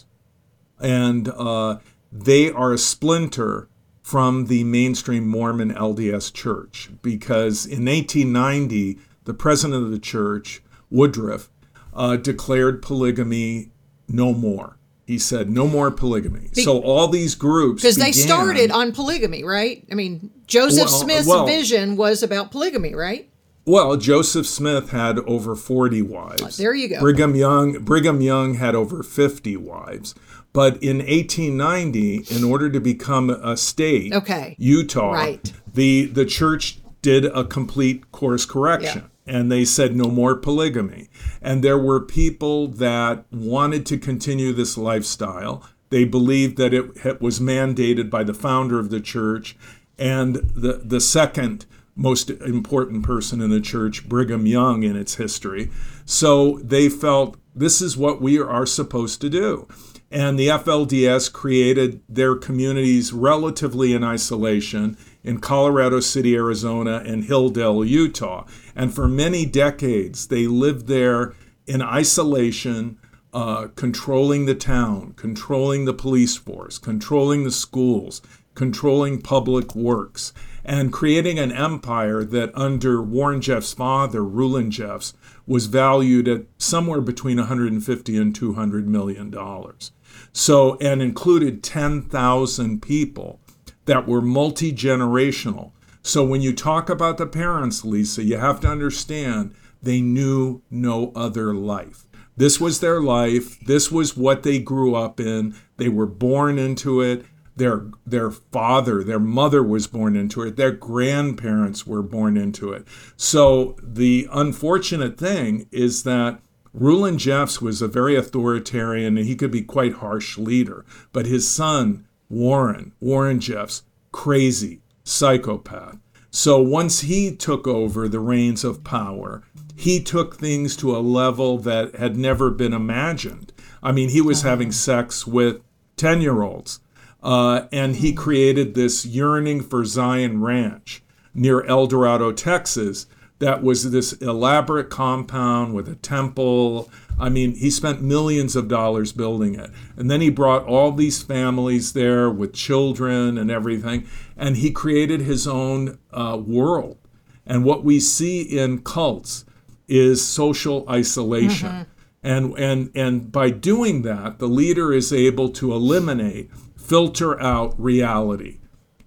And 0.81 1.29
uh, 1.29 1.79
they 2.13 2.51
are 2.51 2.73
a 2.73 2.79
splinter 2.79 3.69
from 4.07 4.47
the 4.47 4.63
mainstream 4.63 5.27
Mormon 5.27 5.75
LDS 5.75 6.33
church 6.33 6.91
because 7.03 7.67
in 7.67 7.87
1890, 7.87 9.01
the 9.25 9.35
president 9.35 9.83
of 9.83 9.91
the 9.91 9.99
church, 9.99 10.63
Woodruff, 10.91 11.51
uh, 11.93 12.15
declared 12.15 12.83
polygamy 12.83 13.73
no 14.07 14.33
more. 14.33 14.79
He 15.09 15.19
said 15.19 15.51
no 15.51 15.67
more 15.67 15.91
polygamy. 15.91 16.51
so 16.53 16.81
all 16.83 17.09
these 17.09 17.35
groups 17.35 17.83
Because 17.83 17.97
they 17.97 18.13
started 18.13 18.71
on 18.71 18.93
polygamy, 18.93 19.43
right? 19.43 19.85
I 19.91 19.97
mean, 19.97 20.31
Joseph 20.47 20.87
Well, 20.87 21.01
Smith's 21.01 21.27
well- 21.27 21.45
vision 21.45 21.97
was 21.97 22.23
about 22.23 22.53
polygamy, 22.53 22.95
right? 22.95 23.29
Well, 23.65 23.97
Joseph 23.97 24.47
Smith 24.47 24.91
had 24.91 25.19
over 25.27 25.57
40 25.57 26.01
wives. 26.03 26.57
there 26.57 26.73
you 26.73 26.87
go. 26.89 27.01
Brigham 27.01 27.35
Young 27.35 27.73
Brigham 27.83 28.21
Young 28.21 28.55
had 28.55 28.77
over 28.77 29.03
50 29.03 29.57
wives. 29.57 30.15
But 30.57 30.83
in 30.83 31.01
1890, 31.01 32.25
in 32.35 32.43
order 32.43 32.71
to 32.71 32.81
become 32.81 33.29
a 33.29 33.59
state, 33.59 34.15
Okay. 34.15 34.57
Utah, 34.59 35.13
Right. 35.13 35.53
the 35.75 36.07
the 36.07 36.25
church 36.25 36.79
did 37.03 37.27
a 37.27 37.45
complete 37.45 38.11
course 38.11 38.47
correction. 38.47 39.03
And 39.27 39.53
they 39.53 39.65
said 39.67 39.95
no 39.97 40.05
more 40.09 40.35
polygamy. 40.35 41.09
And 41.43 41.63
there 41.63 41.77
were 41.79 42.01
people 42.01 42.69
that 42.69 43.25
wanted 43.33 43.85
to 43.87 43.99
continue 43.99 44.53
this 44.55 44.79
lifestyle. 44.79 45.63
They 45.91 46.05
believed 46.05 46.57
that 46.57 46.73
it 46.73 46.85
ha- 47.03 47.17
was 47.21 47.39
mandated 47.39 48.09
by 48.09 48.23
the 48.25 48.33
founder 48.35 48.79
of 48.79 48.89
the 48.89 49.01
church 49.01 49.57
and 49.99 50.37
the, 50.55 50.81
the 50.83 51.01
second 51.01 51.67
most 51.97 52.31
important 52.31 53.03
person 53.03 53.41
in 53.43 53.51
the 53.51 53.61
church, 53.61 54.09
Brigham 54.09 54.47
Young, 54.47 54.85
in 54.85 54.97
its 54.97 55.17
history. 55.17 55.71
So 56.07 56.61
they 56.63 56.89
felt 56.89 57.37
this 57.55 57.83
is 57.83 57.97
what 57.97 58.23
we 58.23 58.39
are 58.39 58.65
supposed 58.67 59.21
to 59.23 59.29
do. 59.29 59.67
And 60.11 60.39
the 60.39 60.49
FLDS 60.49 61.33
created 61.33 62.01
their 62.09 62.37
communities 62.37 63.13
relatively 63.13 63.93
in 63.93 64.05
isolation 64.05 64.97
in 65.25 65.41
Colorado 65.41 65.99
City, 65.99 66.37
Arizona, 66.37 67.03
and 67.05 67.25
Hildale, 67.25 67.87
Utah. 67.87 68.47
And 68.77 68.95
for 68.95 69.09
many 69.09 69.45
decades, 69.45 70.29
they 70.29 70.47
lived 70.47 70.87
there 70.87 71.35
in 71.67 71.83
isolation, 71.83 72.99
uh, 73.33 73.69
controlling 73.75 74.47
the 74.47 74.55
town, 74.55 75.15
controlling 75.17 75.85
the 75.85 75.93
police 75.93 76.37
force, 76.37 76.79
controlling 76.79 77.43
the 77.43 77.51
schools, 77.51 78.23
controlling 78.55 79.21
public 79.21 79.75
works, 79.75 80.33
and 80.67 80.93
creating 80.93 81.39
an 81.39 81.53
empire 81.53 82.25
that 82.25 82.51
under 82.55 83.01
Warren 83.01 83.41
Jeffs' 83.41 83.73
father, 83.73 84.25
Rulon 84.25 84.73
Jeffs, 84.73 85.15
was 85.47 85.67
valued 85.67 86.27
at 86.27 86.43
somewhere 86.59 87.01
between 87.01 87.37
150 87.39 88.17
and 88.17 88.35
200 88.35 88.89
million 88.89 89.31
dollars. 89.31 89.93
So, 90.33 90.77
and 90.79 91.01
included 91.01 91.63
10,000 91.63 92.83
people 92.83 93.41
that 93.85 94.09
were 94.09 94.21
multi 94.21 94.73
generational. 94.73 95.71
So, 96.03 96.25
when 96.25 96.43
you 96.43 96.53
talk 96.53 96.91
about 96.91 97.17
the 97.17 97.27
parents, 97.27 97.85
Lisa, 97.85 98.25
you 98.25 98.37
have 98.37 98.59
to 98.61 98.69
understand 98.69 99.55
they 99.81 100.01
knew 100.01 100.63
no 100.69 101.13
other 101.15 101.55
life. 101.55 102.07
This 102.37 102.61
was 102.61 102.81
their 102.81 103.01
life. 103.01 103.59
This 103.61 103.93
was 103.93 104.17
what 104.17 104.43
they 104.43 104.59
grew 104.59 104.97
up 104.97 105.21
in. 105.21 105.55
They 105.77 105.89
were 105.89 106.07
born 106.07 106.59
into 106.59 107.01
it. 107.01 107.25
Their, 107.57 107.87
their 108.05 108.31
father, 108.31 109.03
their 109.03 109.19
mother 109.19 109.63
was 109.63 109.87
born 109.87 110.15
into 110.15 110.43
it. 110.43 110.57
Their 110.57 110.73
grandparents 110.73 111.87
were 111.87 112.03
born 112.03 112.37
into 112.37 112.73
it. 112.73 112.87
So, 113.17 113.77
the 113.83 114.29
unfortunate 114.31 115.17
thing 115.19 115.67
is 115.73 116.03
that 116.03 116.41
Rulon 116.75 117.17
Jeffs 117.17 117.63
was 117.63 117.81
a 117.81 117.89
very 117.89 118.15
authoritarian 118.17 119.17
and 119.17 119.27
he 119.27 119.35
could 119.35 119.51
be 119.51 119.63
quite 119.63 119.95
harsh 119.95 120.37
leader. 120.37 120.85
But 121.13 121.25
his 121.25 121.49
son, 121.49 122.07
Warren, 122.29 122.93
Warren 123.01 123.41
Jeffs, 123.41 123.85
crazy, 124.13 124.83
psychopath. 125.03 125.97
So 126.31 126.61
once 126.61 127.01
he 127.01 127.35
took 127.35 127.67
over 127.67 128.09
the 128.09 128.21
reins 128.21 128.63
of 128.63 128.85
power, 128.85 129.43
he 129.75 130.03
took 130.03 130.37
things 130.37 130.77
to 130.77 130.95
a 130.95 130.99
level 130.99 131.57
that 131.59 131.95
had 131.97 132.19
never 132.19 132.51
been 132.51 132.75
imagined. 132.75 133.55
I 133.83 133.93
mean, 133.93 134.11
he 134.11 134.21
was 134.21 134.41
uh-huh. 134.41 134.51
having 134.51 134.73
sex 134.73 135.27
with 135.27 135.63
10 135.97 136.21
year 136.21 136.43
olds. 136.43 136.81
Uh, 137.27 137.67
and 137.73 137.97
he 137.97 138.13
created 138.13 138.75
this 138.75 139.05
yearning 139.05 139.61
for 139.61 139.85
Zion 139.85 140.41
Ranch 140.41 141.03
near 141.35 141.65
Eldorado, 141.65 142.31
Texas, 142.31 143.07
that 143.41 143.65
was 143.65 143.91
this 143.91 144.13
elaborate 144.13 144.91
compound 144.91 145.75
with 145.75 145.89
a 145.89 145.97
temple. 145.97 146.89
I 147.19 147.29
mean, 147.29 147.57
he 147.57 147.69
spent 147.69 148.01
millions 148.01 148.55
of 148.55 148.69
dollars 148.69 149.13
building 149.13 149.57
it. 149.57 149.71
And 149.97 150.09
then 150.09 150.21
he 150.21 150.31
brought 150.31 150.67
all 150.67 150.93
these 150.93 151.21
families 151.21 151.95
there 151.95 152.31
with 152.31 152.55
children 152.55 153.37
and 153.39 153.51
everything. 153.51 154.07
And 154.37 154.59
he 154.59 154.71
created 154.71 155.23
his 155.23 155.49
own 155.49 155.99
uh, 156.13 156.41
world. 156.41 156.97
And 157.45 157.65
what 157.65 157.83
we 157.83 157.99
see 157.99 158.43
in 158.43 158.83
cults 158.83 159.45
is 159.89 160.25
social 160.25 160.89
isolation. 160.89 161.87
And, 162.23 162.57
and, 162.57 162.93
and 162.95 163.33
by 163.33 163.51
doing 163.51 164.03
that, 164.03 164.39
the 164.39 164.49
leader 164.49 164.93
is 164.93 165.13
able 165.13 165.49
to 165.51 165.73
eliminate, 165.73 166.51
filter 166.87 167.41
out 167.41 167.75
reality, 167.81 168.61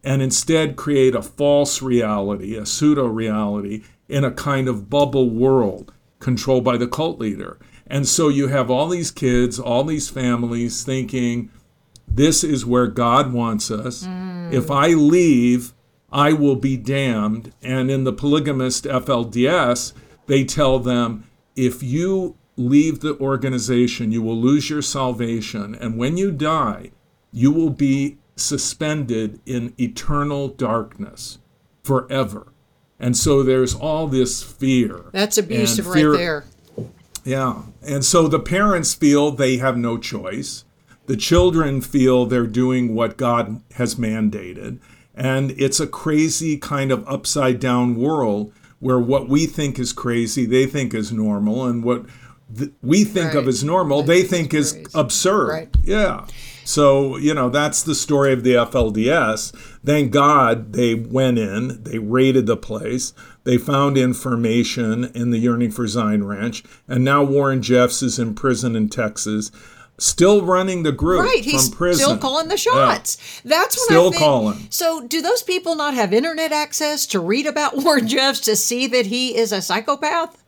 and 0.04 0.22
instead 0.22 0.76
create 0.76 1.16
a 1.16 1.22
false 1.22 1.82
reality, 1.82 2.56
a 2.56 2.66
pseudo 2.66 3.06
reality, 3.06 3.84
in 4.08 4.24
a 4.24 4.32
kind 4.32 4.68
of 4.68 4.90
bubble 4.90 5.30
world 5.30 5.94
controlled 6.20 6.64
by 6.64 6.78
the 6.78 6.88
cult 6.88 7.20
leader. 7.20 7.60
And 7.88 8.08
so 8.08 8.28
you 8.28 8.48
have 8.48 8.70
all 8.70 8.88
these 8.88 9.12
kids, 9.12 9.60
all 9.60 9.84
these 9.84 10.10
families 10.10 10.84
thinking, 10.84 11.50
this 12.08 12.44
is 12.44 12.66
where 12.66 12.88
God 12.88 13.34
wants 13.34 13.72
us. 13.72 14.06
Mm. 14.06 14.54
If 14.54 14.70
I 14.70 14.90
leave, 14.90 15.74
I 16.12 16.34
will 16.34 16.56
be 16.56 16.76
damned. 16.76 17.54
And 17.62 17.90
in 17.90 18.04
the 18.04 18.14
polygamist 18.14 18.86
FLDS, 18.86 19.94
they 20.28 20.44
tell 20.44 20.80
them, 20.80 21.26
if 21.56 21.82
you 21.82 22.36
leave 22.56 23.00
the 23.00 23.18
organization, 23.20 24.12
you 24.12 24.22
will 24.22 24.38
lose 24.38 24.70
your 24.70 24.82
salvation. 24.82 25.76
And 25.76 25.98
when 25.98 26.18
you 26.18 26.32
die, 26.32 26.92
you 27.32 27.52
will 27.52 27.70
be 27.70 28.18
suspended 28.36 29.40
in 29.46 29.74
eternal 29.80 30.48
darkness 30.48 31.40
forever. 31.84 32.48
And 33.00 33.16
so 33.16 33.44
there's 33.44 33.74
all 33.74 34.08
this 34.08 34.44
fear. 34.44 35.06
That's 35.12 35.38
abusive 35.38 35.86
And 35.88 35.96
right 35.96 36.18
there. 36.18 36.46
Yeah. 37.24 37.64
And 37.82 38.04
so 38.04 38.28
the 38.28 38.40
parents 38.40 38.94
feel 38.94 39.32
they 39.32 39.58
have 39.58 39.78
no 39.78 39.98
choice. 39.98 40.66
The 41.06 41.18
children 41.18 41.82
feel 41.82 42.26
they're 42.26 42.48
doing 42.48 42.94
what 42.94 43.18
God 43.18 43.62
has 43.76 43.96
mandated. 43.96 44.80
And 45.16 45.52
it's 45.52 45.80
a 45.80 45.88
crazy 45.88 46.58
kind 46.58 46.92
of 46.92 47.08
upside 47.08 47.60
down 47.60 47.96
world 47.96 48.54
where 48.80 49.00
what 49.00 49.28
we 49.28 49.46
think 49.46 49.78
is 49.80 49.92
crazy, 49.92 50.46
they 50.46 50.66
think 50.66 50.94
is 50.94 51.12
normal. 51.12 51.66
And 51.66 51.84
what 51.84 52.06
th- 52.56 52.72
we 52.82 53.04
think 53.04 53.34
of 53.34 53.48
as 53.48 53.64
normal, 53.64 54.04
they 54.04 54.24
think 54.24 54.54
is 54.54 54.74
crazy. 54.74 54.88
absurd. 54.94 55.50
Right. 55.50 55.78
Yeah. 55.84 56.26
So, 56.70 57.18
you 57.18 57.34
know, 57.34 57.50
that's 57.50 57.82
the 57.82 57.96
story 57.96 58.32
of 58.32 58.44
the 58.44 58.54
FLDS. 58.54 59.56
Thank 59.84 60.12
God 60.12 60.74
they 60.74 60.94
went 60.94 61.40
in, 61.40 61.82
they 61.84 61.98
raided 61.98 62.46
the 62.46 62.58
place, 62.58 63.12
they 63.44 63.58
found 63.58 63.98
information 63.98 65.06
in 65.16 65.32
the 65.32 65.40
Yearning 65.40 65.72
for 65.74 65.88
Zion 65.88 66.28
Ranch, 66.28 66.64
and 66.88 67.04
now 67.04 67.24
Warren 67.24 67.64
Jeffs 67.64 68.04
is 68.04 68.20
in 68.20 68.36
prison 68.36 68.76
in 68.76 68.88
Texas, 68.88 69.50
still 69.98 70.46
running 70.46 70.84
the 70.84 70.92
group 70.92 71.26
Right, 71.26 71.44
he's 71.44 71.70
from 71.70 71.76
prison. 71.76 72.06
still 72.06 72.18
calling 72.20 72.50
the 72.50 72.58
shots. 72.58 73.42
That's 73.44 73.76
when 73.76 73.86
Still 73.88 74.08
I 74.10 74.12
think, 74.12 74.24
calling. 74.24 74.68
So, 74.70 75.08
do 75.08 75.24
those 75.24 75.42
people 75.42 75.74
not 75.74 75.96
have 75.96 76.14
internet 76.14 76.52
access 76.52 77.08
to 77.08 77.20
read 77.20 77.48
about 77.48 77.78
Warren 77.84 78.08
Jeffs 78.08 78.42
to 78.42 78.56
see 78.56 78.86
that 78.86 79.08
he 79.08 79.36
is 79.36 79.52
a 79.52 79.64
psychopath? 79.64 80.44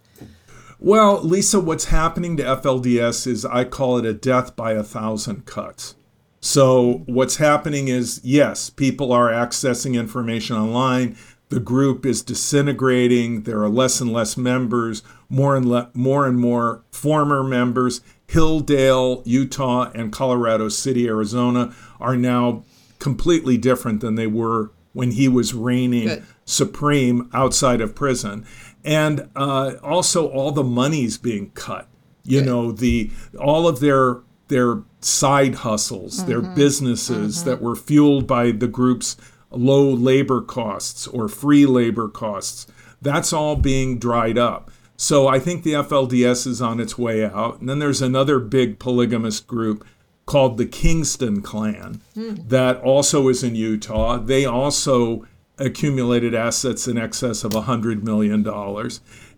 Well, 0.79 1.19
Lisa, 1.23 1.59
what's 1.59 1.85
happening 1.85 2.37
to 2.37 2.43
FLDS 2.43 3.25
is 3.25 3.43
I 3.43 3.63
call 3.63 3.97
it 3.97 4.05
a 4.05 4.13
death 4.13 4.55
by 4.55 4.73
a 4.73 4.83
thousand 4.83 5.47
cuts. 5.47 5.95
So, 6.41 7.03
what's 7.05 7.35
happening 7.37 7.87
is 7.87 8.19
yes, 8.23 8.69
people 8.71 9.13
are 9.13 9.29
accessing 9.29 9.93
information 9.93 10.57
online. 10.57 11.15
The 11.49 11.59
group 11.59 12.05
is 12.05 12.23
disintegrating. 12.23 13.43
There 13.43 13.61
are 13.61 13.69
less 13.69 14.01
and 14.01 14.11
less 14.11 14.37
members, 14.37 15.03
more 15.29 15.55
and 15.55 15.67
le- 15.67 15.91
more 15.93 16.25
and 16.25 16.39
more 16.39 16.83
former 16.91 17.43
members. 17.43 18.01
Hildale, 18.27 19.21
Utah, 19.25 19.91
and 19.93 20.11
Colorado 20.11 20.69
City, 20.69 21.07
Arizona 21.07 21.75
are 21.99 22.15
now 22.15 22.63
completely 22.97 23.57
different 23.57 23.99
than 24.01 24.15
they 24.15 24.27
were 24.27 24.71
when 24.93 25.11
he 25.11 25.27
was 25.27 25.53
reigning 25.53 26.07
Good. 26.07 26.23
supreme 26.45 27.29
outside 27.33 27.81
of 27.81 27.95
prison 27.95 28.45
and 28.83 29.29
uh, 29.35 29.73
also 29.81 30.27
all 30.27 30.51
the 30.51 30.63
money's 30.63 31.17
being 31.17 31.49
cut 31.51 31.87
you 32.23 32.41
know 32.41 32.71
the 32.71 33.09
all 33.39 33.67
of 33.67 33.79
their 33.79 34.17
their 34.51 34.83
side 34.99 35.55
hustles 35.55 36.25
their 36.25 36.41
mm-hmm. 36.41 36.53
businesses 36.53 37.43
that 37.43 37.55
mm-hmm. 37.55 37.65
were 37.65 37.75
fueled 37.75 38.27
by 38.27 38.51
the 38.51 38.67
group's 38.67 39.17
low 39.49 39.89
labor 39.89 40.41
costs 40.41 41.07
or 41.07 41.27
free 41.27 41.65
labor 41.65 42.07
costs 42.07 42.67
that's 43.01 43.33
all 43.33 43.55
being 43.55 43.97
dried 43.97 44.37
up. 44.37 44.69
So 44.95 45.27
i 45.27 45.39
think 45.39 45.63
the 45.63 45.73
flds 45.73 46.45
is 46.45 46.61
on 46.61 46.79
its 46.79 46.97
way 46.97 47.25
out. 47.25 47.59
And 47.59 47.67
then 47.67 47.79
there's 47.79 48.01
another 48.01 48.39
big 48.39 48.77
polygamist 48.77 49.47
group 49.47 49.85
called 50.27 50.57
the 50.57 50.67
Kingston 50.67 51.41
Clan 51.41 52.01
mm. 52.15 52.47
that 52.49 52.77
also 52.81 53.27
is 53.27 53.43
in 53.43 53.55
Utah. 53.55 54.17
They 54.17 54.45
also 54.45 55.25
accumulated 55.57 56.33
assets 56.33 56.87
in 56.87 56.97
excess 56.97 57.43
of 57.43 57.51
$100 57.51 58.03
million. 58.03 58.47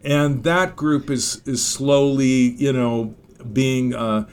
And 0.03 0.43
that 0.43 0.75
group 0.75 1.09
is, 1.09 1.41
is 1.45 1.65
slowly, 1.65 2.51
you 2.57 2.73
know, 2.73 3.15
being 3.51 3.95
uh, 3.95 4.27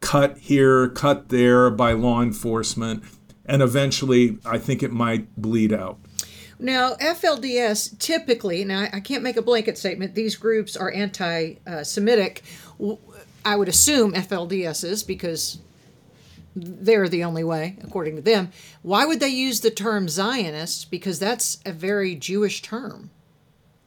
cut 0.00 0.38
here, 0.38 0.88
cut 0.88 1.28
there 1.28 1.70
by 1.70 1.92
law 1.92 2.22
enforcement. 2.22 3.02
And 3.46 3.62
eventually, 3.62 4.38
I 4.44 4.58
think 4.58 4.82
it 4.82 4.92
might 4.92 5.34
bleed 5.36 5.72
out. 5.72 5.98
Now, 6.58 6.94
FLDS 6.94 7.98
typically, 7.98 8.64
now 8.64 8.86
I 8.92 9.00
can't 9.00 9.22
make 9.22 9.36
a 9.36 9.42
blanket 9.42 9.78
statement, 9.78 10.14
these 10.14 10.36
groups 10.36 10.76
are 10.76 10.92
anti 10.92 11.54
Semitic. 11.82 12.42
I 13.44 13.56
would 13.56 13.68
assume 13.68 14.12
FLDS 14.12 14.84
is 14.84 15.02
because 15.02 15.58
they're 16.54 17.08
the 17.08 17.24
only 17.24 17.44
way, 17.44 17.78
according 17.82 18.16
to 18.16 18.22
them. 18.22 18.50
Why 18.82 19.06
would 19.06 19.20
they 19.20 19.28
use 19.28 19.60
the 19.60 19.70
term 19.70 20.08
Zionist? 20.08 20.90
Because 20.90 21.18
that's 21.18 21.58
a 21.64 21.72
very 21.72 22.14
Jewish 22.14 22.60
term. 22.60 23.10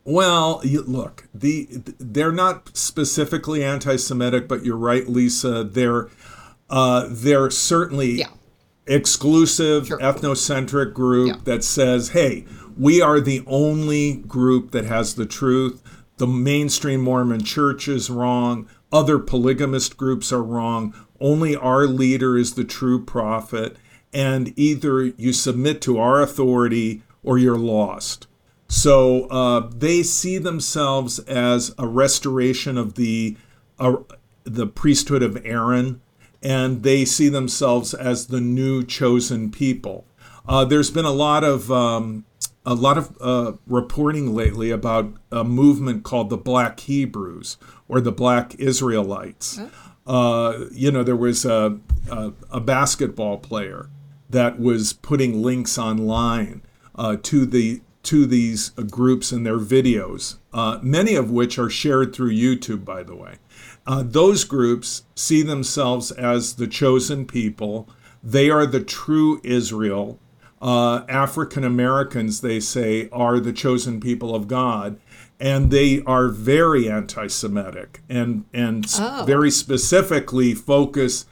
Well, 0.05 0.59
you, 0.63 0.81
look, 0.81 1.27
the 1.33 1.67
they're 1.97 2.31
not 2.33 2.75
specifically 2.75 3.63
anti-Semitic, 3.63 4.47
but 4.47 4.65
you're 4.65 4.75
right, 4.77 5.07
Lisa. 5.07 5.63
They're 5.63 6.09
uh, 6.69 7.07
they're 7.09 7.49
certainly 7.49 8.19
Yeah. 8.19 8.27
exclusive 8.87 9.87
Sure. 9.87 9.99
ethnocentric 9.99 10.93
group 10.93 11.27
Yeah. 11.27 11.35
that 11.45 11.63
says, 11.63 12.09
"Hey, 12.09 12.45
we 12.77 13.01
are 13.01 13.21
the 13.21 13.43
only 13.47 14.13
group 14.27 14.71
that 14.71 14.85
has 14.85 15.13
the 15.13 15.25
truth. 15.25 15.81
The 16.17 16.27
mainstream 16.27 17.01
Mormon 17.01 17.43
church 17.43 17.87
is 17.87 18.09
wrong. 18.09 18.67
Other 18.91 19.19
polygamist 19.19 19.95
groups 19.97 20.31
are 20.33 20.43
wrong. 20.43 20.93
Only 21.21 21.55
our 21.55 21.87
leader 21.87 22.37
is 22.37 22.53
the 22.53 22.63
true 22.65 22.99
prophet, 23.03 23.77
and 24.13 24.51
either 24.57 25.03
you 25.17 25.31
submit 25.31 25.79
to 25.81 25.97
our 25.97 26.21
authority 26.21 27.03
or 27.23 27.37
you're 27.37 27.57
lost." 27.57 28.27
So 28.73 29.25
uh, 29.25 29.69
they 29.69 30.01
see 30.01 30.39
themselves 30.39 31.19
as 31.19 31.75
a 31.77 31.85
restoration 31.85 32.75
of 32.75 32.95
the 32.95 33.37
uh, 33.77 33.97
the 34.45 34.65
priesthood 34.65 35.21
of 35.21 35.39
Aaron, 35.45 36.01
and 36.41 36.81
they 36.81 37.05
see 37.05 37.29
themselves 37.29 37.93
as 37.93 38.27
the 38.27 38.41
new 38.41 38.83
chosen 38.83 39.51
people. 39.51 40.05
Uh, 40.47 40.65
there's 40.65 40.89
been 40.89 41.05
a 41.05 41.11
lot 41.11 41.43
of 41.43 41.71
um, 41.71 42.25
a 42.65 42.73
lot 42.73 42.97
of 42.97 43.15
uh, 43.21 43.53
reporting 43.67 44.33
lately 44.33 44.71
about 44.71 45.13
a 45.31 45.43
movement 45.43 46.03
called 46.03 46.31
the 46.31 46.37
Black 46.37 46.79
Hebrews 46.79 47.57
or 47.87 48.01
the 48.01 48.11
Black 48.11 48.55
Israelites. 48.55 49.59
Uh, 50.07 50.65
you 50.71 50.91
know, 50.91 51.03
there 51.03 51.15
was 51.15 51.45
a, 51.45 51.77
a, 52.09 52.33
a 52.49 52.59
basketball 52.59 53.37
player 53.37 53.89
that 54.31 54.59
was 54.59 54.93
putting 54.93 55.43
links 55.43 55.77
online 55.77 56.63
uh, 56.95 57.17
to 57.21 57.45
the 57.45 57.81
to 58.03 58.25
these 58.25 58.71
uh, 58.77 58.81
groups 58.83 59.31
and 59.31 59.45
their 59.45 59.57
videos, 59.59 60.37
uh, 60.53 60.79
many 60.81 61.15
of 61.15 61.31
which 61.31 61.57
are 61.57 61.69
shared 61.69 62.13
through 62.13 62.31
YouTube, 62.33 62.83
by 62.85 63.01
the 63.03 63.15
way. 63.15 63.35
Uh, 63.87 64.03
those 64.05 64.43
groups 64.43 65.03
see 65.15 65.41
themselves 65.41 66.11
as 66.11 66.55
the 66.55 66.67
chosen 66.67 67.25
people. 67.25 67.89
They 68.21 68.49
are 68.49 68.65
the 68.65 68.83
true 68.83 69.41
Israel. 69.43 70.19
Uh, 70.61 71.03
African 71.09 71.63
Americans, 71.65 72.39
they 72.41 72.59
say, 72.61 73.09
are 73.11 73.39
the 73.39 73.51
chosen 73.51 73.99
people 73.99 74.33
of 74.33 74.47
God, 74.47 74.97
and 75.39 75.71
they 75.71 76.01
are 76.05 76.29
very 76.29 76.89
anti-Semitic 76.89 78.01
and 78.07 78.45
and 78.53 78.85
Oh. 78.97 79.23
very 79.25 79.51
specifically 79.51 80.53
focus 80.53 81.25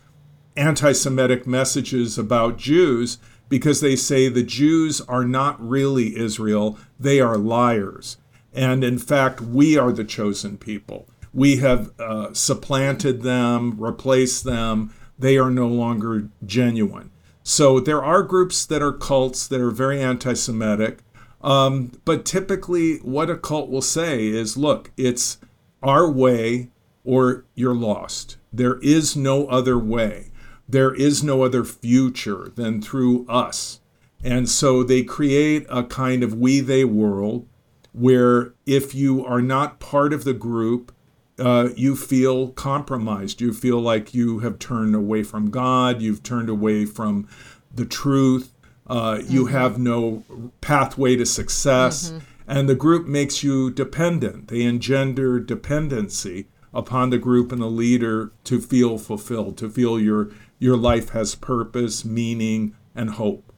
anti-Semitic 0.57 1.47
messages 1.47 2.17
about 2.17 2.57
Jews 2.57 3.19
because 3.51 3.81
they 3.81 3.95
say 3.95 4.29
the 4.29 4.41
Jews 4.41 5.01
are 5.01 5.25
not 5.25 5.61
really 5.61 6.17
Israel; 6.17 6.79
they 6.99 7.19
are 7.19 7.37
liars, 7.37 8.17
and 8.51 8.83
in 8.83 8.97
fact, 8.97 9.41
we 9.41 9.77
are 9.77 9.91
the 9.91 10.03
chosen 10.03 10.57
people. 10.57 11.07
We 11.33 11.57
have 11.57 11.91
uh, 11.99 12.33
supplanted 12.33 13.21
them, 13.21 13.79
replaced 13.79 14.43
them. 14.45 14.93
They 15.19 15.37
are 15.37 15.51
no 15.51 15.67
longer 15.67 16.29
genuine. 16.45 17.11
So 17.43 17.79
there 17.79 18.03
are 18.03 18.23
groups 18.23 18.65
that 18.65 18.81
are 18.81 18.93
cults 18.93 19.47
that 19.47 19.61
are 19.61 19.71
very 19.71 20.01
anti-Semitic, 20.01 20.99
um, 21.41 21.91
but 22.05 22.25
typically, 22.25 22.97
what 22.97 23.29
a 23.29 23.37
cult 23.37 23.69
will 23.69 23.81
say 23.81 24.27
is, 24.27 24.57
"Look, 24.57 24.91
it's 24.95 25.37
our 25.83 26.09
way, 26.09 26.69
or 27.03 27.45
you're 27.55 27.75
lost. 27.75 28.37
There 28.53 28.79
is 28.79 29.15
no 29.15 29.47
other 29.47 29.77
way. 29.77 30.30
There 30.71 30.93
is 30.93 31.23
no 31.23 31.43
other 31.43 31.63
future 31.63 32.51
than 32.55 32.81
through 32.81 33.25
us." 33.27 33.79
And 34.23 34.47
so 34.47 34.83
they 34.83 35.03
create 35.03 35.65
a 35.69 35.83
kind 35.83 36.23
of 36.23 36.33
we-they 36.35 36.85
world 36.85 37.47
where 37.93 38.53
if 38.65 38.95
you 38.95 39.25
are 39.25 39.41
not 39.41 39.79
part 39.79 40.13
of 40.13 40.23
the 40.23 40.33
group, 40.33 40.91
uh, 41.39 41.69
you 41.75 41.95
feel 41.95 42.49
compromised. 42.49 43.41
You 43.41 43.51
feel 43.53 43.79
like 43.79 44.13
you 44.13 44.39
have 44.39 44.59
turned 44.59 44.95
away 44.95 45.23
from 45.23 45.49
God. 45.49 46.01
You've 46.01 46.23
turned 46.23 46.49
away 46.49 46.85
from 46.85 47.27
the 47.73 47.85
truth. 47.85 48.53
Uh, 48.87 49.19
You 49.27 49.47
have 49.47 49.79
no 49.79 50.23
pathway 50.61 51.15
to 51.15 51.25
success. 51.25 52.13
And 52.47 52.67
the 52.69 52.75
group 52.75 53.07
makes 53.07 53.43
you 53.43 53.71
dependent. 53.71 54.49
They 54.49 54.61
engender 54.63 55.39
dependency 55.39 56.47
upon 56.73 57.09
the 57.09 57.17
group 57.17 57.51
and 57.51 57.61
the 57.61 57.67
leader 57.67 58.31
to 58.43 58.59
feel 58.59 58.97
fulfilled, 58.97 59.57
to 59.57 59.69
feel 59.69 59.99
your, 59.99 60.29
your 60.61 60.77
life 60.77 61.09
has 61.09 61.33
purpose, 61.33 62.05
meaning, 62.05 62.75
and 62.95 63.09
hope. 63.09 63.51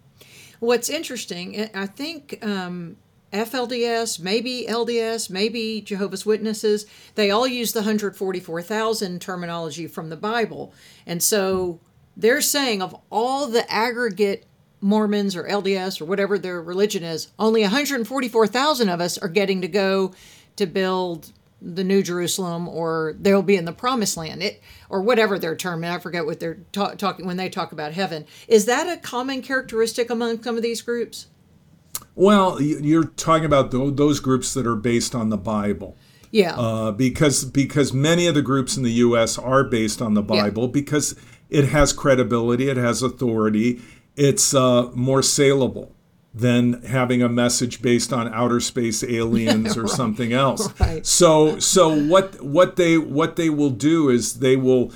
What's 0.59 0.89
interesting, 0.89 1.69
I- 1.75 1.85
think 1.85 2.39
um, 2.41 2.95
FLDS, 3.33 4.21
maybe 4.21 4.65
LDS, 4.69 5.29
maybe 5.29 5.81
Jehovah's 5.81 6.25
Witnesses, 6.25 6.85
they 7.15 7.29
all 7.29 7.45
use 7.45 7.73
the 7.73 7.81
144,000 7.81 9.19
terminology 9.19 9.85
from 9.85 10.09
the 10.09 10.15
Bible. 10.15 10.73
And 11.05 11.21
so 11.21 11.81
they're 12.15 12.39
saying 12.39 12.81
of 12.81 12.95
all 13.11 13.47
the 13.47 13.69
aggregate 13.69 14.45
Mormons 14.79 15.35
or 15.35 15.43
LDS 15.43 15.99
or 15.99 16.05
whatever 16.05 16.39
their 16.39 16.61
religion 16.61 17.03
is, 17.03 17.33
only 17.37 17.63
144,000 17.63 18.87
of 18.87 19.01
us 19.01 19.17
are 19.17 19.27
getting 19.27 19.59
to 19.61 19.67
go 19.67 20.13
to 20.55 20.65
build 20.65 21.33
the 21.63 21.83
New 21.83 22.03
Jerusalem 22.03 22.67
or 22.67 23.15
they'll 23.19 23.41
be 23.41 23.55
in 23.55 23.65
the 23.65 23.71
promised 23.71 24.17
land. 24.17 24.43
It 24.43 24.61
or 24.89 25.01
whatever 25.01 25.39
their 25.39 25.55
term 25.55 25.83
and 25.83 25.93
I 25.93 25.99
forget 25.99 26.25
what 26.25 26.39
they're 26.39 26.59
ta- 26.71 26.95
talking 26.95 27.25
when 27.25 27.37
they 27.37 27.49
talk 27.49 27.71
about 27.71 27.93
heaven. 27.93 28.25
Is 28.47 28.65
that 28.65 28.91
a 28.91 28.99
common 28.99 29.41
characteristic 29.41 30.09
among 30.09 30.43
some 30.43 30.57
of 30.57 30.61
these 30.61 30.81
groups? 30.81 31.27
Well, 32.15 32.61
you're 32.61 33.05
talking 33.05 33.45
about 33.45 33.71
those 33.71 34.19
groups 34.19 34.53
that 34.53 34.67
are 34.67 34.75
based 34.75 35.15
on 35.15 35.29
the 35.29 35.37
Bible. 35.37 35.97
yeah. 36.31 36.55
Uh, 36.55 36.91
because 36.91 37.45
because 37.45 37.93
many 37.93 38.27
of 38.27 38.35
the 38.35 38.41
groups 38.41 38.77
in 38.77 38.83
the 38.83 38.91
U.S. 38.91 39.37
are 39.37 39.63
based 39.63 40.01
on 40.01 40.13
the 40.13 40.21
Bible 40.21 40.67
because 40.67 41.15
it 41.49 41.69
has 41.69 41.93
credibility, 41.93 42.69
it 42.69 42.77
has 42.77 43.01
authority, 43.01 43.81
it's 44.15 44.53
uh, 44.53 44.91
more 44.93 45.23
saleable 45.23 45.95
than 46.33 46.81
having 46.83 47.21
a 47.21 47.29
message 47.29 47.81
based 47.81 48.11
on 48.11 48.33
outer 48.33 48.59
space 48.59 49.03
aliens 49.03 49.77
or 49.77 49.87
something 49.87 50.33
else. 50.33 50.69
Right. 50.79 51.05
So 51.05 51.59
so 51.59 51.95
what 51.95 52.41
what 52.41 52.75
they 52.75 52.97
what 52.97 53.35
they 53.35 53.49
will 53.49 53.69
do 53.69 54.09
is 54.09 54.39
they 54.39 54.55
will 54.55 54.91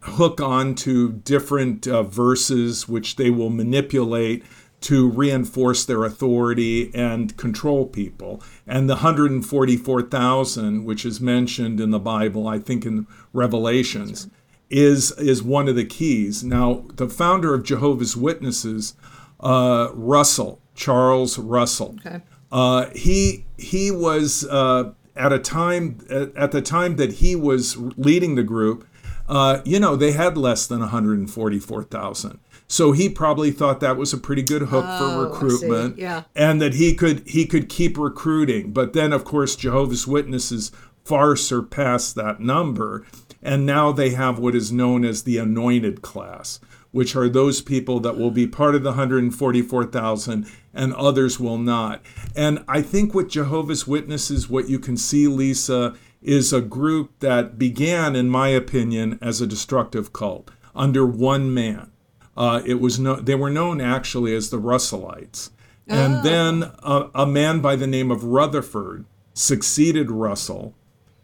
hook 0.00 0.40
on 0.40 0.74
to 0.74 1.12
different 1.12 1.86
uh, 1.86 2.02
verses 2.02 2.88
which 2.88 3.16
they 3.16 3.30
will 3.30 3.50
manipulate 3.50 4.44
to 4.80 5.08
reinforce 5.08 5.84
their 5.84 6.04
authority 6.04 6.92
and 6.92 7.36
control 7.36 7.86
people. 7.86 8.42
And 8.66 8.90
the 8.90 8.94
144,000, 8.94 10.84
which 10.84 11.04
is 11.04 11.20
mentioned 11.20 11.80
in 11.80 11.90
the 11.90 12.00
Bible, 12.00 12.48
I 12.48 12.58
think 12.58 12.84
in 12.84 13.06
Revelations, 13.32 14.28
is 14.68 15.12
is 15.12 15.42
one 15.42 15.68
of 15.68 15.76
the 15.76 15.84
keys. 15.84 16.42
Now, 16.42 16.84
the 16.94 17.08
founder 17.08 17.54
of 17.54 17.62
Jehovah's 17.62 18.16
Witnesses, 18.16 18.94
uh, 19.38 19.90
Russell 19.92 20.61
Charles 20.74 21.38
Russell, 21.38 21.96
okay 22.04 22.22
uh, 22.50 22.90
he 22.94 23.46
he 23.56 23.90
was 23.90 24.44
uh, 24.46 24.92
at 25.16 25.32
a 25.32 25.38
time 25.38 25.98
at, 26.10 26.36
at 26.36 26.52
the 26.52 26.60
time 26.60 26.96
that 26.96 27.14
he 27.14 27.34
was 27.34 27.76
leading 27.96 28.34
the 28.34 28.42
group. 28.42 28.86
Uh, 29.28 29.62
you 29.64 29.80
know, 29.80 29.96
they 29.96 30.12
had 30.12 30.36
less 30.36 30.66
than 30.66 30.80
144,000. 30.80 32.38
So 32.68 32.92
he 32.92 33.08
probably 33.08 33.50
thought 33.50 33.80
that 33.80 33.96
was 33.96 34.12
a 34.12 34.18
pretty 34.18 34.42
good 34.42 34.62
hook 34.62 34.84
Oh, 34.86 34.98
for 34.98 35.24
recruitment, 35.24 35.96
Yeah. 35.98 36.24
and 36.34 36.60
that 36.60 36.74
he 36.74 36.94
could 36.94 37.22
he 37.26 37.46
could 37.46 37.68
keep 37.68 37.96
recruiting. 37.98 38.72
But 38.72 38.92
then, 38.92 39.12
of 39.12 39.24
course, 39.24 39.56
Jehovah's 39.56 40.06
Witnesses 40.06 40.72
far 41.04 41.36
surpassed 41.36 42.14
that 42.16 42.40
number, 42.40 43.06
and 43.42 43.64
now 43.66 43.92
they 43.92 44.10
have 44.10 44.38
what 44.38 44.54
is 44.54 44.70
known 44.72 45.04
as 45.04 45.22
the 45.22 45.38
anointed 45.38 46.02
class, 46.02 46.60
which 46.92 47.16
are 47.16 47.28
those 47.28 47.60
people 47.60 47.98
that 48.00 48.16
will 48.16 48.30
be 48.30 48.46
part 48.46 48.74
of 48.74 48.82
the 48.82 48.90
144,000 48.90 50.46
and 50.72 50.94
others 50.94 51.40
will 51.40 51.58
not. 51.58 52.02
And 52.36 52.64
I 52.68 52.82
think 52.82 53.14
with 53.14 53.30
Jehovah's 53.30 53.86
Witnesses, 53.86 54.48
what 54.48 54.68
you 54.68 54.78
can 54.78 54.96
see, 54.96 55.26
Lisa, 55.26 55.94
is 56.20 56.52
a 56.52 56.60
group 56.60 57.18
that 57.18 57.58
began, 57.58 58.14
in 58.14 58.28
my 58.28 58.48
opinion, 58.48 59.18
as 59.20 59.40
a 59.40 59.46
destructive 59.46 60.12
cult 60.12 60.50
under 60.74 61.04
one 61.04 61.52
man. 61.52 61.90
Uh, 62.36 62.62
it 62.64 62.80
was 62.80 62.98
no, 62.98 63.16
they 63.16 63.34
were 63.34 63.50
known 63.50 63.80
actually 63.80 64.34
as 64.34 64.50
the 64.50 64.60
Russellites. 64.60 65.50
And 65.88 66.22
then 66.24 66.72
a, 66.82 67.10
a 67.14 67.26
man 67.26 67.60
by 67.60 67.76
the 67.76 67.86
name 67.86 68.10
of 68.10 68.24
Rutherford 68.24 69.04
succeeded 69.34 70.10
Russell, 70.10 70.74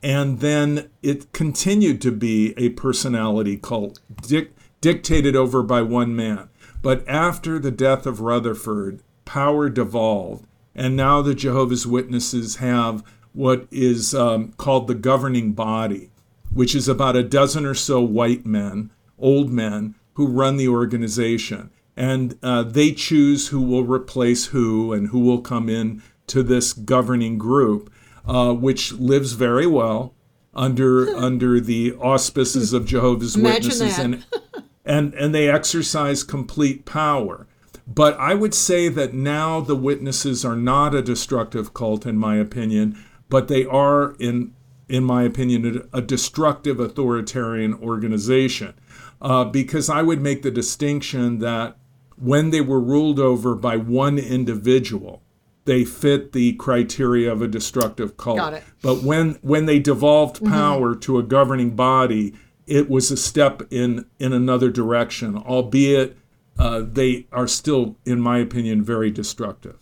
and 0.03 0.41
then 0.41 0.91
it 1.03 1.33
continued 1.33 2.03
to 2.03 2.13
be 2.13 2.55
a 2.57 2.71
personality 2.71 3.57
cult 3.57 4.01
dic- 4.23 4.53
dictated 4.81 5.35
over 5.35 5.63
by 5.63 5.83
one 5.83 6.15
man. 6.15 6.49
But 6.83 7.07
after 7.09 7.59
the 7.59 7.71
death 7.71 8.07
of 8.07 8.21
Rutherford, 8.21 9.03
power 9.25 9.69
devolved, 9.69 10.47
and 10.75 10.97
now 10.97 11.23
the 11.23 11.35
Jehovah's 11.35 11.87
Witnesses 11.87 12.57
have 12.57 13.03
what 13.33 13.67
is 13.71 14.15
um, 14.15 14.53
called 14.53 14.87
the 14.87 14.95
governing 14.95 15.53
body, 15.53 16.11
which 16.53 16.75
is 16.75 16.89
about 16.89 17.17
a 17.17 17.23
dozen 17.23 17.67
or 17.67 17.75
so 17.75 18.01
white 18.01 18.47
men, 18.47 18.91
old 19.19 19.51
men, 19.51 19.95
who 20.15 20.27
run 20.27 20.57
the 20.57 20.69
organization. 20.69 21.71
And 21.97 22.39
uh, 22.43 22.63
they 22.63 22.93
choose 22.93 23.49
who 23.49 23.61
will 23.61 23.85
replace 23.85 24.47
who 24.47 24.93
and 24.93 25.09
who 25.09 25.21
will 25.21 25.41
come 25.41 25.69
in 25.69 26.03
to 26.29 26.43
this 26.43 26.73
governing 26.73 27.39
group, 27.39 27.93
uh, 28.27 28.53
which 28.53 28.93
lives 28.93 29.33
very 29.33 29.67
well 29.67 30.15
under 30.55 31.15
under 31.17 31.61
the 31.61 31.95
auspices 31.95 32.73
of 32.73 32.87
Jehovah's 32.87 33.37
Witnesses 33.37 33.99
and 33.99 34.25
and 34.89 35.15
and 35.15 35.35
they 35.35 35.49
exercise 35.49 36.25
complete 36.25 36.85
power. 36.85 37.47
But 37.87 38.19
I 38.19 38.35
would 38.35 38.55
say 38.55 38.89
that 38.89 39.15
now 39.15 39.61
the 39.61 39.77
witnesses 39.77 40.45
are 40.45 40.57
not 40.57 40.95
a 40.95 41.03
destructive 41.03 41.73
cult, 41.73 42.05
in 42.05 42.19
my 42.19 42.37
opinion, 42.37 42.99
but 43.29 43.49
they 43.49 43.65
are, 43.65 44.17
in 44.19 44.55
in 44.89 45.05
my 45.05 45.23
opinion, 45.23 45.89
a, 45.93 45.99
a 45.99 46.03
destructive 46.03 46.81
authoritarian 46.81 47.75
organization. 47.75 48.75
Uh, 49.21 49.45
because 49.45 49.91
I 49.91 50.03
would 50.03 50.21
make 50.21 50.43
the 50.43 50.51
distinction 50.51 51.41
that 51.41 51.77
when 52.17 52.51
they 52.51 52.61
were 52.61 52.81
ruled 52.81 53.19
over 53.19 53.55
by 53.55 53.77
one 53.77 54.19
individual, 54.19 55.23
they 55.65 55.85
fit 55.85 56.33
the 56.33 56.55
criteria 56.55 57.31
of 57.31 57.43
a 57.43 57.49
destructive 57.49 58.17
cult. 58.17 58.39
Got 58.39 58.55
it. 58.55 58.65
But 58.81 59.03
when 59.03 59.39
when 59.43 59.67
they 59.67 59.79
devolved 59.79 60.45
power 60.45 60.95
to 60.95 61.19
a 61.19 61.23
governing 61.23 61.77
body, 61.77 62.35
it 62.69 62.89
was 62.89 63.11
a 63.11 63.17
step 63.17 63.63
in 63.71 64.07
in 64.19 64.33
another 64.33 64.71
direction, 64.71 65.37
albeit 65.37 66.17
uh, 66.59 66.83
they 66.85 67.27
are 67.33 67.49
still, 67.49 67.97
in 68.05 68.21
my 68.21 68.39
opinion, 68.39 68.83
very 68.83 69.11
destructive. 69.11 69.77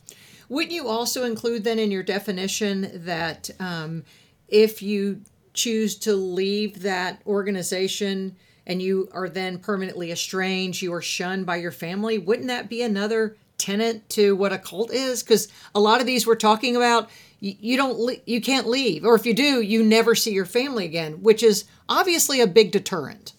Wouldn't 0.49 0.73
you 0.73 0.87
also 0.87 1.25
include 1.25 1.65
then 1.65 1.79
in 1.79 1.91
your 1.91 2.03
definition 2.03 2.91
that 3.05 3.51
um, 3.59 4.05
if 4.49 4.83
you 4.83 5.23
choose 5.55 5.97
to 5.97 6.15
leave 6.15 6.83
that 6.83 7.21
organization 7.27 8.37
and 8.67 8.83
you 8.83 9.09
are 9.13 9.29
then 9.29 9.59
permanently 9.59 10.13
estranged, 10.13 10.83
you 10.83 10.93
are 10.93 11.03
shunned 11.03 11.47
by 11.47 11.57
your 11.57 11.73
family, 11.73 12.19
wouldn't 12.19 12.49
that 12.49 12.69
be 12.69 12.83
another 12.83 13.37
tenet 13.59 14.09
to 14.11 14.37
what 14.37 14.53
a 14.53 14.59
cult 14.59 14.93
is? 14.93 15.23
Because 15.23 15.49
a 15.75 15.81
lot 15.81 16.01
of 16.01 16.07
these 16.07 16.27
we're 16.27 16.35
talking 16.35 16.77
about, 16.77 17.09
you, 17.41 17.77
don't, 17.77 18.21
you 18.27 18.41
can't 18.41 18.67
leave, 18.67 19.05
or 19.05 19.15
if 19.15 19.27
you 19.27 19.35
do, 19.35 19.61
you 19.61 19.83
never 19.83 20.15
see 20.15 20.33
your 20.33 20.47
family 20.47 20.85
again, 20.85 21.23
which 21.23 21.43
is 21.43 21.65
obviously 21.89 22.41
a 22.41 22.47
big 22.47 22.73
deterrent. 22.73 23.33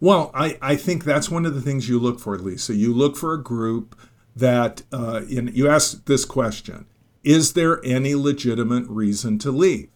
Well, 0.00 0.30
I, 0.34 0.58
I 0.62 0.76
think 0.76 1.04
that's 1.04 1.30
one 1.30 1.44
of 1.44 1.54
the 1.54 1.60
things 1.60 1.88
you 1.88 1.98
look 1.98 2.20
for, 2.20 2.38
Lisa. 2.38 2.74
You 2.74 2.92
look 2.94 3.16
for 3.16 3.34
a 3.34 3.42
group 3.42 3.98
that, 4.34 4.82
uh, 4.92 5.22
in, 5.28 5.48
you 5.48 5.68
ask 5.68 6.04
this 6.06 6.24
question 6.24 6.86
Is 7.22 7.52
there 7.52 7.84
any 7.84 8.14
legitimate 8.14 8.86
reason 8.88 9.38
to 9.40 9.50
leave? 9.50 9.88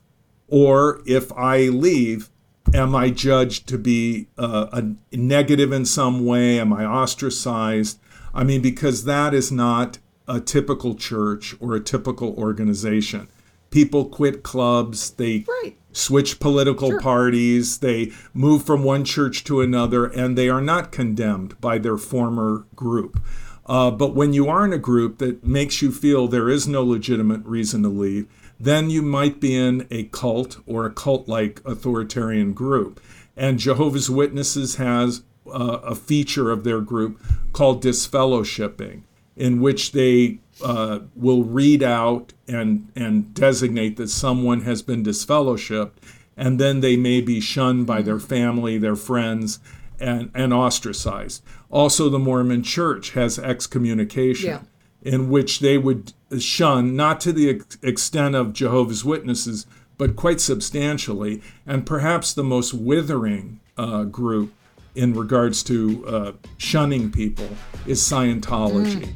Or 0.48 1.00
if 1.06 1.32
I 1.32 1.68
leave, 1.68 2.28
am 2.74 2.94
I 2.94 3.10
judged 3.10 3.66
to 3.68 3.78
be 3.78 4.28
uh, 4.36 4.66
a 4.72 5.16
negative 5.16 5.72
in 5.72 5.86
some 5.86 6.24
way? 6.26 6.58
Am 6.58 6.72
I 6.72 6.84
ostracized? 6.84 7.98
I 8.34 8.44
mean, 8.44 8.60
because 8.60 9.04
that 9.04 9.32
is 9.32 9.50
not 9.50 9.98
a 10.26 10.40
typical 10.40 10.94
church 10.94 11.54
or 11.60 11.74
a 11.74 11.80
typical 11.80 12.34
organization. 12.36 13.28
People 13.70 14.04
quit 14.06 14.42
clubs, 14.42 15.10
they 15.10 15.44
Right. 15.62 15.76
switch 15.92 16.38
political 16.40 16.90
Sure. 16.90 17.00
parties, 17.00 17.78
they 17.78 18.12
move 18.32 18.62
from 18.62 18.84
one 18.84 19.04
church 19.04 19.44
to 19.44 19.60
another, 19.60 20.04
and 20.06 20.36
they 20.38 20.48
are 20.48 20.60
not 20.62 20.92
condemned 20.92 21.60
by 21.60 21.78
their 21.78 21.96
former 21.96 22.64
group. 22.76 23.18
Uh, 23.66 23.90
but 23.90 24.14
when 24.14 24.32
you 24.32 24.46
are 24.48 24.64
in 24.64 24.72
a 24.72 24.78
group 24.78 25.18
that 25.18 25.44
makes 25.46 25.80
you 25.82 25.90
feel 25.90 26.28
there 26.28 26.48
is 26.50 26.68
no 26.68 26.82
legitimate 26.82 27.44
reason 27.44 27.82
to 27.82 27.88
leave, 27.88 28.26
then 28.60 28.90
you 28.90 29.02
might 29.02 29.40
be 29.40 29.54
in 29.54 29.86
a 29.90 30.04
cult 30.04 30.58
or 30.66 30.84
a 30.86 30.90
cult 30.90 31.28
like 31.28 31.60
authoritarian 31.64 32.52
group. 32.52 33.00
And 33.36 33.58
Jehovah's 33.58 34.08
Witnesses 34.10 34.76
has 34.76 35.22
uh, 35.46 35.78
a 35.84 35.94
feature 35.94 36.50
of 36.50 36.64
their 36.64 36.80
group 36.80 37.20
called 37.52 37.82
disfellowshipping, 37.82 39.00
in 39.36 39.60
which 39.60 39.92
they 39.92 40.38
uh, 40.62 41.00
will 41.16 41.42
read 41.44 41.82
out 41.82 42.32
and, 42.46 42.90
and 42.94 43.34
designate 43.34 43.96
that 43.96 44.08
someone 44.08 44.62
has 44.62 44.82
been 44.82 45.02
disfellowshipped, 45.04 45.92
and 46.36 46.58
then 46.60 46.80
they 46.80 46.96
may 46.96 47.20
be 47.20 47.40
shunned 47.40 47.86
by 47.86 48.02
their 48.02 48.20
family, 48.20 48.78
their 48.78 48.96
friends, 48.96 49.58
and, 50.00 50.30
and 50.34 50.52
ostracized. 50.52 51.42
Also, 51.70 52.08
the 52.08 52.18
Mormon 52.18 52.62
Church 52.62 53.10
has 53.10 53.38
excommunication 53.38 54.50
Yeah. 54.50 54.60
in 55.02 55.30
which 55.30 55.60
they 55.60 55.78
would 55.78 56.12
shun, 56.38 56.94
not 56.96 57.20
to 57.22 57.32
the 57.32 57.50
ex- 57.50 57.78
extent 57.82 58.34
of 58.34 58.52
Jehovah's 58.52 59.04
Witnesses, 59.04 59.66
but 59.96 60.16
quite 60.16 60.40
substantially, 60.40 61.40
and 61.66 61.86
perhaps 61.86 62.32
the 62.32 62.42
most 62.44 62.74
withering 62.74 63.60
uh, 63.76 64.04
group 64.04 64.52
in 64.94 65.14
regards 65.14 65.62
to 65.64 66.06
uh, 66.06 66.32
shunning 66.58 67.10
people 67.10 67.48
is 67.86 68.00
Scientology. 68.00 69.14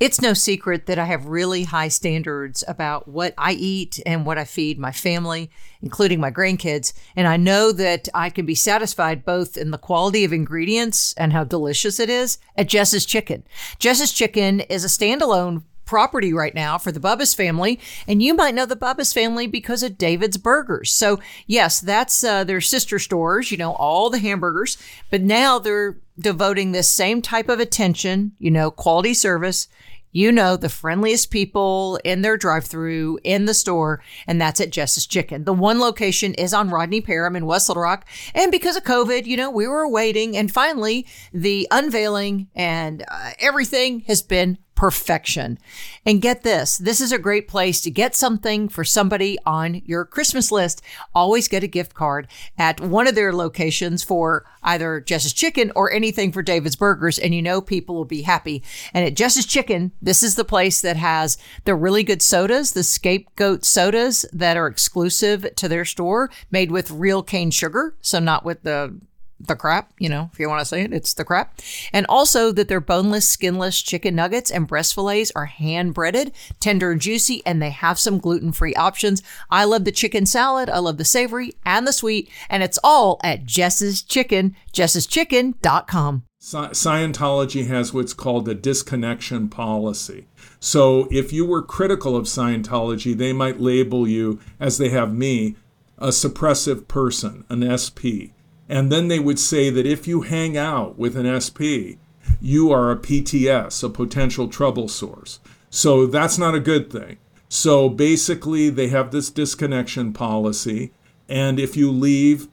It's 0.00 0.22
no 0.22 0.32
secret 0.32 0.86
that 0.86 0.98
I 0.98 1.04
have 1.04 1.26
really 1.26 1.64
high 1.64 1.88
standards 1.88 2.64
about 2.66 3.06
what 3.06 3.34
I 3.36 3.52
eat 3.52 4.00
and 4.06 4.24
what 4.24 4.38
I 4.38 4.44
feed 4.44 4.78
my 4.78 4.92
family, 4.92 5.50
including 5.82 6.20
my 6.20 6.30
grandkids. 6.30 6.94
And 7.14 7.28
I 7.28 7.36
know 7.36 7.70
that 7.72 8.08
I 8.14 8.30
can 8.30 8.46
be 8.46 8.54
satisfied 8.54 9.26
both 9.26 9.58
in 9.58 9.72
the 9.72 9.76
quality 9.78 10.24
of 10.24 10.32
ingredients 10.32 11.12
and 11.18 11.34
how 11.34 11.44
delicious 11.44 12.00
it 12.00 12.08
is 12.08 12.38
at 12.56 12.66
Jess's 12.66 13.04
Chicken. 13.04 13.44
Jess's 13.78 14.10
Chicken 14.10 14.60
is 14.60 14.86
a 14.86 14.88
standalone 14.88 15.64
property 15.90 16.32
right 16.32 16.54
now 16.54 16.78
for 16.78 16.92
the 16.92 17.00
Bubba's 17.00 17.34
family, 17.34 17.80
and 18.06 18.22
you 18.22 18.32
might 18.32 18.54
know 18.54 18.64
the 18.64 18.76
Bubba's 18.76 19.12
family 19.12 19.48
because 19.48 19.82
of 19.82 19.98
David's 19.98 20.36
Burgers. 20.36 20.92
So 20.92 21.18
yes, 21.48 21.80
that's 21.80 22.22
uh, 22.22 22.44
their 22.44 22.60
sister 22.60 23.00
stores, 23.00 23.50
you 23.50 23.58
know, 23.58 23.72
all 23.72 24.08
the 24.08 24.20
hamburgers, 24.20 24.78
but 25.10 25.20
now 25.20 25.58
they're 25.58 25.98
devoting 26.16 26.70
this 26.70 26.88
same 26.88 27.20
type 27.20 27.48
of 27.48 27.58
attention, 27.58 28.32
you 28.38 28.52
know, 28.52 28.70
quality 28.70 29.14
service. 29.14 29.66
You 30.12 30.32
know, 30.32 30.56
the 30.56 30.68
friendliest 30.68 31.30
people 31.30 32.00
in 32.04 32.22
their 32.22 32.36
drive 32.36 32.64
through 32.64 33.20
in 33.22 33.44
the 33.44 33.54
store, 33.54 34.02
and 34.26 34.40
that's 34.40 34.60
at 34.60 34.70
Jess's 34.72 35.06
Chicken. 35.06 35.44
The 35.44 35.52
one 35.52 35.78
location 35.78 36.34
is 36.34 36.52
on 36.52 36.68
Rodney 36.68 37.00
Parham 37.00 37.36
in 37.36 37.46
West 37.46 37.68
Little 37.68 37.84
Rock. 37.84 38.04
And 38.34 38.50
because 38.50 38.76
of 38.76 38.82
COVID, 38.82 39.26
you 39.26 39.36
know, 39.36 39.52
we 39.52 39.68
were 39.68 39.88
waiting, 39.88 40.36
and 40.36 40.52
finally, 40.52 41.06
the 41.32 41.68
unveiling 41.70 42.48
and 42.56 43.04
uh, 43.06 43.30
everything 43.38 44.00
has 44.08 44.20
been 44.20 44.58
perfection. 44.80 45.58
And 46.06 46.22
get 46.22 46.42
this 46.42 46.78
this 46.78 47.02
is 47.02 47.12
a 47.12 47.18
great 47.18 47.46
place 47.46 47.82
to 47.82 47.90
get 47.90 48.16
something 48.16 48.66
for 48.66 48.82
somebody 48.82 49.36
on 49.44 49.82
your 49.84 50.06
Christmas 50.06 50.50
list. 50.50 50.80
Always 51.14 51.48
get 51.48 51.62
a 51.62 51.66
gift 51.66 51.92
card 51.92 52.28
at 52.56 52.80
one 52.80 53.06
of 53.06 53.14
their 53.14 53.34
locations 53.34 54.02
for 54.02 54.46
either 54.62 54.98
Jess's 54.98 55.34
Chicken 55.34 55.70
or 55.76 55.92
anything 55.92 56.32
for 56.32 56.40
David's 56.40 56.76
Burgers, 56.76 57.18
and 57.18 57.34
you 57.34 57.42
know 57.42 57.60
people 57.60 57.94
will 57.94 58.06
be 58.06 58.22
happy. 58.22 58.62
And 58.94 59.04
at 59.04 59.16
Jess's 59.16 59.44
Chicken, 59.44 59.92
this 60.00 60.22
is 60.22 60.36
the 60.36 60.46
place 60.46 60.80
that 60.80 60.96
has 60.96 61.36
the 61.64 61.74
really 61.74 62.02
good 62.02 62.22
sodas, 62.22 62.72
the 62.72 62.82
scapegoat 62.82 63.66
sodas 63.66 64.24
that 64.32 64.56
are 64.56 64.66
exclusive 64.66 65.54
to 65.56 65.68
their 65.68 65.84
store, 65.84 66.30
made 66.50 66.70
with 66.70 66.90
real 66.90 67.22
cane 67.22 67.50
sugar, 67.50 67.96
so 68.00 68.18
not 68.18 68.46
with 68.46 68.62
the 68.62 68.98
the 69.40 69.56
crap, 69.56 69.92
you 69.98 70.08
know, 70.08 70.30
if 70.32 70.38
you 70.38 70.48
want 70.48 70.60
to 70.60 70.64
say 70.64 70.82
it, 70.82 70.92
it's 70.92 71.14
the 71.14 71.24
crap. 71.24 71.58
And 71.92 72.06
also 72.08 72.52
that 72.52 72.68
their 72.68 72.80
boneless, 72.80 73.26
skinless 73.26 73.80
chicken 73.80 74.14
nuggets 74.14 74.50
and 74.50 74.66
breast 74.66 74.94
fillets 74.94 75.32
are 75.34 75.46
hand 75.46 75.94
breaded, 75.94 76.32
tender 76.60 76.90
and 76.92 77.00
juicy, 77.00 77.42
and 77.46 77.60
they 77.60 77.70
have 77.70 77.98
some 77.98 78.18
gluten 78.18 78.52
free 78.52 78.74
options. 78.74 79.22
I 79.50 79.64
love 79.64 79.84
the 79.84 79.92
chicken 79.92 80.26
salad, 80.26 80.68
I 80.68 80.78
love 80.78 80.98
the 80.98 81.04
savory 81.04 81.54
and 81.64 81.86
the 81.86 81.92
sweet, 81.92 82.28
and 82.48 82.62
it's 82.62 82.78
all 82.84 83.18
at 83.24 83.46
Jess's 83.46 84.02
Chicken, 84.02 84.54
jess'schicken.com. 84.72 86.24
Sci- 86.38 86.58
Scientology 86.70 87.66
has 87.66 87.92
what's 87.92 88.14
called 88.14 88.48
a 88.48 88.54
disconnection 88.54 89.48
policy. 89.48 90.26
So 90.58 91.06
if 91.10 91.32
you 91.32 91.44
were 91.44 91.62
critical 91.62 92.16
of 92.16 92.24
Scientology, 92.24 93.16
they 93.16 93.32
might 93.32 93.60
label 93.60 94.08
you, 94.08 94.40
as 94.58 94.78
they 94.78 94.88
have 94.88 95.14
me, 95.14 95.56
a 95.98 96.08
suppressive 96.08 96.88
person, 96.88 97.44
an 97.50 97.60
SP. 97.76 98.32
And 98.70 98.92
then 98.92 99.08
they 99.08 99.18
would 99.18 99.40
say 99.40 99.68
that 99.68 99.84
if 99.84 100.06
you 100.06 100.20
hang 100.20 100.56
out 100.56 100.96
with 100.96 101.16
an 101.16 101.26
SP, 101.42 101.98
you 102.40 102.70
are 102.70 102.92
a 102.92 102.96
PTS, 102.96 103.82
a 103.82 103.88
potential 103.88 104.46
trouble 104.46 104.86
source. 104.86 105.40
So 105.70 106.06
that's 106.06 106.38
not 106.38 106.54
a 106.54 106.60
good 106.60 106.88
thing. 106.88 107.18
So 107.48 107.88
basically, 107.88 108.70
they 108.70 108.86
have 108.86 109.10
this 109.10 109.28
disconnection 109.28 110.12
policy. 110.12 110.92
And 111.28 111.58
if 111.58 111.76
you 111.76 111.90
leave, 111.90 112.46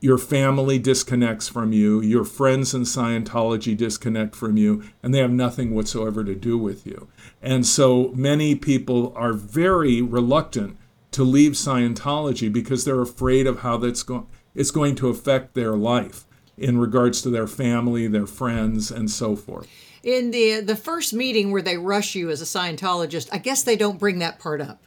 your 0.00 0.18
family 0.18 0.80
disconnects 0.80 1.48
from 1.48 1.72
you, 1.72 2.00
your 2.00 2.24
friends 2.24 2.74
in 2.74 2.82
Scientology 2.82 3.76
disconnect 3.76 4.34
from 4.34 4.56
you, 4.56 4.82
and 5.04 5.14
they 5.14 5.18
have 5.18 5.30
nothing 5.30 5.72
whatsoever 5.72 6.24
to 6.24 6.34
do 6.34 6.58
with 6.58 6.84
you. 6.84 7.06
And 7.40 7.64
so 7.64 8.10
many 8.16 8.56
people 8.56 9.12
are 9.14 9.34
very 9.34 10.02
reluctant 10.02 10.78
to 11.12 11.22
leave 11.22 11.52
Scientology 11.52 12.52
because 12.52 12.84
they're 12.84 13.00
afraid 13.00 13.46
of 13.46 13.60
how 13.60 13.76
that's 13.76 14.02
going 14.02 14.26
it's 14.60 14.70
going 14.70 14.94
to 14.96 15.08
affect 15.08 15.54
their 15.54 15.74
life 15.76 16.24
in 16.56 16.78
regards 16.78 17.22
to 17.22 17.30
their 17.30 17.46
family, 17.46 18.06
their 18.06 18.26
friends, 18.26 18.90
and 18.90 19.10
so 19.10 19.34
forth. 19.36 19.66
In 20.02 20.30
the 20.30 20.60
the 20.60 20.76
first 20.76 21.12
meeting 21.14 21.50
where 21.52 21.62
they 21.62 21.76
rush 21.78 22.14
you 22.14 22.30
as 22.30 22.40
a 22.40 22.44
Scientologist, 22.44 23.28
I 23.32 23.38
guess 23.38 23.62
they 23.62 23.76
don't 23.76 23.98
bring 23.98 24.18
that 24.20 24.38
part 24.38 24.60
up. 24.60 24.82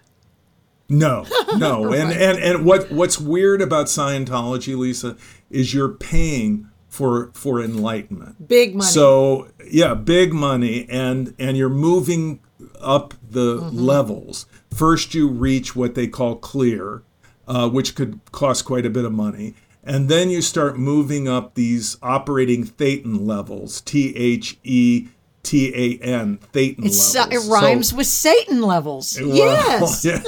No, 0.90 1.26
no. 1.58 1.92
and, 2.00 2.12
and 2.12 2.38
and 2.38 2.66
what 2.66 2.92
what's 2.92 3.20
weird 3.20 3.62
about 3.62 3.88
Scientology, 3.88 4.78
Lisa, 4.78 5.16
is 5.50 5.74
you're 5.74 5.90
paying 5.90 6.70
for 6.90 7.32
for 7.34 7.62
enlightenment. 7.62 8.48
Big 8.48 8.76
money. 8.76 8.90
So 8.90 9.48
yeah, 9.70 9.94
big 9.96 10.34
money, 10.34 10.88
and 10.90 11.34
and 11.40 11.58
you're 11.58 11.70
moving 11.70 12.40
up 12.80 13.14
the 13.30 13.58
Mm-hmm. 13.60 13.78
levels. 13.78 14.46
First, 14.74 15.14
you 15.14 15.28
reach 15.28 15.76
what 15.76 15.96
they 15.96 16.08
call 16.08 16.36
clear, 16.36 17.04
uh, 17.48 17.70
which 17.70 17.96
could 17.96 18.20
cost 18.32 18.66
quite 18.66 18.86
a 18.86 18.90
bit 18.90 19.06
of 19.06 19.12
money. 19.12 19.54
And 19.84 20.08
then 20.10 20.30
you 20.30 20.42
start 20.42 20.78
moving 20.78 21.28
up 21.28 21.56
these 21.56 21.98
operating 22.02 22.64
thetan 22.66 23.28
levels, 23.28 23.82
T 23.82 24.16
H 24.16 24.58
E 24.64 25.08
T 25.44 25.74
A 25.76 26.02
N, 26.02 26.40
thetan 26.54 26.86
It's, 26.86 27.14
levels. 27.14 27.16
uh, 27.16 27.36
it 27.36 27.42
So- 27.42 27.52
rhymes 27.52 27.94
with 27.94 28.08
Satan 28.08 28.62
levels. 28.62 29.18
well, 29.20 29.36
yes. 29.36 30.06
yeah, 30.06 30.22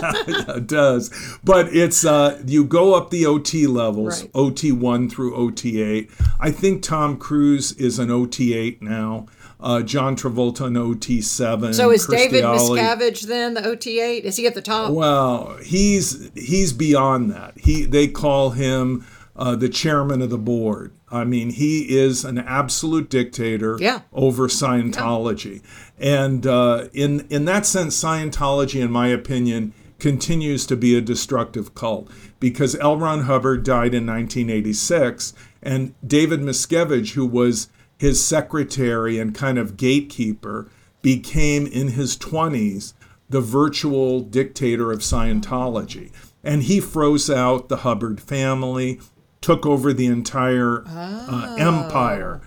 it 0.57 0.67
does. 0.67 1.09
But 1.43 1.73
it's 1.73 2.03
uh, 2.05 2.41
you 2.45 2.65
go 2.65 2.95
up 2.95 3.11
the 3.11 3.25
OT 3.25 3.65
levels, 3.65 4.23
Right. 4.23 4.31
OT 4.35 4.71
one 4.73 5.09
through 5.09 5.33
OT 5.35 5.81
eight. 5.81 6.11
I 6.39 6.51
think 6.51 6.81
Tom 6.83 7.15
Cruise 7.17 7.71
is 7.73 7.97
an 7.97 8.11
OT 8.11 8.53
eight 8.53 8.81
now. 8.81 9.27
Uh, 9.57 9.81
John 9.81 10.17
Travolta 10.17 10.65
an 10.65 10.75
OT 10.75 11.21
seven. 11.21 11.73
So 11.73 11.89
is 11.89 12.05
David 12.05 12.43
Kirstie 12.43 12.77
Alley- 12.77 12.79
Miscavige 12.81 13.21
then 13.27 13.53
the 13.53 13.61
OT8? 13.61 14.23
Is 14.25 14.35
he 14.35 14.45
at 14.47 14.53
the 14.53 14.61
top? 14.61 14.91
Well, 14.91 15.55
he's 15.63 16.29
he's 16.35 16.73
beyond 16.73 17.31
that. 17.31 17.53
He 17.57 17.85
they 17.85 18.09
call 18.09 18.49
him 18.49 19.05
uh, 19.35 19.55
the 19.55 19.69
chairman 19.69 20.21
of 20.21 20.29
the 20.29 20.37
board. 20.37 20.91
I 21.11 21.23
mean, 21.23 21.49
he 21.51 21.97
is 21.97 22.23
an 22.25 22.37
absolute 22.37 23.09
dictator 23.09 23.77
Yeah. 23.79 24.01
over 24.13 24.47
Scientology, 24.47 25.61
and 25.99 26.45
uh, 26.47 26.87
in 26.93 27.25
in 27.29 27.45
that 27.45 27.65
sense, 27.65 28.01
Scientology, 28.01 28.81
in 28.81 28.91
my 28.91 29.07
opinion, 29.07 29.73
continues 29.99 30.65
to 30.67 30.75
be 30.75 30.95
a 30.97 31.01
destructive 31.01 31.73
cult 31.73 32.09
because 32.39 32.75
L. 32.75 32.97
Ron 32.97 33.21
Hubbard 33.23 33.63
died 33.63 33.93
in 33.93 34.05
1986, 34.05 35.33
and 35.63 35.93
David 36.05 36.41
Miscavige, 36.41 37.13
who 37.13 37.25
was 37.25 37.69
his 37.97 38.23
secretary 38.23 39.17
and 39.19 39.33
kind 39.33 39.57
of 39.57 39.77
gatekeeper, 39.77 40.67
became 41.01 41.65
in 41.67 41.89
his 41.89 42.17
20s 42.17 42.93
the 43.29 43.39
virtual 43.41 44.19
dictator 44.21 44.91
of 44.91 44.99
Scientology. 44.99 46.11
And 46.43 46.63
he 46.63 46.79
froze 46.79 47.29
out 47.29 47.69
the 47.69 47.77
Hubbard 47.77 48.19
family, 48.21 48.99
took 49.45 49.63
over 49.63 49.93
the 49.93 50.07
entire 50.07 50.83
uh, 50.87 51.55
empire. 51.59 52.41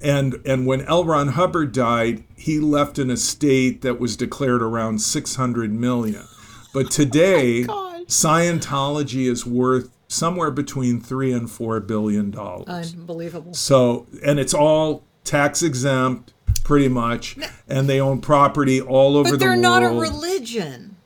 And, 0.00 0.40
and 0.46 0.66
when 0.66 0.80
L. 0.86 1.04
Ron 1.04 1.28
Hubbard 1.28 1.72
died, 1.72 2.24
he 2.36 2.58
left 2.58 2.98
an 2.98 3.10
estate 3.10 3.82
that 3.82 4.00
was 4.00 4.16
declared 4.16 4.62
around 4.62 5.00
600 5.02 5.70
million. 5.70 6.24
But 6.72 6.90
today, 6.90 7.64
Scientology 8.06 9.30
is 9.30 9.44
worth 9.44 9.90
somewhere 10.08 10.50
between 10.50 11.02
three 11.02 11.32
and 11.34 11.50
four 11.50 11.80
billion 11.80 12.30
dollars. 12.30 12.94
Unbelievable. 12.94 13.52
So, 13.52 14.06
and 14.24 14.40
it's 14.40 14.54
all 14.54 15.04
tax 15.24 15.62
exempt, 15.62 16.32
pretty 16.64 16.88
much, 16.88 17.36
and 17.68 17.90
they 17.90 18.00
own 18.00 18.22
property 18.22 18.80
all 18.80 19.18
over 19.18 19.24
But 19.24 19.32
the 19.32 19.36
they're 19.36 19.48
world. 19.50 19.60
not 19.62 19.82
a 19.82 19.88
religion. 19.90 20.96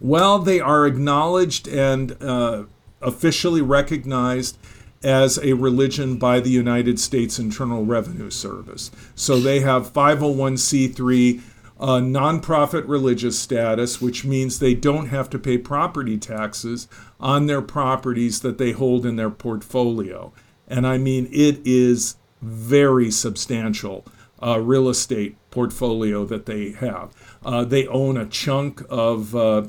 Well, 0.00 0.38
they 0.38 0.60
are 0.60 0.86
acknowledged 0.86 1.66
and 1.66 2.14
uh, 2.22 2.64
officially 3.00 3.62
recognized 3.62 4.58
as 5.04 5.38
a 5.38 5.52
religion 5.54 6.16
by 6.16 6.40
the 6.40 6.50
United 6.50 6.98
States 7.00 7.38
Internal 7.38 7.84
Revenue 7.84 8.30
Service. 8.30 8.90
So 9.14 9.38
they 9.40 9.60
have 9.60 9.92
501c3 9.92 11.40
uh, 11.80 11.86
nonprofit 11.98 12.84
religious 12.86 13.38
status, 13.38 14.00
which 14.00 14.24
means 14.24 14.58
they 14.58 14.74
don't 14.74 15.06
have 15.08 15.28
to 15.30 15.38
pay 15.38 15.58
property 15.58 16.16
taxes 16.16 16.86
on 17.18 17.46
their 17.46 17.62
properties 17.62 18.40
that 18.40 18.58
they 18.58 18.70
hold 18.72 19.04
in 19.04 19.16
their 19.16 19.30
portfolio. 19.30 20.32
And 20.68 20.86
I 20.86 20.98
mean, 20.98 21.28
it 21.32 21.60
is 21.64 22.16
very 22.40 23.10
substantial 23.10 24.04
uh, 24.42 24.60
real 24.60 24.88
estate 24.88 25.36
portfolio 25.50 26.24
that 26.24 26.46
they 26.46 26.72
have. 26.72 27.10
Uh, 27.44 27.64
they 27.64 27.86
own 27.88 28.16
a 28.16 28.26
chunk 28.26 28.82
of 28.88 29.34
uh, 29.34 29.64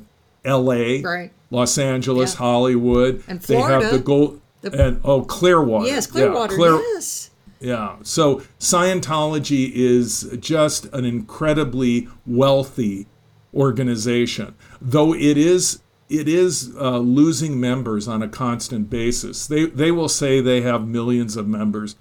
L.A., 0.45 1.01
Right. 1.01 1.31
Los 1.49 1.77
Angeles, 1.77 2.34
Yeah. 2.34 2.38
Hollywood. 2.39 3.23
And 3.27 3.39
They 3.41 3.55
have 3.55 3.65
Florida. 3.81 3.97
the 3.97 4.03
gold 4.03 4.41
and 4.64 4.99
oh 5.03 5.24
Clearwater. 5.24 5.88
Yes, 5.88 6.07
Yeah, 6.07 6.11
Clearwater. 6.11 6.55
Clear- 6.55 6.82
yes. 6.93 7.32
yeah. 7.59 7.97
So 8.03 8.43
Scientology 8.59 9.72
is 9.74 10.36
just 10.39 10.86
an 10.93 11.05
incredibly 11.05 12.07
wealthy 12.26 13.07
organization, 13.53 14.55
though 14.82 15.14
it 15.14 15.38
is 15.38 15.80
it 16.09 16.28
is 16.28 16.76
uh, 16.80 16.99
losing 16.99 17.59
members 17.59 18.07
on 18.07 18.22
a 18.22 18.28
constant 18.28 18.89
basis. 18.89 19.47
They 19.47 19.66
they 19.66 19.91
will 19.91 20.09
say 20.09 20.41
they 20.41 20.61
have 20.61 20.88
millions 20.88 21.36
of 21.36 21.47
members, 21.47 21.95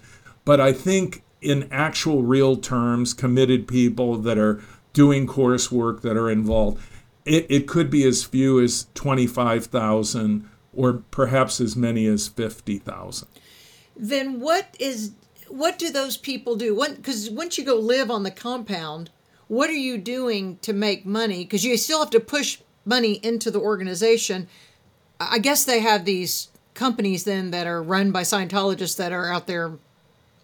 but 0.45 0.59
I 0.59 0.71
think 0.73 1.23
in 1.41 1.67
actual 1.71 2.23
real 2.23 2.55
terms, 2.55 3.13
committed 3.13 3.67
people 3.67 4.15
that 4.17 4.37
are 4.37 4.61
doing 4.93 5.27
coursework 5.27 6.01
that 6.01 6.15
are 6.15 6.29
involved, 6.29 6.81
it, 7.25 7.45
it 7.49 7.67
could 7.67 7.89
be 7.89 8.05
as 8.07 8.23
few 8.23 8.59
as 8.61 8.87
twenty 8.93 9.27
five 9.27 9.65
thousand 9.65 10.47
or 10.73 11.03
perhaps 11.11 11.61
as 11.61 11.75
many 11.75 12.05
as 12.05 12.27
fifty 12.27 12.77
thousand. 12.77 13.27
Then 13.95 14.39
what 14.39 14.75
is 14.79 15.11
what 15.47 15.77
do 15.77 15.91
those 15.91 16.17
people 16.17 16.55
do? 16.55 16.75
Because 16.95 17.29
once 17.29 17.57
you 17.57 17.65
go 17.65 17.75
live 17.75 18.09
on 18.09 18.23
the 18.23 18.31
compound, 18.31 19.11
what 19.47 19.69
are 19.69 19.73
you 19.73 19.97
doing 19.97 20.57
to 20.61 20.73
make 20.73 21.05
money? 21.05 21.43
Because 21.43 21.63
you 21.63 21.77
still 21.77 21.99
have 21.99 22.09
to 22.11 22.19
push 22.19 22.59
money 22.85 23.19
into 23.23 23.51
the 23.51 23.59
organization. 23.59 24.47
I 25.19 25.39
guess 25.39 25.63
they 25.63 25.79
have 25.79 26.05
these 26.05 26.49
companies 26.73 27.23
then 27.23 27.51
that 27.51 27.67
are 27.67 27.83
run 27.83 28.11
by 28.11 28.23
Scientologists 28.23 28.97
that 28.97 29.11
are 29.11 29.31
out 29.31 29.47
there 29.47 29.73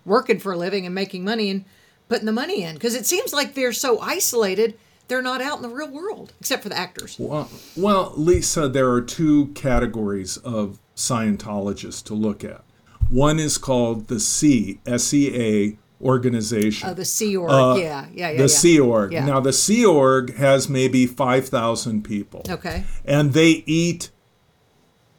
working 0.05 0.39
for 0.39 0.51
a 0.51 0.57
living 0.57 0.85
and 0.85 0.93
making 0.93 1.23
money 1.23 1.49
and 1.49 1.65
putting 2.07 2.25
the 2.25 2.31
money 2.31 2.63
in. 2.63 2.75
Because 2.75 2.95
it 2.95 3.05
seems 3.05 3.33
like 3.33 3.53
they're 3.53 3.73
so 3.73 3.99
isolated, 3.99 4.77
they're 5.09 5.21
not 5.21 5.41
out 5.41 5.57
in 5.57 5.63
the 5.63 5.69
real 5.69 5.89
world, 5.91 6.33
except 6.39 6.63
for 6.63 6.69
the 6.69 6.77
actors. 6.77 7.17
Well, 7.19 7.49
well, 7.75 8.13
Lisa, 8.15 8.69
there 8.69 8.89
are 8.91 9.01
two 9.01 9.47
categories 9.47 10.37
of 10.37 10.79
Scientologists 10.95 12.03
to 12.05 12.13
look 12.13 12.43
at. 12.43 12.63
One 13.09 13.39
is 13.39 13.57
called 13.57 14.07
the 14.07 14.19
C, 14.19 14.79
S-E-A 14.85 15.77
organization. 16.01 16.89
Oh, 16.89 16.93
the 16.93 17.05
Sea 17.05 17.35
Org. 17.35 17.51
Uh, 17.51 17.75
yeah, 17.77 18.05
yeah, 18.13 18.29
yeah. 18.29 18.37
the 18.37 18.43
yeah. 18.43 18.47
Sea 18.47 18.79
Org. 18.79 19.11
Yeah. 19.11 19.25
Now, 19.25 19.39
the 19.39 19.51
Sea 19.51 19.85
Org 19.85 20.35
has 20.35 20.69
maybe 20.69 21.05
5,000 21.07 22.03
people. 22.03 22.43
Okay. 22.47 22.83
And 23.03 23.33
they 23.33 23.63
eat, 23.65 24.11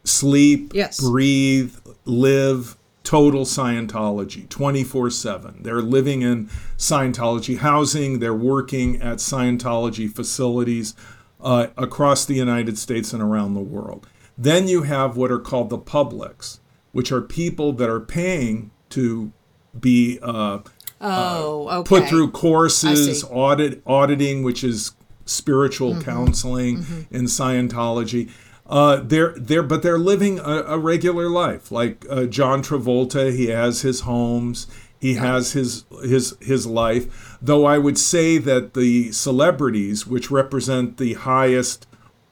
sleep, 0.04 0.72
Yes. 0.74 1.00
breathe, 1.00 1.74
live 2.04 2.76
total 3.10 3.44
Scientology 3.44 4.48
24 4.48 5.10
7. 5.10 5.62
They're 5.64 5.82
living 5.82 6.22
in 6.22 6.46
Scientology 6.78 7.58
housing, 7.58 8.20
they're 8.20 8.32
working 8.32 9.02
at 9.02 9.16
Scientology 9.18 10.08
facilities 10.08 10.94
uh, 11.40 11.66
across 11.76 12.24
the 12.24 12.34
United 12.34 12.78
States 12.78 13.12
and 13.12 13.20
around 13.20 13.54
the 13.54 13.60
world. 13.60 14.06
Then 14.38 14.68
you 14.68 14.82
have 14.82 15.16
what 15.16 15.32
are 15.32 15.40
called 15.40 15.70
the 15.70 15.78
publics, 15.78 16.60
which 16.92 17.10
are 17.10 17.20
people 17.20 17.72
that 17.72 17.88
are 17.90 17.98
paying 17.98 18.70
to 18.90 19.32
be 19.78 20.20
uh, 20.22 20.58
Oh, 21.00 21.68
okay. 21.80 21.88
put 21.88 22.08
through 22.08 22.30
courses, 22.30 23.24
audit 23.28 23.82
auditing, 23.86 24.44
which 24.44 24.62
is 24.62 24.92
spiritual 25.24 25.94
Mm-hmm. 25.94 26.02
counseling 26.02 27.06
in 27.10 27.24
Scientology. 27.24 28.30
Uh, 28.70 29.00
they're 29.02 29.34
they're 29.36 29.64
but 29.64 29.82
they're 29.82 29.98
living 29.98 30.38
a, 30.38 30.62
a 30.62 30.78
regular 30.78 31.28
life. 31.28 31.72
Like 31.72 32.06
uh, 32.08 32.26
John 32.26 32.62
Travolta, 32.62 33.34
he 33.34 33.48
has 33.48 33.82
his 33.82 34.00
homes, 34.02 34.68
he 35.00 35.14
has 35.14 35.52
his 35.52 35.84
his 36.04 36.36
his 36.40 36.66
life. 36.66 37.36
Though 37.42 37.64
I 37.64 37.78
would 37.78 37.98
say 37.98 38.38
that 38.38 38.74
the 38.74 39.10
celebrities, 39.10 40.06
which 40.06 40.30
represent 40.30 40.98
the 40.98 41.14
highest 41.14 41.88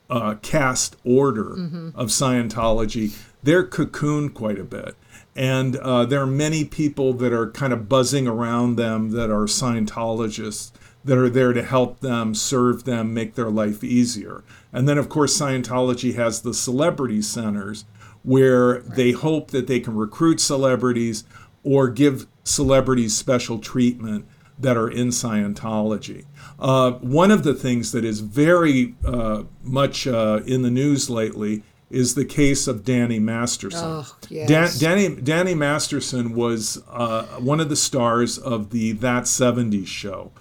uh, 0.08 0.36
caste 0.40 0.96
order 1.04 1.52
of 1.94 2.08
Scientology, 2.08 3.18
they're 3.42 3.66
cocooned 3.66 4.34
quite 4.34 4.60
a 4.60 4.64
bit. 4.64 4.94
And 5.34 5.76
uh, 5.76 6.04
there 6.04 6.20
are 6.22 6.26
many 6.26 6.64
people 6.64 7.12
that 7.14 7.32
are 7.32 7.50
kind 7.50 7.72
of 7.72 7.88
buzzing 7.88 8.26
around 8.26 8.76
them 8.76 9.10
that 9.10 9.30
are 9.30 9.46
Scientologists 9.46 10.72
that 11.04 11.16
are 11.18 11.28
there 11.28 11.52
to 11.52 11.62
help 11.62 12.00
them, 12.00 12.34
serve 12.34 12.84
them, 12.84 13.14
make 13.14 13.34
their 13.34 13.50
life 13.50 13.82
easier. 13.84 14.42
And 14.72 14.88
then, 14.88 14.98
of 14.98 15.08
course, 15.08 15.38
Scientology 15.38 16.14
has 16.14 16.42
the 16.42 16.54
celebrity 16.54 17.22
centers 17.22 17.84
where 18.22 18.80
they 18.80 19.12
hope 19.12 19.50
that 19.50 19.66
they 19.66 19.80
can 19.80 19.96
recruit 19.96 20.40
celebrities 20.40 21.24
or 21.62 21.88
give 21.88 22.26
celebrities 22.44 23.16
special 23.16 23.58
treatment 23.58 24.26
that 24.58 24.76
are 24.76 24.90
in 24.90 25.08
Scientology. 25.08 26.26
Uh, 26.58 26.92
one 26.92 27.30
of 27.30 27.44
the 27.44 27.54
things 27.54 27.92
that 27.92 28.04
is 28.04 28.20
very 28.20 28.94
uh, 29.04 29.44
much 29.62 30.06
uh, 30.06 30.40
in 30.46 30.62
the 30.62 30.70
news 30.70 31.08
lately 31.08 31.62
is 31.90 32.14
the 32.14 32.24
case 32.24 32.66
of 32.66 32.84
Danny 32.84 33.18
Masterson. 33.18 33.80
Oh, 33.82 34.16
yes. 34.28 34.78
Dan, 34.78 34.98
Danny, 35.08 35.20
Danny 35.20 35.54
Masterson 35.54 36.34
was 36.34 36.82
uh, 36.90 37.24
one 37.38 37.60
of 37.60 37.68
the 37.68 37.76
stars 37.76 38.36
of 38.36 38.70
the 38.70 38.92
That 38.92 39.24
70s 39.24 39.86
show. 39.86 40.32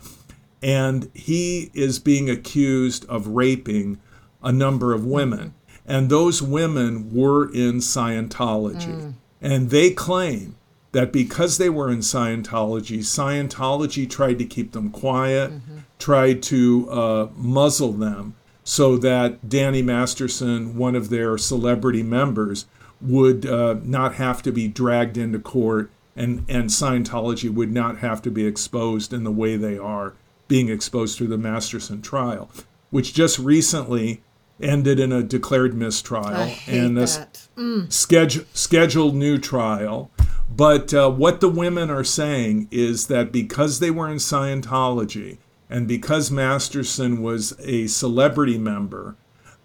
And 0.61 1.09
he 1.13 1.69
is 1.73 1.99
being 1.99 2.29
accused 2.29 3.05
of 3.05 3.27
raping 3.27 3.99
a 4.47 4.51
number 4.53 4.93
of 4.93 5.05
women. 5.05 5.53
And 5.85 6.09
those 6.09 6.41
women 6.41 7.13
were 7.13 7.45
in 7.51 7.79
Scientology. 7.79 9.13
And 9.41 9.69
they 9.69 9.91
claim 9.91 10.55
that 10.93 11.11
because 11.11 11.57
they 11.57 11.69
were 11.69 11.91
in 11.91 11.99
Scientology, 11.99 12.99
Scientology 12.99 14.09
tried 14.09 14.39
to 14.39 14.45
keep 14.45 14.71
them 14.71 14.89
quiet, 14.89 15.51
mm-hmm. 15.51 15.79
tried 15.99 16.41
to 16.43 16.89
uh, 16.89 17.27
muzzle 17.35 17.91
them 17.91 18.35
so 18.63 18.97
that 18.97 19.49
Danny 19.49 19.81
Masterson, 19.81 20.77
one 20.77 20.95
of 20.95 21.09
their 21.09 21.37
celebrity 21.37 22.03
members, 22.03 22.65
would 23.01 23.45
uh, 23.45 23.75
not 23.83 24.15
have 24.15 24.41
to 24.43 24.51
be 24.51 24.69
dragged 24.69 25.17
into 25.17 25.39
court 25.39 25.91
and, 26.15 26.45
and 26.49 26.69
Scientology 26.69 27.53
would 27.53 27.71
not 27.71 27.99
have 27.99 28.21
to 28.23 28.31
be 28.31 28.47
exposed 28.47 29.13
in 29.13 29.23
the 29.23 29.31
way 29.31 29.55
they 29.55 29.77
are 29.77 30.13
being 30.47 30.69
exposed 30.69 31.17
through 31.17 31.27
the 31.27 31.37
Masterson 31.37 32.01
trial, 32.01 32.49
which 32.89 33.13
just 33.13 33.37
recently 33.37 34.21
ended 34.61 34.99
in 34.99 35.11
a 35.11 35.23
declared 35.23 35.73
mistrial 35.73 36.51
and 36.67 36.97
a 36.97 37.03
mm. 37.03 37.91
schedule, 37.91 38.45
scheduled 38.53 39.15
new 39.15 39.37
trial. 39.37 40.11
But 40.49 40.93
uh, 40.93 41.11
what 41.11 41.39
the 41.41 41.49
women 41.49 41.89
are 41.89 42.03
saying 42.03 42.67
is 42.71 43.07
that 43.07 43.31
because 43.31 43.79
they 43.79 43.91
were 43.91 44.09
in 44.09 44.17
Scientology 44.17 45.37
and 45.69 45.87
because 45.87 46.31
Masterson 46.31 47.21
was 47.21 47.55
a 47.59 47.87
celebrity 47.87 48.57
member, 48.57 49.15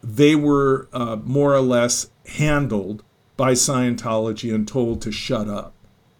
they 0.02 0.34
were 0.34 0.88
uh, 0.92 1.16
more 1.16 1.54
or 1.54 1.60
less 1.60 2.10
handled 2.26 3.04
by 3.36 3.52
Scientology 3.52 4.52
and 4.54 4.66
told 4.66 5.00
to 5.02 5.12
shut 5.12 5.48
up 5.48 5.74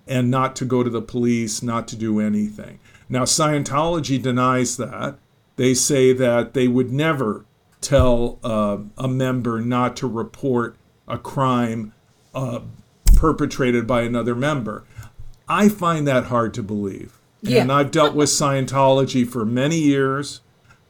and 0.07 0.31
not 0.31 0.57
to 0.57 0.65
go 0.65 0.83
to 0.83 0.91
the 0.91 1.03
police, 1.03 1.63
not 1.63 1.89
to 1.89 1.97
do 1.97 2.21
anything. 2.21 2.79
Now, 3.09 3.25
Scientology 3.25 4.21
denies 4.21 4.77
that. 4.77 5.19
They 5.57 5.75
say 5.75 6.13
that 6.13 6.55
they 6.55 6.67
would 6.67 6.91
never 6.91 7.45
tell 7.83 8.39
uh, 8.43 8.79
a 8.97 9.09
member 9.09 9.61
not 9.61 9.97
to 9.99 10.07
report 10.07 10.77
a 11.07 11.19
crime 11.19 11.93
uh, 12.35 12.61
perpetrated 13.17 13.87
by 13.87 14.03
another 14.03 14.35
member. 14.35 14.85
I 15.49 15.69
find 15.69 16.07
that 16.07 16.25
hard 16.25 16.55
to 16.55 16.63
believe. 16.63 17.19
Yeah. 17.43 17.63
And 17.63 17.73
I've 17.73 17.91
dealt 17.91 18.15
with 18.15 18.29
Scientology 18.29 19.29
for 19.29 19.45
many 19.45 19.79
years, 19.79 20.41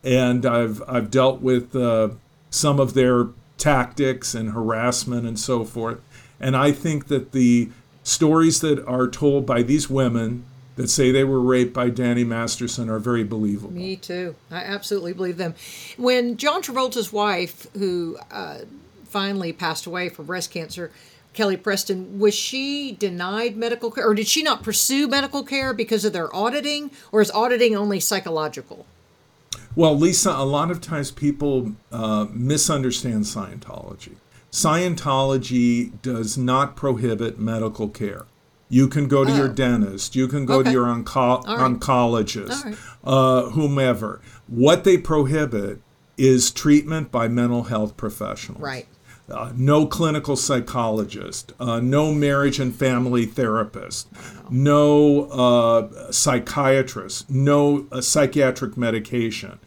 and 0.04 0.44
I've 0.44 0.82
I've 0.86 1.10
dealt 1.10 1.40
with 1.40 1.74
uh, 1.74 2.10
some 2.50 2.78
of 2.78 2.94
their 2.94 3.28
tactics 3.56 4.34
and 4.34 4.50
harassment 4.50 5.26
and 5.26 5.38
so 5.38 5.64
forth. 5.64 6.00
And 6.38 6.56
I 6.56 6.72
think 6.72 7.06
that 7.08 7.32
the 7.32 7.70
stories 8.02 8.60
that 8.60 8.84
are 8.86 9.08
told 9.08 9.46
by 9.46 9.62
these 9.62 9.88
women 9.88 10.44
that 10.82 10.88
say 10.88 11.12
they 11.12 11.22
were 11.22 11.40
raped 11.40 11.72
by 11.72 11.88
Danny 11.88 12.24
Masterson 12.24 12.90
are 12.90 12.98
very 12.98 13.22
believable. 13.22 13.72
Me 13.72 13.94
too. 13.94 14.34
I 14.50 14.64
absolutely 14.64 15.12
believe 15.12 15.36
them. 15.36 15.54
When 15.96 16.36
John 16.36 16.60
Travolta's 16.60 17.12
wife, 17.12 17.68
who 17.74 18.18
uh, 18.32 18.62
finally 19.04 19.52
passed 19.52 19.86
away 19.86 20.08
from 20.08 20.26
breast 20.26 20.50
cancer, 20.50 20.90
Kelly 21.34 21.56
Preston, 21.56 22.18
was 22.18 22.34
she 22.34 22.96
denied 22.98 23.56
medical 23.56 23.92
care 23.92 24.04
or 24.08 24.12
did 24.12 24.26
she 24.26 24.42
not 24.42 24.64
pursue 24.64 25.06
medical 25.06 25.44
care 25.44 25.72
because 25.72 26.04
of 26.04 26.12
their 26.12 26.34
auditing 26.34 26.90
or 27.12 27.20
is 27.20 27.30
auditing 27.30 27.76
only 27.76 28.00
psychological? 28.00 28.84
Well, 29.76 29.96
Lisa, 29.96 30.32
a 30.32 30.44
lot 30.44 30.72
of 30.72 30.80
times 30.80 31.12
people 31.12 31.74
uh, 31.92 32.26
misunderstand 32.32 33.22
Scientology. 33.22 34.16
Scientology 34.50 35.92
does 36.02 36.36
not 36.36 36.74
prohibit 36.74 37.38
medical 37.38 37.88
care. 37.88 38.26
You 38.72 38.88
can 38.88 39.06
go 39.06 39.22
to 39.22 39.30
oh. 39.30 39.36
your 39.36 39.48
dentist. 39.48 40.16
You 40.16 40.26
can 40.28 40.46
go 40.46 40.60
okay. 40.60 40.70
to 40.70 40.72
your 40.72 40.86
onco- 40.86 41.44
right. 41.44 41.58
oncologist, 41.58 42.64
right. 42.64 42.76
uh, 43.04 43.50
whomever. 43.50 44.22
What 44.46 44.84
they 44.84 44.96
prohibit 44.96 45.82
is 46.16 46.50
treatment 46.50 47.12
by 47.12 47.28
mental 47.28 47.64
health 47.64 47.98
professionals. 47.98 48.62
Right. 48.62 48.86
Uh, 49.30 49.52
no 49.54 49.86
clinical 49.86 50.36
psychologist, 50.36 51.52
uh, 51.60 51.80
no 51.80 52.14
marriage 52.14 52.58
and 52.58 52.74
family 52.74 53.26
therapist, 53.26 54.08
no 54.48 55.24
uh, 55.26 56.10
psychiatrist, 56.10 57.30
no 57.30 57.86
uh, 57.92 58.00
psychiatric 58.00 58.78
medication. 58.78 59.58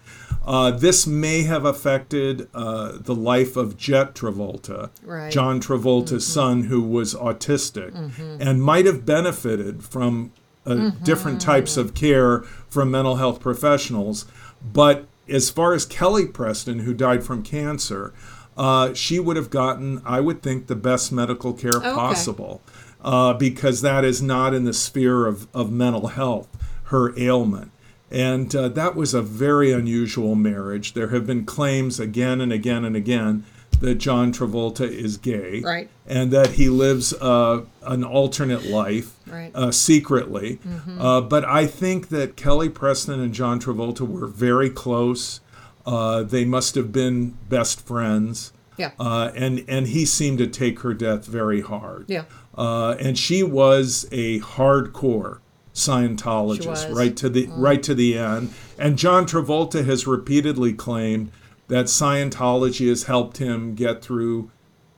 Uh, 0.45 0.71
this 0.71 1.07
may 1.07 1.43
have 1.43 1.65
affected 1.65 2.47
uh, 2.53 2.97
the 2.99 3.15
life 3.15 3.55
of 3.55 3.77
Jet 3.77 4.13
Travolta, 4.13 4.91
right. 5.03 5.31
John 5.31 5.59
Travolta's 5.59 6.23
mm-hmm. 6.23 6.33
son, 6.33 6.63
who 6.63 6.81
was 6.81 7.15
autistic, 7.15 7.91
mm-hmm. 7.91 8.37
and 8.39 8.61
might 8.61 8.85
have 8.85 9.05
benefited 9.05 9.83
from 9.83 10.31
uh, 10.65 10.71
mm-hmm. 10.71 11.03
different 11.03 11.41
types 11.41 11.77
of 11.77 11.93
care 11.95 12.41
from 12.69 12.91
mental 12.91 13.15
health 13.15 13.39
professionals. 13.39 14.25
But 14.61 15.07
as 15.27 15.49
far 15.49 15.73
as 15.73 15.85
Kelly 15.85 16.27
Preston, 16.27 16.79
who 16.79 16.93
died 16.93 17.23
from 17.23 17.41
cancer, 17.41 18.13
uh, 18.57 18.93
she 18.93 19.19
would 19.19 19.37
have 19.37 19.49
gotten, 19.49 20.01
I 20.05 20.19
would 20.19 20.41
think, 20.41 20.67
the 20.67 20.75
best 20.75 21.11
medical 21.11 21.53
care 21.53 21.75
okay. 21.75 21.91
possible 21.91 22.61
uh, 23.03 23.33
because 23.33 23.81
that 23.81 24.03
is 24.03 24.21
not 24.21 24.53
in 24.53 24.63
the 24.63 24.73
sphere 24.73 25.25
of, 25.25 25.47
of 25.53 25.71
mental 25.71 26.07
health, 26.07 26.47
her 26.85 27.17
ailment. 27.19 27.71
And 28.11 28.55
uh, 28.55 28.69
that 28.69 28.95
was 28.95 29.13
a 29.13 29.21
very 29.21 29.71
unusual 29.71 30.35
marriage. 30.35 30.93
There 30.93 31.09
have 31.09 31.25
been 31.25 31.45
claims 31.45 31.99
again 31.99 32.39
and 32.39 32.53
again 32.53 32.85
and 32.85 32.95
again 32.95 33.45
that 33.79 33.95
John 33.95 34.31
Travolta 34.31 34.87
is 34.87 35.17
gay, 35.17 35.59
right. 35.59 35.89
and 36.07 36.31
that 36.31 36.51
he 36.51 36.69
lives 36.69 37.13
uh, 37.13 37.65
an 37.83 38.03
alternate 38.03 38.65
life 38.65 39.13
right. 39.27 39.51
uh, 39.53 39.71
secretly. 39.71 40.59
Mm-hmm. 40.65 41.01
Uh, 41.01 41.21
but 41.21 41.43
I 41.45 41.67
think 41.67 42.09
that 42.09 42.35
Kelly 42.35 42.69
Preston 42.69 43.19
and 43.19 43.33
John 43.33 43.59
Travolta 43.59 44.07
were 44.07 44.27
very 44.27 44.69
close. 44.69 45.41
Uh, 45.85 46.23
they 46.23 46.45
must 46.45 46.75
have 46.75 46.91
been 46.91 47.37
best 47.49 47.85
friends. 47.85 48.53
Yeah. 48.77 48.91
Uh, 48.99 49.31
and 49.35 49.63
and 49.67 49.87
he 49.87 50.05
seemed 50.05 50.37
to 50.39 50.47
take 50.47 50.79
her 50.79 50.93
death 50.93 51.25
very 51.25 51.61
hard. 51.61 52.05
Yeah. 52.09 52.25
and 52.57 53.17
she 53.17 53.41
was 53.41 54.07
a 54.11 54.39
hardcore 54.41 55.39
Scientologist 55.75 56.95
right 56.95 57.15
to 57.17 57.29
the 57.29 57.47
mm. 57.47 57.53
right 57.57 57.83
to 57.83 57.93
the 57.93 58.17
end. 58.17 58.53
And 58.79 58.97
John 58.97 59.25
Travolta 59.27 59.85
has 59.85 60.07
repeatedly 60.07 60.73
claimed 60.73 61.31
that 61.67 61.85
Scientology 61.85 62.87
has 62.87 63.03
helped 63.03 63.37
him 63.37 63.75
get 63.75 64.01
through 64.01 64.49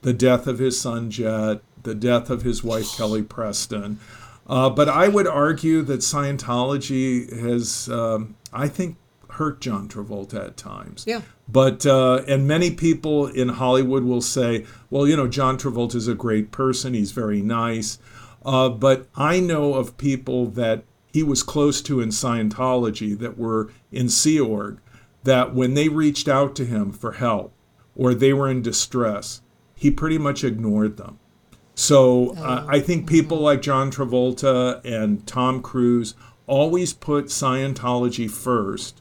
the 0.02 0.12
death 0.12 0.46
of 0.46 0.60
his 0.60 0.80
son 0.80 1.10
Jet, 1.10 1.60
the 1.82 1.94
death 1.94 2.30
of 2.30 2.42
his 2.42 2.62
wife 2.62 2.96
Kelly 2.96 3.22
Preston. 3.22 3.98
Uh, 4.46 4.70
but 4.70 4.88
I 4.88 5.08
would 5.08 5.26
argue 5.26 5.82
that 5.82 6.00
Scientology 6.00 7.28
has, 7.38 7.88
um, 7.90 8.36
I 8.52 8.68
think, 8.68 8.96
hurt 9.30 9.60
John 9.60 9.88
Travolta 9.88 10.46
at 10.46 10.56
times. 10.56 11.04
Yeah. 11.06 11.22
But 11.48 11.84
uh, 11.86 12.22
and 12.28 12.46
many 12.46 12.70
people 12.70 13.26
in 13.26 13.48
Hollywood 13.48 14.04
will 14.04 14.22
say, 14.22 14.64
well, 14.90 15.06
you 15.08 15.16
know, 15.16 15.28
John 15.28 15.58
Travolta 15.58 15.96
is 15.96 16.08
a 16.08 16.14
great 16.14 16.50
person. 16.52 16.94
He's 16.94 17.12
very 17.12 17.42
nice. 17.42 17.98
Uh, 18.44 18.68
but 18.68 19.08
I 19.16 19.40
know 19.40 19.74
of 19.74 19.98
people 19.98 20.46
that 20.50 20.84
he 21.12 21.22
was 21.22 21.42
close 21.42 21.82
to 21.82 22.00
in 22.00 22.10
Scientology 22.10 23.18
that 23.18 23.38
were 23.38 23.70
in 23.90 24.08
Sea 24.08 24.40
Org 24.40 24.80
that 25.24 25.54
when 25.54 25.74
they 25.74 25.88
reached 25.88 26.28
out 26.28 26.54
to 26.56 26.64
him 26.64 26.92
for 26.92 27.12
help 27.12 27.52
or 27.96 28.14
they 28.14 28.32
were 28.32 28.48
in 28.48 28.62
distress, 28.62 29.42
he 29.74 29.90
pretty 29.90 30.18
much 30.18 30.44
ignored 30.44 30.96
them. 30.96 31.18
So 31.74 32.34
uh, 32.36 32.66
I 32.68 32.80
think 32.80 33.02
mm-hmm. 33.02 33.14
people 33.14 33.38
like 33.38 33.62
John 33.62 33.90
Travolta 33.90 34.84
and 34.84 35.26
Tom 35.26 35.62
Cruise 35.62 36.14
always 36.46 36.92
put 36.92 37.26
Scientology 37.26 38.28
first 38.30 39.00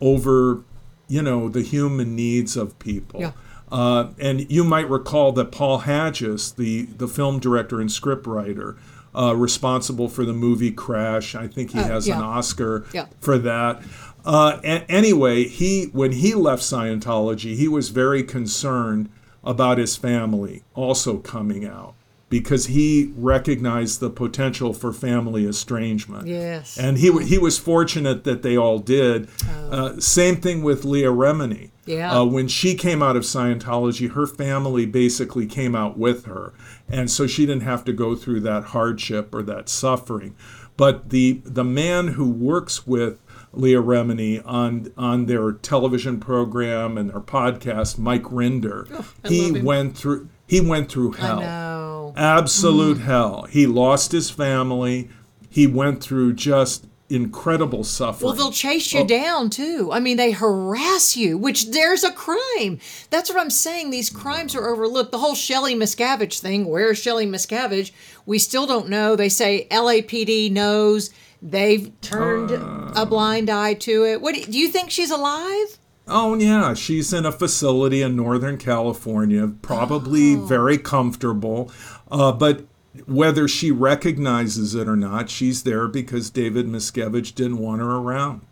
over, 0.00 0.62
you 1.08 1.22
know, 1.22 1.48
the 1.48 1.62
human 1.62 2.14
needs 2.14 2.56
of 2.56 2.78
people. 2.78 3.20
Yeah. 3.20 3.32
Uh, 3.72 4.10
and 4.18 4.52
you 4.52 4.64
might 4.64 4.88
recall 4.90 5.32
that 5.32 5.50
Paul 5.50 5.78
Haggis, 5.78 6.52
the, 6.52 6.82
the 6.82 7.08
film 7.08 7.40
director 7.40 7.80
and 7.80 7.88
scriptwriter, 7.88 8.76
uh, 9.16 9.34
responsible 9.34 10.08
for 10.08 10.26
the 10.26 10.34
movie 10.34 10.70
Crash, 10.70 11.34
I 11.34 11.48
think 11.48 11.72
he 11.72 11.78
uh, 11.78 11.84
has 11.84 12.06
yeah. 12.06 12.18
an 12.18 12.22
Oscar 12.22 12.84
yeah. 12.92 13.06
for 13.20 13.38
that. 13.38 13.82
Uh, 14.26 14.60
a- 14.62 14.84
anyway, 14.90 15.44
he 15.44 15.84
when 15.92 16.12
he 16.12 16.34
left 16.34 16.62
Scientology, 16.62 17.56
he 17.56 17.66
was 17.66 17.88
very 17.88 18.22
concerned 18.22 19.08
about 19.42 19.78
his 19.78 19.96
family 19.96 20.62
also 20.74 21.18
coming 21.18 21.64
out 21.64 21.94
because 22.28 22.66
he 22.66 23.12
recognized 23.16 24.00
the 24.00 24.08
potential 24.08 24.72
for 24.72 24.92
family 24.92 25.44
estrangement. 25.44 26.26
Yes. 26.26 26.78
And 26.78 26.98
he 26.98 27.10
he 27.24 27.38
was 27.38 27.58
fortunate 27.58 28.24
that 28.24 28.42
they 28.42 28.56
all 28.56 28.78
did. 28.78 29.28
Oh. 29.48 29.70
Uh, 29.70 30.00
same 30.00 30.36
thing 30.36 30.62
with 30.62 30.84
Leah 30.84 31.10
Remini. 31.10 31.71
Yeah. 31.84 32.20
Uh, 32.20 32.24
when 32.24 32.46
she 32.48 32.74
came 32.74 33.02
out 33.02 33.16
of 33.16 33.24
Scientology, 33.24 34.12
her 34.12 34.26
family 34.26 34.86
basically 34.86 35.46
came 35.46 35.74
out 35.74 35.98
with 35.98 36.26
her, 36.26 36.54
and 36.88 37.10
so 37.10 37.26
she 37.26 37.44
didn't 37.44 37.62
have 37.62 37.84
to 37.86 37.92
go 37.92 38.14
through 38.14 38.40
that 38.40 38.64
hardship 38.66 39.34
or 39.34 39.42
that 39.42 39.68
suffering. 39.68 40.36
But 40.76 41.10
the 41.10 41.42
the 41.44 41.64
man 41.64 42.08
who 42.08 42.30
works 42.30 42.86
with 42.86 43.20
Leah 43.52 43.82
Remini 43.82 44.42
on 44.46 44.92
on 44.96 45.26
their 45.26 45.52
television 45.52 46.20
program 46.20 46.96
and 46.96 47.10
their 47.10 47.20
podcast, 47.20 47.98
Mike 47.98 48.24
Rinder, 48.24 48.88
oh, 48.92 49.28
he 49.28 49.60
went 49.60 49.96
through 49.96 50.28
he 50.46 50.60
went 50.60 50.90
through 50.90 51.12
hell. 51.12 52.14
Absolute 52.16 52.98
mm. 52.98 53.04
hell. 53.04 53.44
He 53.44 53.66
lost 53.66 54.12
his 54.12 54.30
family. 54.30 55.08
He 55.48 55.66
went 55.66 56.02
through 56.02 56.34
just 56.34 56.86
incredible 57.08 57.84
suffering. 57.84 58.26
Well, 58.26 58.36
they'll 58.36 58.52
chase 58.52 58.92
you 58.92 59.00
oh. 59.00 59.06
down 59.06 59.50
too. 59.50 59.90
I 59.92 60.00
mean, 60.00 60.16
they 60.16 60.30
harass 60.30 61.16
you, 61.16 61.36
which 61.36 61.70
there's 61.70 62.04
a 62.04 62.12
crime. 62.12 62.78
That's 63.10 63.30
what 63.30 63.40
I'm 63.40 63.50
saying. 63.50 63.90
These 63.90 64.10
crimes 64.10 64.54
are 64.54 64.68
overlooked. 64.68 65.12
The 65.12 65.18
whole 65.18 65.34
Shelley 65.34 65.74
Miscavige 65.74 66.40
thing. 66.40 66.66
Where's 66.66 66.98
Shelley 66.98 67.26
Miscavige? 67.26 67.92
We 68.24 68.38
still 68.38 68.66
don't 68.66 68.88
know. 68.88 69.16
They 69.16 69.28
say 69.28 69.66
LAPD 69.70 70.50
knows. 70.52 71.10
They've 71.42 71.92
turned 72.00 72.52
uh, 72.52 72.92
a 72.94 73.04
blind 73.04 73.50
eye 73.50 73.74
to 73.74 74.04
it. 74.06 74.22
What 74.22 74.34
do 74.34 74.58
you 74.58 74.68
think 74.68 74.90
she's 74.90 75.10
alive? 75.10 75.78
Oh 76.08 76.34
yeah, 76.36 76.74
she's 76.74 77.12
in 77.12 77.26
a 77.26 77.32
facility 77.32 78.02
in 78.02 78.16
Northern 78.16 78.58
California, 78.58 79.48
probably 79.48 80.34
oh. 80.34 80.44
very 80.44 80.78
comfortable. 80.78 81.70
Uh, 82.10 82.32
but 82.32 82.66
whether 83.06 83.48
she 83.48 83.70
recognizes 83.70 84.74
it 84.74 84.88
or 84.88 84.96
not, 84.96 85.30
she's 85.30 85.62
there 85.62 85.88
because 85.88 86.30
David 86.30 86.66
Miscavige 86.66 87.34
didn't 87.34 87.58
want 87.58 87.80
her 87.80 87.96
around. 87.96 88.42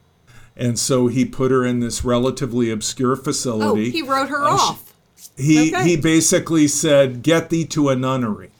And 0.57 0.79
so 0.79 1.07
he 1.07 1.25
put 1.25 1.51
her 1.51 1.65
in 1.65 1.81
this 1.81 2.05
relatively 2.05 2.71
obscure 2.71 3.17
facility. 3.17 3.89
Oh, 3.89 3.93
he 3.93 4.03
wrote 4.03 4.29
her 4.29 4.45
uh, 4.45 4.53
off. 4.53 4.95
He 5.37 5.75
okay. 5.75 5.89
he 5.89 5.97
basically 5.97 6.69
said, 6.69 7.23
"Get 7.23 7.51
thee 7.51 7.65
to 7.67 7.89
a 7.89 7.97
nunnery." 7.97 8.51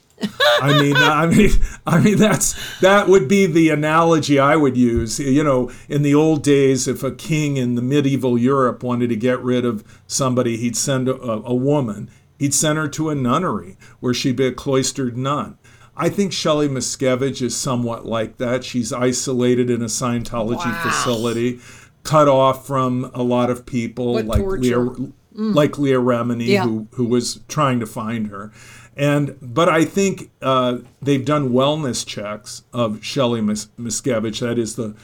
I 0.61 0.79
mean, 0.81 0.97
I 0.97 1.27
mean, 1.35 1.51
I 1.87 2.01
mean 2.01 2.19
that's 2.19 2.79
that 2.81 3.09
would 3.09 3.29
be 3.29 3.47
the 3.47 3.71
analogy 3.71 4.39
I 4.39 4.57
would 4.57 4.77
use. 4.77 5.19
You 5.19 5.45
know, 5.45 5.71
in 5.89 6.03
the 6.03 6.15
old 6.15 6.43
days, 6.43 6.87
if 6.87 7.03
a 7.03 7.11
king 7.11 7.57
in 7.57 7.75
the 7.75 7.83
medieval 7.83 8.39
Europe 8.39 8.83
wanted 8.83 9.09
to 9.09 9.17
get 9.17 9.41
rid 9.43 9.65
of 9.65 9.85
somebody, 10.07 10.57
he'd 10.57 10.77
send 10.77 11.09
a, 11.09 11.15
a 11.15 11.55
woman. 11.55 12.11
He'd 12.39 12.55
send 12.55 12.79
her 12.79 12.89
to 12.89 13.11
a 13.11 13.15
nunnery 13.15 13.77
where 14.01 14.15
she'd 14.15 14.37
be 14.37 14.47
a 14.47 14.53
cloistered 14.53 15.17
nun. 15.17 15.59
I 15.97 16.09
think 16.09 16.33
Shelley 16.33 16.69
Miscavige 16.69 17.43
is 17.43 17.57
somewhat 17.57 18.07
like 18.07 18.39
that. 18.39 18.65
She's 18.65 18.93
isolated 18.93 19.71
in 19.71 19.83
a 19.83 19.87
Scientology 19.87 20.65
wow. 20.65 20.83
facility, 20.83 21.61
cut 22.05 22.29
off 22.29 22.67
from 22.67 23.11
a 23.15 23.23
lot 23.23 23.51
of 23.51 23.67
people, 23.67 24.15
what 24.15 24.27
like 24.27 24.41
torture. 24.41 24.61
Leah, 24.61 25.13
mm. 25.35 25.55
like 25.55 25.79
Leah 25.79 26.01
Remini, 26.01 26.47
yeah. 26.47 26.65
who 26.65 26.89
who 26.93 27.05
was 27.05 27.41
trying 27.49 27.81
to 27.81 27.87
find 27.87 28.29
her. 28.29 28.53
And 28.97 29.37
but 29.41 29.69
I 29.69 29.85
think 29.85 30.31
uh, 30.43 30.79
they've 31.01 31.25
done 31.25 31.51
wellness 31.51 32.07
checks 32.07 32.65
of 32.73 33.05
Shelley 33.05 33.41
Mis- 33.41 33.69
Miscavige. 33.79 34.41
That 34.41 34.59
is, 34.59 34.77
the 34.77 34.95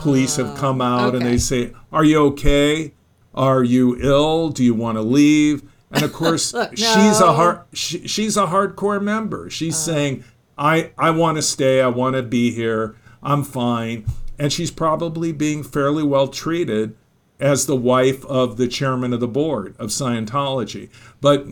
police 0.00 0.36
have 0.36 0.56
come 0.56 0.80
out 0.80 1.14
okay. 1.14 1.16
and 1.18 1.26
they 1.26 1.38
say, 1.38 1.72
"Are 1.92 2.04
you 2.04 2.24
okay? 2.26 2.92
Are 3.34 3.62
you 3.62 3.96
ill? 4.00 4.48
Do 4.50 4.64
you 4.64 4.74
want 4.74 4.98
to 4.98 5.02
leave?" 5.02 5.62
And 5.90 6.02
of 6.02 6.12
course, 6.12 6.52
no. 6.54 6.68
she's 6.74 7.20
a 7.20 7.32
hard 7.32 7.60
she, 7.72 8.06
she's 8.06 8.36
a 8.36 8.46
hardcore 8.46 9.02
member. 9.02 9.48
She's 9.48 9.74
uh. 9.74 9.92
saying, 9.92 10.24
I, 10.58 10.92
I 10.96 11.10
want 11.10 11.36
to 11.36 11.42
stay. 11.42 11.80
I 11.80 11.88
want 11.88 12.16
to 12.16 12.22
be 12.22 12.52
here. 12.52 12.96
I'm 13.22 13.42
fine. 13.42 14.06
And 14.38 14.52
she's 14.52 14.70
probably 14.70 15.32
being 15.32 15.62
fairly 15.62 16.02
well 16.02 16.28
treated 16.28 16.96
as 17.38 17.66
the 17.66 17.76
wife 17.76 18.24
of 18.26 18.56
the 18.56 18.68
chairman 18.68 19.12
of 19.12 19.20
the 19.20 19.28
board 19.28 19.74
of 19.78 19.90
Scientology. 19.90 20.88
But 21.20 21.46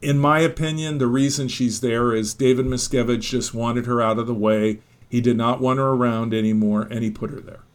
in 0.00 0.18
my 0.18 0.40
opinion, 0.40 0.98
the 0.98 1.06
reason 1.06 1.48
she's 1.48 1.80
there 1.80 2.14
is 2.14 2.34
David 2.34 2.66
Miscavige 2.66 3.20
just 3.20 3.54
wanted 3.54 3.86
her 3.86 4.00
out 4.00 4.18
of 4.18 4.26
the 4.26 4.34
way. 4.34 4.80
He 5.08 5.20
did 5.20 5.36
not 5.36 5.60
want 5.60 5.78
her 5.78 5.88
around 5.88 6.34
anymore, 6.34 6.82
and 6.90 7.02
he 7.02 7.10
put 7.10 7.30
her 7.30 7.40
there. 7.40 7.65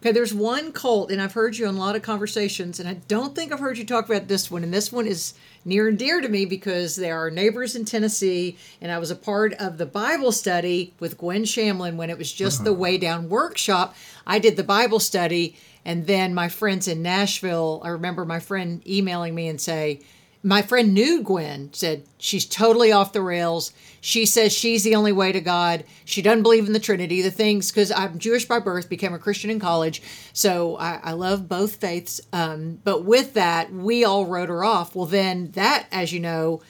Okay, 0.00 0.12
there's 0.12 0.34
one 0.34 0.72
cult, 0.72 1.10
and 1.10 1.22
I've 1.22 1.32
heard 1.32 1.56
you 1.56 1.66
in 1.66 1.74
a 1.74 1.78
lot 1.78 1.96
of 1.96 2.02
conversations, 2.02 2.78
and 2.78 2.88
I 2.88 2.94
don't 3.08 3.34
think 3.34 3.50
I've 3.50 3.60
heard 3.60 3.78
you 3.78 3.84
talk 3.84 4.04
about 4.04 4.28
this 4.28 4.50
one. 4.50 4.62
And 4.62 4.72
this 4.72 4.92
one 4.92 5.06
is 5.06 5.32
near 5.64 5.88
and 5.88 5.98
dear 5.98 6.20
to 6.20 6.28
me 6.28 6.44
because 6.44 6.96
they 6.96 7.10
are 7.10 7.30
neighbors 7.30 7.74
in 7.74 7.86
Tennessee, 7.86 8.58
and 8.80 8.92
I 8.92 8.98
was 8.98 9.10
a 9.10 9.16
part 9.16 9.54
of 9.54 9.78
the 9.78 9.86
Bible 9.86 10.32
study 10.32 10.92
with 11.00 11.16
Gwen 11.16 11.44
Shamblin 11.44 11.96
when 11.96 12.10
it 12.10 12.18
was 12.18 12.30
just 12.30 12.60
uh-huh. 12.60 12.64
the 12.64 12.74
Way 12.74 12.98
Down 12.98 13.30
workshop. 13.30 13.96
I 14.26 14.38
did 14.38 14.56
the 14.56 14.62
Bible 14.62 15.00
study, 15.00 15.56
and 15.84 16.06
then 16.06 16.34
my 16.34 16.48
friends 16.48 16.88
in 16.88 17.02
Nashville, 17.02 17.80
I 17.82 17.88
remember 17.88 18.26
my 18.26 18.38
friend 18.38 18.86
emailing 18.86 19.34
me 19.34 19.48
and 19.48 19.60
say, 19.60 20.00
my 20.46 20.62
friend 20.62 20.94
knew 20.94 21.24
Gwen, 21.24 21.72
said 21.72 22.04
she's 22.18 22.46
totally 22.46 22.92
off 22.92 23.12
the 23.12 23.20
rails. 23.20 23.72
She 24.00 24.24
says 24.24 24.52
she's 24.52 24.84
the 24.84 24.94
only 24.94 25.10
way 25.10 25.32
to 25.32 25.40
God. 25.40 25.82
She 26.04 26.22
doesn't 26.22 26.44
believe 26.44 26.68
in 26.68 26.72
the 26.72 26.78
Trinity, 26.78 27.20
the 27.20 27.32
things, 27.32 27.72
because 27.72 27.90
I'm 27.90 28.20
Jewish 28.20 28.44
by 28.44 28.60
birth, 28.60 28.88
became 28.88 29.12
a 29.12 29.18
Christian 29.18 29.50
in 29.50 29.58
college. 29.58 30.00
So 30.32 30.76
I, 30.76 31.00
I 31.02 31.12
love 31.14 31.48
both 31.48 31.76
faiths. 31.76 32.20
Um, 32.32 32.78
but 32.84 33.04
with 33.04 33.34
that, 33.34 33.72
we 33.72 34.04
all 34.04 34.24
wrote 34.24 34.48
her 34.48 34.62
off. 34.62 34.94
Well, 34.94 35.06
then 35.06 35.50
that, 35.52 35.88
as 35.90 36.12
you 36.12 36.20
know, 36.20 36.62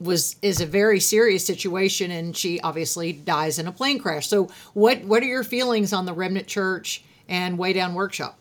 was 0.00 0.36
is 0.40 0.62
a 0.62 0.66
very 0.66 0.98
serious 0.98 1.44
situation 1.44 2.10
and 2.10 2.34
she 2.34 2.58
obviously 2.62 3.12
dies 3.12 3.58
in 3.58 3.66
a 3.66 3.72
plane 3.72 3.98
crash. 3.98 4.28
So 4.28 4.48
what 4.72 5.04
what 5.04 5.22
are 5.22 5.26
your 5.26 5.44
feelings 5.44 5.92
on 5.92 6.06
the 6.06 6.14
Remnant 6.14 6.46
Church 6.46 7.04
and 7.28 7.58
Way 7.58 7.74
Down 7.74 7.92
Workshop? 7.92 8.38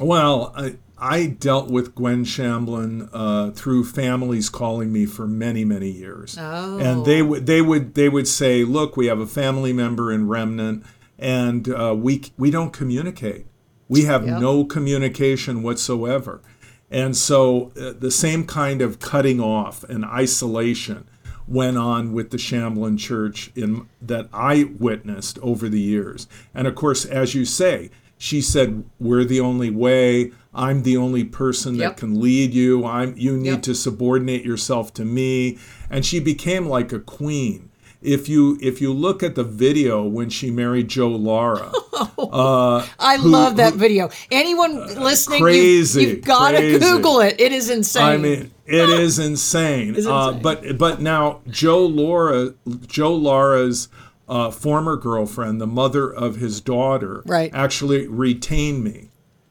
Well, 0.00 0.52
I, 0.56 0.76
I 1.00 1.26
dealt 1.26 1.70
with 1.70 1.94
Gwen 1.94 2.24
Shamblin 2.24 3.08
uh, 3.12 3.52
through 3.52 3.84
families 3.84 4.50
calling 4.50 4.92
me 4.92 5.06
for 5.06 5.26
many, 5.26 5.64
many 5.64 5.90
years, 5.90 6.36
oh. 6.38 6.78
and 6.78 7.06
they 7.06 7.22
would 7.22 7.46
they 7.46 7.62
would 7.62 7.94
they 7.94 8.10
would 8.10 8.28
say, 8.28 8.64
"Look, 8.64 8.96
we 8.96 9.06
have 9.06 9.18
a 9.18 9.26
family 9.26 9.72
member 9.72 10.12
in 10.12 10.28
Remnant, 10.28 10.84
and 11.18 11.68
uh, 11.68 11.94
we 11.96 12.22
we 12.36 12.50
don't 12.50 12.72
communicate. 12.72 13.46
We 13.88 14.04
have 14.04 14.26
yep. 14.26 14.40
no 14.40 14.64
communication 14.64 15.62
whatsoever." 15.62 16.42
And 16.90 17.16
so 17.16 17.72
uh, 17.80 17.92
the 17.98 18.10
same 18.10 18.44
kind 18.44 18.82
of 18.82 18.98
cutting 18.98 19.40
off 19.40 19.84
and 19.84 20.04
isolation 20.04 21.08
went 21.46 21.78
on 21.78 22.12
with 22.12 22.30
the 22.30 22.36
Shamblin 22.36 22.98
Church 22.98 23.50
in 23.54 23.88
that 24.02 24.28
I 24.32 24.64
witnessed 24.78 25.38
over 25.38 25.68
the 25.68 25.80
years. 25.80 26.28
And 26.54 26.66
of 26.66 26.74
course, 26.74 27.04
as 27.04 27.34
you 27.34 27.44
say, 27.44 27.90
she 28.20 28.42
said, 28.42 28.84
"We're 29.00 29.24
the 29.24 29.40
only 29.40 29.70
way." 29.70 30.32
I'm 30.52 30.82
the 30.82 30.96
only 30.96 31.24
person 31.24 31.76
yep. 31.76 31.92
that 31.92 32.00
can 32.00 32.20
lead 32.20 32.52
you. 32.52 32.84
I'm 32.84 33.16
you 33.16 33.36
need 33.36 33.48
yep. 33.48 33.62
to 33.62 33.74
subordinate 33.74 34.44
yourself 34.44 34.92
to 34.94 35.04
me. 35.04 35.58
And 35.88 36.04
she 36.04 36.20
became 36.20 36.66
like 36.66 36.92
a 36.92 37.00
queen. 37.00 37.70
If 38.02 38.28
you 38.28 38.58
if 38.60 38.80
you 38.80 38.92
look 38.92 39.22
at 39.22 39.36
the 39.36 39.44
video 39.44 40.02
when 40.02 40.28
she 40.28 40.50
married 40.50 40.88
Joe 40.88 41.10
Lara, 41.10 41.72
uh, 42.18 42.86
I 42.98 43.16
who, 43.18 43.28
love 43.28 43.56
that 43.56 43.74
who, 43.74 43.78
video. 43.78 44.10
Anyone 44.30 44.76
uh, 44.76 45.00
listening, 45.00 45.40
crazy, 45.40 46.02
you, 46.02 46.08
have 46.08 46.22
got 46.22 46.52
to 46.52 46.78
Google 46.78 47.20
it. 47.20 47.40
It 47.40 47.52
is 47.52 47.70
insane. 47.70 48.02
I 48.02 48.16
mean, 48.16 48.50
it 48.66 48.88
is 49.00 49.18
insane. 49.18 49.94
insane. 49.94 50.12
Uh, 50.12 50.32
but 50.32 50.78
but 50.78 51.00
now 51.00 51.40
Joe 51.48 51.86
Lara, 51.86 52.54
Joe 52.86 53.14
Lara's 53.14 53.88
uh, 54.30 54.50
former 54.50 54.96
girlfriend, 54.96 55.60
the 55.60 55.66
mother 55.66 56.10
of 56.10 56.36
his 56.36 56.60
daughter, 56.60 57.22
right. 57.26 57.50
actually 57.52 58.06
retained 58.06 58.82
me 58.82 59.10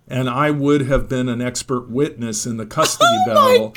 and 0.10 0.28
I 0.28 0.50
would 0.52 0.82
have 0.82 1.08
been 1.08 1.30
an 1.30 1.42
expert 1.42 1.90
witness 1.90 2.46
in 2.46 2.58
the 2.58 2.66
custody 2.66 3.16
oh 3.28 3.34
battle 3.34 3.76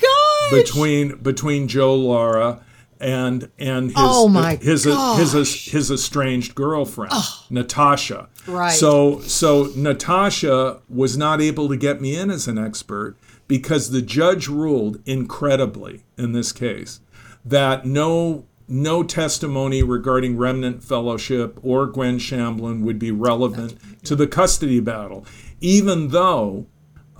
between 0.50 1.18
between 1.18 1.68
Joe 1.68 1.94
Lara 1.94 2.64
and 2.98 3.50
and 3.58 3.88
his 3.88 3.96
oh 3.98 4.56
his, 4.60 4.84
his, 4.84 5.32
his 5.32 5.64
his 5.66 5.90
estranged 5.90 6.54
girlfriend 6.54 7.12
oh. 7.14 7.46
Natasha. 7.50 8.28
Right. 8.46 8.72
So 8.72 9.20
so 9.20 9.70
Natasha 9.76 10.80
was 10.88 11.16
not 11.16 11.40
able 11.40 11.68
to 11.68 11.76
get 11.76 12.00
me 12.00 12.16
in 12.16 12.30
as 12.30 12.48
an 12.48 12.58
expert 12.58 13.16
because 13.46 13.90
the 13.90 14.02
judge 14.02 14.48
ruled 14.48 15.00
incredibly 15.04 16.04
in 16.16 16.32
this 16.32 16.52
case 16.52 17.00
that 17.44 17.84
no 17.84 18.46
no 18.72 19.02
testimony 19.02 19.82
regarding 19.82 20.36
remnant 20.36 20.82
fellowship 20.82 21.58
or 21.62 21.86
Gwen 21.86 22.18
Shamblin 22.18 22.82
would 22.82 22.98
be 22.98 23.10
relevant 23.10 23.76
to 24.04 24.16
the 24.16 24.26
custody 24.26 24.80
battle 24.80 25.26
even 25.60 26.08
though 26.08 26.66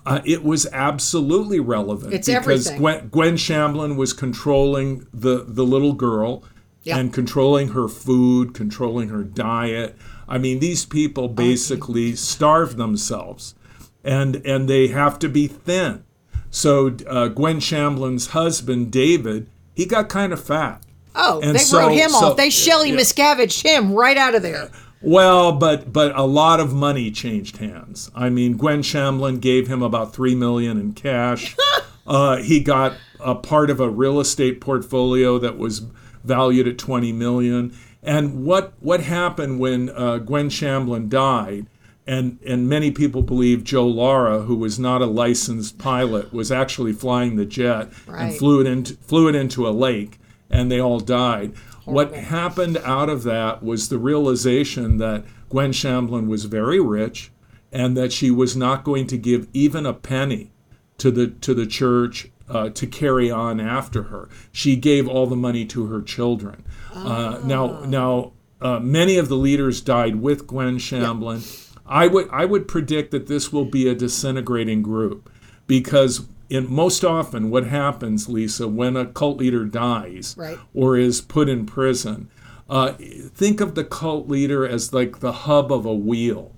uh, 0.04 0.20
it 0.24 0.42
was 0.42 0.66
absolutely 0.72 1.60
relevant 1.60 2.12
it's 2.12 2.28
because. 2.28 2.68
Gwen, 2.70 3.08
Gwen 3.08 3.34
Shamblin 3.36 3.96
was 3.96 4.12
controlling 4.12 5.06
the, 5.12 5.44
the 5.46 5.64
little 5.64 5.92
girl 5.92 6.44
yep. 6.82 6.98
and 6.98 7.12
controlling 7.12 7.68
her 7.68 7.88
food, 7.88 8.52
controlling 8.54 9.08
her 9.10 9.22
diet. 9.22 9.96
I 10.28 10.38
mean, 10.38 10.58
these 10.58 10.84
people 10.84 11.28
basically 11.28 12.16
starve 12.16 12.76
themselves 12.76 13.54
and, 14.02 14.36
and 14.44 14.68
they 14.68 14.88
have 14.88 15.18
to 15.20 15.28
be 15.28 15.46
thin. 15.46 16.04
So 16.50 16.96
uh, 17.06 17.28
Gwen 17.28 17.60
Shamblin's 17.60 18.28
husband, 18.28 18.90
David, 18.90 19.46
he 19.74 19.86
got 19.86 20.08
kind 20.08 20.32
of 20.32 20.42
fat. 20.42 20.82
Oh, 21.14 21.40
and 21.42 21.54
they 21.54 21.60
so, 21.60 21.78
wrote 21.78 21.92
him 21.92 22.10
so, 22.10 22.26
off. 22.26 22.36
They 22.36 22.50
Shelley 22.50 22.90
yeah. 22.90 22.96
Miscavige 22.96 23.62
him 23.62 23.92
right 23.92 24.16
out 24.16 24.34
of 24.34 24.42
there. 24.42 24.70
Well, 25.02 25.52
but 25.52 25.92
but 25.92 26.16
a 26.16 26.22
lot 26.22 26.60
of 26.60 26.72
money 26.72 27.10
changed 27.10 27.56
hands. 27.56 28.10
I 28.14 28.30
mean, 28.30 28.56
Gwen 28.56 28.82
Shamblin 28.82 29.40
gave 29.40 29.66
him 29.66 29.82
about 29.82 30.14
three 30.14 30.34
million 30.34 30.78
in 30.78 30.92
cash. 30.92 31.56
uh, 32.06 32.36
he 32.36 32.60
got 32.60 32.96
a 33.20 33.34
part 33.34 33.68
of 33.68 33.80
a 33.80 33.90
real 33.90 34.20
estate 34.20 34.60
portfolio 34.60 35.38
that 35.38 35.58
was 35.58 35.80
valued 36.24 36.68
at 36.68 36.78
twenty 36.78 37.12
million. 37.12 37.76
And 38.02 38.44
what 38.44 38.74
what 38.80 39.00
happened 39.00 39.58
when 39.58 39.90
uh, 39.90 40.18
Gwen 40.18 40.48
Shamblin 40.48 41.08
died? 41.08 41.66
And 42.06 42.38
and 42.46 42.68
many 42.68 42.90
people 42.90 43.22
believe 43.22 43.62
Joe 43.62 43.86
Lara, 43.86 44.40
who 44.40 44.56
was 44.56 44.78
not 44.78 45.02
a 45.02 45.06
licensed 45.06 45.78
pilot, 45.78 46.32
was 46.32 46.50
actually 46.50 46.92
flying 46.92 47.36
the 47.36 47.44
jet 47.44 47.92
right. 48.06 48.22
and 48.22 48.36
flew 48.36 48.60
it 48.60 48.66
into 48.66 48.94
flew 48.94 49.28
it 49.28 49.36
into 49.36 49.68
a 49.68 49.70
lake, 49.70 50.18
and 50.52 50.70
they 50.70 50.80
all 50.80 51.00
died. 51.00 51.54
What 51.84 52.14
happened 52.14 52.76
out 52.78 53.08
of 53.08 53.24
that 53.24 53.62
was 53.62 53.88
the 53.88 53.98
realization 53.98 54.98
that 54.98 55.24
Gwen 55.48 55.72
Shamblin 55.72 56.28
was 56.28 56.44
very 56.44 56.78
rich 56.78 57.32
and 57.72 57.96
that 57.96 58.12
she 58.12 58.30
was 58.30 58.56
not 58.56 58.84
going 58.84 59.06
to 59.08 59.16
give 59.16 59.48
even 59.52 59.86
a 59.86 59.94
penny 59.94 60.52
to 60.98 61.10
the 61.10 61.28
to 61.28 61.54
the 61.54 61.66
church 61.66 62.30
uh, 62.48 62.68
to 62.70 62.86
carry 62.86 63.30
on 63.30 63.58
after 63.58 64.04
her. 64.04 64.28
She 64.52 64.76
gave 64.76 65.08
all 65.08 65.26
the 65.26 65.36
money 65.36 65.64
to 65.66 65.86
her 65.86 66.02
children. 66.02 66.64
Uh, 66.94 67.40
now, 67.44 67.80
now 67.84 68.32
uh, 68.60 68.78
many 68.78 69.16
of 69.16 69.28
the 69.28 69.36
leaders 69.36 69.80
died 69.80 70.16
with 70.16 70.46
Gwen 70.46 70.76
Shamblin. 70.78 71.70
I 71.86 72.06
would 72.06 72.28
I 72.30 72.44
would 72.44 72.68
predict 72.68 73.10
that 73.10 73.26
this 73.26 73.52
will 73.52 73.64
be 73.64 73.88
a 73.88 73.94
disintegrating 73.94 74.82
group 74.82 75.30
because 75.66 76.26
in 76.52 76.70
most 76.70 77.02
often 77.02 77.48
what 77.48 77.64
happens, 77.64 78.28
Lisa, 78.28 78.68
when 78.68 78.94
a 78.94 79.06
cult 79.06 79.38
leader 79.38 79.64
dies 79.64 80.34
Right. 80.36 80.58
or 80.74 80.98
is 80.98 81.22
put 81.22 81.48
in 81.48 81.64
prison, 81.64 82.28
uh, 82.68 82.92
think 83.34 83.62
of 83.62 83.74
the 83.74 83.84
cult 83.84 84.28
leader 84.28 84.68
as 84.68 84.92
like 84.92 85.20
the 85.20 85.32
hub 85.32 85.72
of 85.72 85.86
a 85.86 85.94
wheel. 85.94 86.54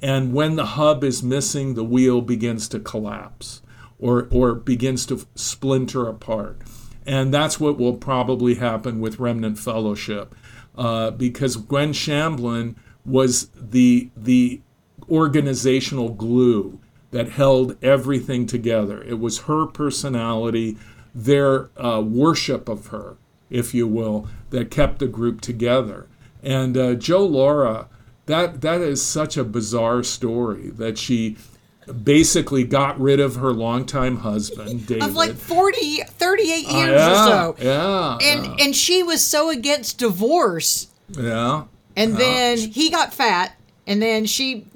And 0.00 0.32
when 0.32 0.54
the 0.54 0.66
hub 0.78 1.02
is 1.02 1.24
missing, 1.24 1.74
the 1.74 1.82
wheel 1.82 2.20
begins 2.20 2.68
to 2.68 2.78
collapse 2.78 3.62
or, 3.98 4.28
or 4.30 4.54
begins 4.54 5.06
to 5.06 5.26
splinter 5.34 6.06
apart. 6.06 6.62
And 7.04 7.34
that's 7.34 7.58
what 7.58 7.80
will 7.80 7.96
probably 7.96 8.54
happen 8.54 9.00
with 9.00 9.18
Remnant 9.18 9.58
Fellowship 9.58 10.36
uh, 10.78 11.10
because 11.10 11.56
Gwen 11.56 11.92
Shamblin 11.92 12.76
was 13.04 13.48
the, 13.56 14.08
the 14.16 14.60
organizational 15.10 16.10
glue 16.10 16.78
that 17.12 17.28
held 17.30 17.76
everything 17.82 18.46
together. 18.46 19.02
It 19.02 19.18
was 19.20 19.40
her 19.42 19.66
personality, 19.66 20.76
their 21.14 21.70
uh, 21.78 22.00
worship 22.00 22.68
of 22.68 22.88
her, 22.88 23.16
if 23.50 23.72
you 23.72 23.86
will, 23.86 24.26
that 24.50 24.70
kept 24.70 24.98
the 24.98 25.06
group 25.06 25.40
together. 25.40 26.08
And 26.42 26.76
uh, 26.76 26.94
Joe 26.94 27.24
Lara, 27.24 27.88
that 28.26 28.60
that 28.62 28.80
is 28.80 29.00
such 29.04 29.36
a 29.36 29.44
bizarre 29.44 30.02
story 30.02 30.70
that 30.70 30.98
she 30.98 31.36
basically 32.02 32.64
got 32.64 32.98
rid 33.00 33.20
of 33.20 33.34
her 33.36 33.52
longtime 33.52 34.18
husband, 34.18 34.86
David. 34.86 35.02
Of 35.02 35.14
like 35.14 35.34
40, 35.34 36.02
38 36.06 36.66
Uh, 36.66 36.76
years 36.78 36.90
yeah, 37.00 37.12
or 37.12 37.26
so. 37.26 37.56
Yeah. 37.60 38.18
And 38.22 38.60
and 38.60 38.74
she 38.76 39.02
was 39.02 39.22
so 39.24 39.50
against 39.50 39.98
divorce. 39.98 40.88
yeah. 41.10 41.64
And 41.96 42.16
then 42.16 42.56
he 42.58 42.88
got 42.90 43.12
fat. 43.12 43.54
And 43.86 44.00
then 44.00 44.26
she, 44.26 44.66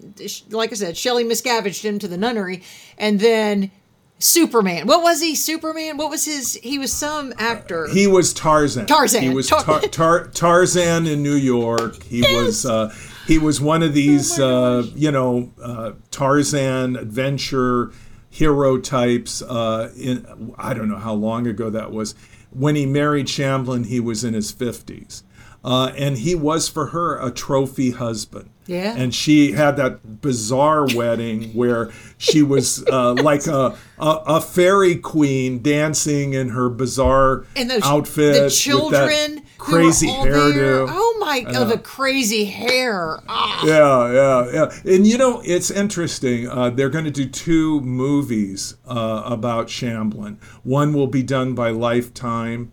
like 0.51 0.73
I 0.73 0.75
said, 0.75 0.97
Shelley 0.97 1.25
miscaviged 1.25 1.83
him 1.83 1.99
to 2.01 2.09
the 2.09 2.17
nunnery. 2.17 2.63
And 2.99 3.21
then 3.21 3.71
Superman. 4.19 4.87
What 4.87 5.03
was 5.03 5.21
he? 5.21 5.35
Superman? 5.35 5.97
What 5.97 6.11
was 6.11 6.25
his? 6.25 6.55
He 6.55 6.79
was 6.79 6.93
some 6.93 7.35
actor. 7.39 7.87
He 7.89 8.07
was 8.07 8.33
Tarzan. 8.33 8.87
Tarzan. 8.87 9.23
He 9.23 9.29
was 9.29 9.49
Tar- 9.49 9.63
tar- 9.63 9.81
tar- 9.89 10.27
Tarzan 10.29 11.07
in 11.07 11.23
New 11.23 11.35
York. 11.35 12.03
He 12.03 12.23
was 12.23 12.65
uh, 12.65 12.95
he 13.27 13.39
was 13.39 13.61
one 13.61 13.83
of 13.83 13.93
these 13.93 14.39
Oh 14.39 14.79
uh, 14.79 14.83
you 14.95 15.11
know 15.11 15.53
uh, 15.63 15.93
Tarzan 16.11 16.97
adventure 16.97 17.93
hero 18.31 18.79
types. 18.79 19.43
Uh, 19.43 19.93
in 19.97 20.55
I 20.57 20.73
don't 20.73 20.89
know 20.89 20.97
how 20.97 21.15
long 21.15 21.47
ago 21.47 21.69
that 21.71 21.93
was. 21.93 22.15
When 22.51 22.75
he 22.75 22.87
married 22.87 23.27
Shamblin, 23.27 23.85
he 23.85 24.01
was 24.01 24.25
in 24.25 24.33
his 24.33 24.51
fifties. 24.51 25.25
Uh, 25.67 25.93
and 25.97 26.19
he 26.19 26.33
was 26.33 26.69
for 26.69 26.87
her 26.87 27.19
a 27.19 27.29
trophy 27.33 27.91
husband. 27.91 28.49
Yeah. 28.67 28.95
And 28.97 29.13
she 29.13 29.53
had 29.53 29.77
that 29.77 30.21
bizarre 30.21 30.87
wedding 30.95 31.51
where 31.55 31.91
she 32.19 32.41
was 32.43 32.85
uh, 32.87 33.15
like 33.23 33.49
a, 33.49 33.77
a 33.99 34.23
a 34.27 34.41
fairy 34.41 34.95
queen 34.97 35.63
dancing 35.63 36.35
in 36.35 36.51
her 36.51 36.69
bizarre 36.69 37.47
and 37.57 37.69
those 37.69 37.83
outfit, 37.83 38.35
the 38.35 38.43
with 38.45 38.55
children, 38.55 39.35
that 39.37 39.43
who 39.59 39.73
were 39.73 39.79
crazy 39.79 40.07
hairdo. 40.07 40.87
Oh 40.89 41.17
my! 41.19 41.45
Oh, 41.49 41.65
the 41.65 41.79
crazy 41.79 42.45
hair. 42.45 43.21
Ah. 43.29 43.65
Yeah, 43.65 44.13
yeah, 44.13 44.53
yeah. 44.53 44.95
And 44.95 45.07
you 45.07 45.19
know, 45.19 45.43
it's 45.45 45.71
interesting. 45.71 46.49
Uh, 46.49 46.71
they're 46.71 46.91
going 46.91 47.05
to 47.07 47.11
do 47.11 47.27
two 47.29 47.81
movies 47.81 48.77
uh, 48.87 49.23
about 49.25 49.67
Shamblin. 49.67 50.41
One 50.63 50.93
will 50.93 51.09
be 51.09 51.25
done 51.25 51.55
by 51.55 51.71
Lifetime. 51.71 52.73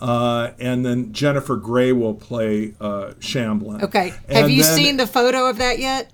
Uh, 0.00 0.52
and 0.58 0.84
then 0.84 1.12
Jennifer 1.12 1.56
Grey 1.56 1.92
will 1.92 2.14
play 2.14 2.74
uh, 2.80 3.12
Shamblin. 3.20 3.82
Okay. 3.82 4.08
Have 4.08 4.20
And 4.28 4.52
you 4.52 4.62
then, 4.62 4.76
seen 4.76 4.96
the 4.96 5.06
photo 5.06 5.48
of 5.48 5.58
that 5.58 5.78
yet? 5.78 6.10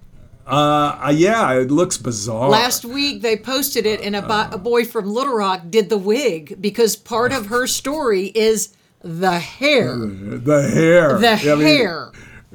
Uh, 0.47 0.99
uh, 1.07 1.13
yeah, 1.15 1.53
it 1.55 1.71
looks 1.71 1.97
bizarre. 1.97 2.49
Last 2.49 2.85
week 2.85 3.23
they 3.23 3.37
posted 3.37 3.85
it, 3.87 4.01
and 4.01 4.15
a, 4.15 4.23
bo- 4.23 4.49
a 4.53 4.59
boy 4.59 4.85
from 4.85 5.07
Little 5.07 5.35
Rock 5.37 5.63
did 5.71 5.89
the 5.89 5.99
wig 5.99 6.61
because 6.61 6.95
part 6.97 7.33
of 7.33 7.47
her 7.47 7.67
story 7.67 8.27
is 8.35 8.75
the 9.03 9.39
hair. 9.41 9.97
the 9.97 10.69
hair. 10.69 11.19
The 11.19 11.31
I 11.31 11.55
mean, 11.57 11.67
hair. 11.67 12.13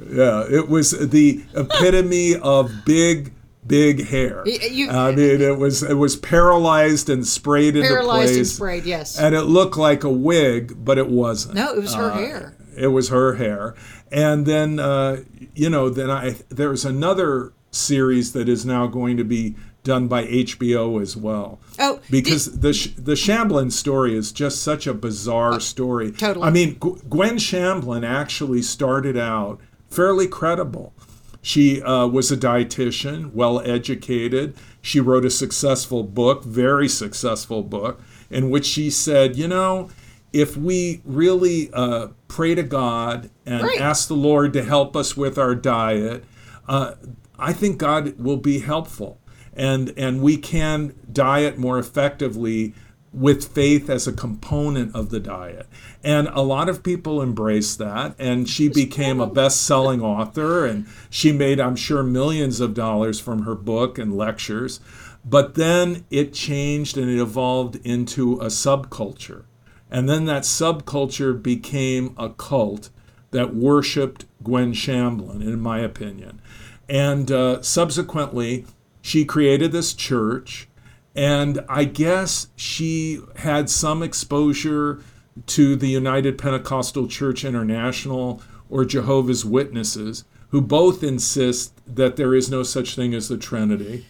Yeah, 0.10 0.46
it 0.50 0.70
was 0.70 0.92
the 0.92 1.44
epitome 1.54 2.36
of 2.38 2.72
big, 2.86 3.34
big 3.72 4.07
hair. 4.07 4.43
You- 4.45 4.89
I 4.89 5.15
mean, 5.15 5.41
it 5.41 5.57
was 5.57 5.82
it 5.82 5.93
was 5.95 6.15
paralyzed 6.17 7.09
and 7.09 7.26
sprayed 7.26 7.76
into 7.76 7.88
Paralyzed 7.88 8.36
and 8.36 8.45
sprayed, 8.47 8.84
yes. 8.86 9.17
and 9.17 9.34
it 9.34 9.43
looked 9.43 9.78
like 9.78 10.03
a 10.03 10.09
wig, 10.11 10.84
but 10.86 10.97
it 10.97 11.09
wasn't. 11.09 11.55
No, 11.55 11.74
it 11.74 11.82
was 11.82 11.93
her 11.95 12.11
Uh, 12.11 12.17
hair. 12.17 12.55
It 12.78 12.88
was 12.88 13.09
her 13.09 13.36
hair, 13.36 13.74
and 14.11 14.45
then 14.45 14.80
uh, 14.80 15.22
you 15.55 15.69
know, 15.69 15.89
then 15.89 16.09
I 16.11 16.36
there's 16.49 16.86
another 16.86 17.53
series 17.72 18.34
that 18.34 18.47
is 18.49 18.65
now 18.65 18.88
going 18.88 19.17
to 19.17 19.24
be 19.24 19.55
done 19.84 20.07
by 20.07 20.26
HBO 20.26 21.01
as 21.01 21.17
well. 21.17 21.59
Oh, 21.80 21.99
because 22.09 22.59
the 22.59 22.72
Sh- 22.74 22.93
the 22.97 23.13
Shamblin 23.13 23.72
story 23.72 24.15
is 24.15 24.32
just 24.32 24.61
such 24.61 24.86
a 24.88 24.93
bizarre 24.93 25.59
story. 25.59 26.09
Uh, 26.09 26.17
totally. 26.17 26.45
I 26.47 26.49
mean, 26.51 26.78
G- 26.84 27.01
Gwen 27.09 27.38
Shamblin 27.38 28.05
actually 28.07 28.61
started 28.61 29.17
out 29.17 29.59
fairly 29.89 30.28
credible. 30.28 30.93
She 31.42 31.82
uh, 31.82 32.08
was 32.08 32.32
a 32.32 32.38
dietitian, 32.38 33.34
well 33.34 33.60
educated. 33.62 34.56
She 34.82 35.00
wrote 35.00 35.26
a 35.26 35.30
successful 35.32 36.04
book, 36.04 36.44
very 36.44 36.88
successful 36.88 37.64
book, 37.64 38.00
in 38.30 38.50
which 38.50 38.66
she 38.66 38.89
said, 38.89 39.36
you 39.36 39.48
know, 39.48 39.89
if 40.34 40.56
we 40.56 41.02
really 41.04 41.70
uh, 41.74 42.08
pray 42.28 42.56
to 42.56 42.64
God 42.64 43.30
and 43.46 43.64
Right. 43.64 43.82
ask 43.82 44.08
the 44.08 44.16
Lord 44.16 44.54
to 44.54 44.64
help 44.64 44.96
us 44.96 45.18
with 45.18 45.38
our 45.38 45.56
diet, 45.56 46.24
uh, 46.68 46.94
I 47.38 47.54
think 47.54 47.78
God 47.80 48.18
will 48.20 48.38
be 48.38 48.60
helpful, 48.60 49.20
and 49.54 49.94
and 49.98 50.22
we 50.22 50.38
can 50.38 50.94
diet 51.12 51.58
more 51.58 51.80
effectively 51.80 52.74
with 53.14 53.53
faith 53.53 53.89
as 53.89 54.07
a 54.07 54.14
component 54.14 54.95
of 54.95 55.09
the 55.09 55.20
diet. 55.20 55.68
And 56.03 56.28
a 56.30 56.41
lot 56.41 56.70
of 56.70 56.84
people 56.84 57.22
embraced 57.22 57.78
that, 57.80 58.16
and 58.18 58.47
she 58.47 58.70
became 58.70 59.20
a 59.20 59.28
best-selling 59.28 60.01
author, 60.01 60.66
and 60.66 60.88
she 61.09 61.32
made, 61.32 61.59
I'm 61.59 61.76
sure, 61.76 62.03
millions 62.03 62.59
of 62.59 62.74
dollars 62.74 63.20
from 63.20 63.43
her 63.43 63.55
book 63.55 63.97
and 63.97 64.16
lectures. 64.16 64.80
But 65.26 65.55
then 65.55 66.05
it 66.09 66.34
changed 66.34 66.97
and 66.97 67.09
it 67.09 67.22
evolved 67.22 67.76
into 67.86 68.39
a 68.39 68.47
subculture. 68.47 69.43
And 69.91 70.07
then 70.07 70.26
that 70.26 70.43
subculture 70.43 71.39
became 71.41 72.16
a 72.18 72.30
cult 72.30 72.89
that 73.32 73.53
worshiped 73.53 74.26
Gwen 74.41 74.74
Shamblin, 74.74 75.41
in 75.41 75.59
my 75.59 75.80
opinion. 75.80 76.41
And 76.89 77.32
uh, 77.32 77.62
subsequently, 77.62 78.66
she 79.01 79.26
created 79.26 79.72
this 79.72 79.93
church. 79.93 80.68
And 81.16 81.59
I 81.68 81.84
guess 81.84 82.47
she 82.55 83.20
had 83.38 83.70
some 83.70 84.01
exposure 84.01 85.01
to 85.47 85.76
the 85.76 85.88
United 85.88 86.38
Pentecostal 86.38 87.07
Church 87.07 87.43
International 87.43 88.41
or 88.70 88.86
Jehovah's 88.86 89.43
Witnesses, 89.43 90.24
who 90.49 90.62
both 90.62 91.03
insist 91.03 91.74
that 91.86 92.16
there 92.16 92.34
is 92.34 92.49
no 92.49 92.64
such 92.64 92.95
thing 92.95 93.14
as 93.14 93.28
the 93.28 93.38
Trinity. 93.38 94.05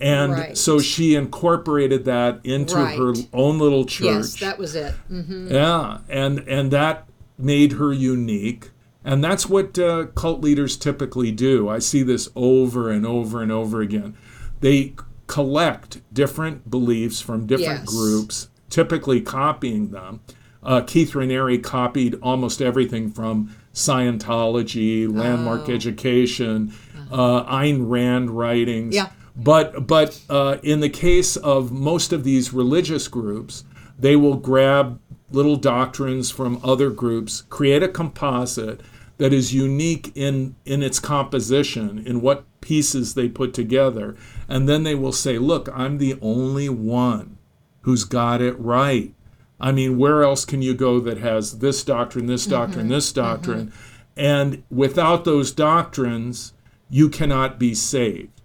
And 0.00 0.32
Right. 0.32 0.58
so 0.58 0.78
she 0.78 1.14
incorporated 1.14 2.04
that 2.04 2.40
into 2.44 2.74
her 2.76 3.14
own 3.32 3.58
little 3.58 3.84
church. 3.86 4.04
Yes, 4.06 4.40
that 4.40 4.58
was 4.58 4.74
it. 4.74 4.92
hmm 5.08 5.48
Yeah, 5.50 5.98
and 6.08 6.40
and 6.46 6.70
that 6.70 7.08
made 7.38 7.72
her 7.72 7.92
unique, 7.94 8.70
and 9.04 9.24
that's 9.24 9.46
what 9.48 9.78
uh, 9.78 10.06
cult 10.14 10.42
leaders 10.42 10.76
typically 10.76 11.32
do. 11.32 11.68
I 11.70 11.78
see 11.78 12.02
this 12.02 12.28
over 12.36 12.90
and 12.90 13.06
over 13.06 13.42
and 13.42 13.50
over 13.50 13.80
again. 13.80 14.14
They 14.60 14.94
collect 15.26 16.00
different 16.12 16.70
beliefs 16.70 17.20
from 17.20 17.46
different 17.46 17.80
Yes. 17.80 17.94
groups, 17.94 18.48
typically 18.70 19.20
copying 19.20 19.90
them. 19.90 20.20
Uh, 20.62 20.80
Keith 20.80 21.12
Raniere 21.12 21.62
copied 21.62 22.16
almost 22.22 22.60
everything 22.60 23.10
from 23.10 23.50
Scientology, 23.74 25.06
landmark 25.12 25.68
Oh. 25.68 25.72
education, 25.72 26.72
uh, 27.10 27.44
Ayn 27.44 27.88
Rand 27.88 28.30
writings. 28.30 28.94
Yeah. 28.94 29.08
But 29.36 29.86
but 29.86 30.18
uh, 30.30 30.56
in 30.62 30.80
the 30.80 30.88
case 30.88 31.36
of 31.36 31.70
most 31.70 32.12
of 32.12 32.24
these 32.24 32.52
religious 32.52 33.06
groups, 33.06 33.64
they 33.98 34.16
will 34.16 34.36
grab 34.36 34.98
little 35.30 35.56
doctrines 35.56 36.30
from 36.30 36.58
other 36.64 36.90
groups, 36.90 37.42
create 37.50 37.82
a 37.82 37.88
composite 37.88 38.80
that 39.18 39.32
is 39.32 39.52
unique 39.52 40.10
in 40.14 40.54
in 40.64 40.82
its 40.82 40.98
composition, 40.98 42.02
in 42.06 42.20
what 42.22 42.44
pieces 42.66 43.14
they 43.14 43.28
put 43.28 43.54
together, 43.54 44.16
and 44.48 44.68
then 44.68 44.82
they 44.82 44.94
will 44.94 45.12
say, 45.12 45.38
"Look, 45.38 45.68
I'm 45.72 45.98
the 45.98 46.16
only 46.20 46.68
one 46.68 47.38
who's 47.82 48.04
got 48.04 48.42
it 48.42 48.58
right." 48.58 49.14
I 49.60 49.72
mean, 49.72 49.96
where 49.96 50.22
else 50.22 50.44
can 50.44 50.62
you 50.62 50.74
go 50.74 51.00
that 51.00 51.18
has 51.18 51.58
this 51.58 51.82
doctrine, 51.84 52.26
this 52.26 52.46
doctrine, 52.46 52.88
this 52.88 53.12
doctrine? 53.12 53.72
And 54.16 54.62
without 54.70 55.24
those 55.24 55.52
doctrines, 55.52 56.52
you 56.90 57.08
cannot 57.08 57.58
be 57.58 57.74
saved. 57.74 58.42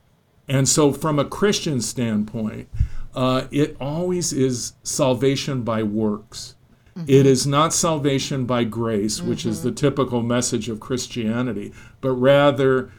And 0.48 0.68
so, 0.68 0.92
from 0.92 1.20
a 1.20 1.26
Christian 1.26 1.82
standpoint, 1.82 2.70
uh, 3.16 3.48
it 3.52 3.76
always 3.80 4.32
is 4.34 4.74
salvation 4.84 5.64
by 5.64 5.84
works. 5.84 6.56
Mm-hmm. 6.98 7.10
It 7.10 7.26
is 7.26 7.48
not 7.48 7.74
salvation 7.74 8.46
by 8.46 8.66
grace, 8.66 9.20
mm-hmm. 9.20 9.30
which 9.30 9.46
is 9.46 9.64
the 9.64 9.72
typical 9.72 10.22
message 10.22 10.68
of 10.70 10.80
Christianity, 10.80 11.74
but 12.02 12.12
rather, 12.12 12.92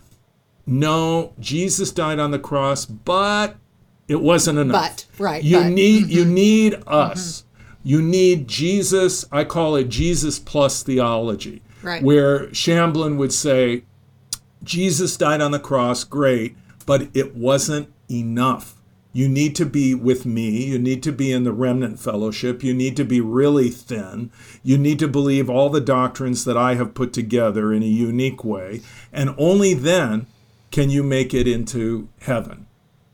no, 0.66 1.34
Jesus 1.40 1.90
died 1.92 2.18
on 2.18 2.30
the 2.30 2.38
cross, 2.38 2.86
but 2.86 3.56
it 4.08 4.20
wasn't 4.20 4.58
enough. 4.58 5.06
But 5.16 5.22
right, 5.22 5.42
you 5.42 5.58
but. 5.58 5.70
need 5.70 6.04
mm-hmm. 6.04 6.12
you 6.12 6.24
need 6.24 6.82
us. 6.86 7.44
You 7.84 8.00
need 8.00 8.46
Jesus. 8.46 9.24
I 9.32 9.44
call 9.44 9.74
it 9.74 9.88
Jesus 9.88 10.38
plus 10.38 10.82
theology, 10.82 11.62
right. 11.82 12.02
where 12.02 12.46
Shamblin 12.48 13.16
would 13.16 13.32
say, 13.32 13.82
Jesus 14.62 15.16
died 15.16 15.40
on 15.40 15.50
the 15.50 15.58
cross, 15.58 16.04
great, 16.04 16.56
but 16.86 17.08
it 17.12 17.34
wasn't 17.34 17.92
enough. 18.08 18.76
You 19.12 19.28
need 19.28 19.54
to 19.56 19.66
be 19.66 19.94
with 19.94 20.24
me. 20.24 20.64
You 20.64 20.78
need 20.78 21.02
to 21.02 21.12
be 21.12 21.32
in 21.32 21.44
the 21.44 21.52
remnant 21.52 21.98
fellowship. 21.98 22.62
You 22.62 22.72
need 22.72 22.96
to 22.96 23.04
be 23.04 23.20
really 23.20 23.68
thin. 23.68 24.30
You 24.62 24.78
need 24.78 24.98
to 25.00 25.08
believe 25.08 25.50
all 25.50 25.68
the 25.68 25.82
doctrines 25.82 26.44
that 26.46 26.56
I 26.56 26.76
have 26.76 26.94
put 26.94 27.12
together 27.12 27.72
in 27.74 27.82
a 27.82 27.86
unique 27.86 28.42
way. 28.42 28.80
And 29.12 29.34
only 29.36 29.74
then 29.74 30.26
can 30.72 30.90
you 30.90 31.02
make 31.02 31.32
it 31.32 31.46
into 31.46 32.08
heaven. 32.22 32.66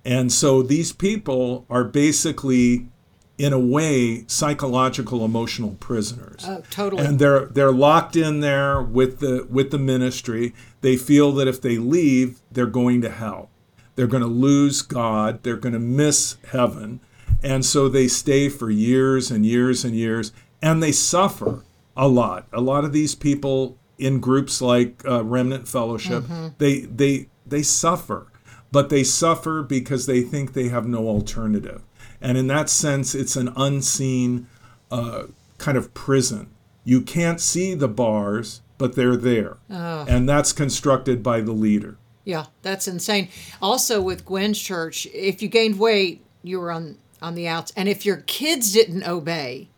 And 0.04 0.32
so 0.32 0.62
these 0.62 0.92
people 0.92 1.66
are 1.68 1.84
basically 1.84 2.88
in 3.36 3.52
a 3.52 3.58
way 3.58 4.24
psychological 4.26 5.24
emotional 5.24 5.76
prisoners. 5.78 6.44
Oh, 6.46 6.62
totally. 6.70 7.04
And 7.04 7.18
they're 7.18 7.46
they're 7.46 7.72
locked 7.72 8.16
in 8.16 8.40
there 8.40 8.80
with 8.82 9.20
the 9.20 9.46
with 9.50 9.70
the 9.70 9.78
ministry. 9.78 10.54
They 10.80 10.96
feel 10.96 11.32
that 11.32 11.46
if 11.46 11.60
they 11.60 11.78
leave, 11.78 12.40
they're 12.50 12.66
going 12.66 13.02
to 13.02 13.10
hell. 13.10 13.50
They're 13.94 14.06
going 14.06 14.22
to 14.22 14.28
lose 14.28 14.82
God. 14.82 15.42
They're 15.42 15.56
going 15.56 15.72
to 15.72 15.78
miss 15.78 16.36
heaven. 16.52 17.00
And 17.42 17.64
so 17.64 17.88
they 17.88 18.08
stay 18.08 18.48
for 18.48 18.70
years 18.70 19.30
and 19.30 19.46
years 19.46 19.84
and 19.84 19.94
years, 19.94 20.32
and 20.60 20.82
they 20.82 20.92
suffer 20.92 21.64
a 21.96 22.08
lot. 22.08 22.46
A 22.52 22.60
lot 22.60 22.84
of 22.84 22.92
these 22.92 23.14
people 23.14 23.76
in 23.98 24.20
groups 24.20 24.62
like 24.62 25.02
uh, 25.06 25.24
Remnant 25.24 25.68
Fellowship, 25.68 26.24
mm-hmm. 26.24 26.48
they 26.58 26.80
they 26.82 27.28
they 27.50 27.62
suffer, 27.62 28.26
but 28.70 28.88
they 28.88 29.04
suffer 29.04 29.62
because 29.62 30.06
they 30.06 30.22
think 30.22 30.52
they 30.52 30.68
have 30.68 30.86
no 30.86 31.08
alternative. 31.08 31.82
And 32.20 32.36
in 32.36 32.46
that 32.48 32.68
sense, 32.68 33.14
it's 33.14 33.36
an 33.36 33.52
unseen 33.56 34.46
uh, 34.90 35.24
kind 35.58 35.78
of 35.78 35.94
prison. 35.94 36.50
You 36.84 37.00
can't 37.00 37.40
see 37.40 37.74
the 37.74 37.88
bars, 37.88 38.62
but 38.78 38.94
they're 38.94 39.16
there, 39.16 39.58
oh. 39.70 40.06
and 40.08 40.28
that's 40.28 40.52
constructed 40.52 41.22
by 41.22 41.40
the 41.40 41.52
leader. 41.52 41.98
Yeah, 42.24 42.46
that's 42.62 42.88
insane. 42.88 43.28
Also, 43.60 44.00
with 44.00 44.24
Gwen's 44.24 44.60
church, 44.60 45.06
if 45.12 45.42
you 45.42 45.48
gained 45.48 45.78
weight, 45.78 46.24
you 46.42 46.60
were 46.60 46.70
on 46.70 46.98
on 47.20 47.34
the 47.34 47.48
outs, 47.48 47.72
and 47.76 47.88
if 47.88 48.06
your 48.06 48.18
kids 48.18 48.72
didn't 48.72 49.06
obey, 49.06 49.68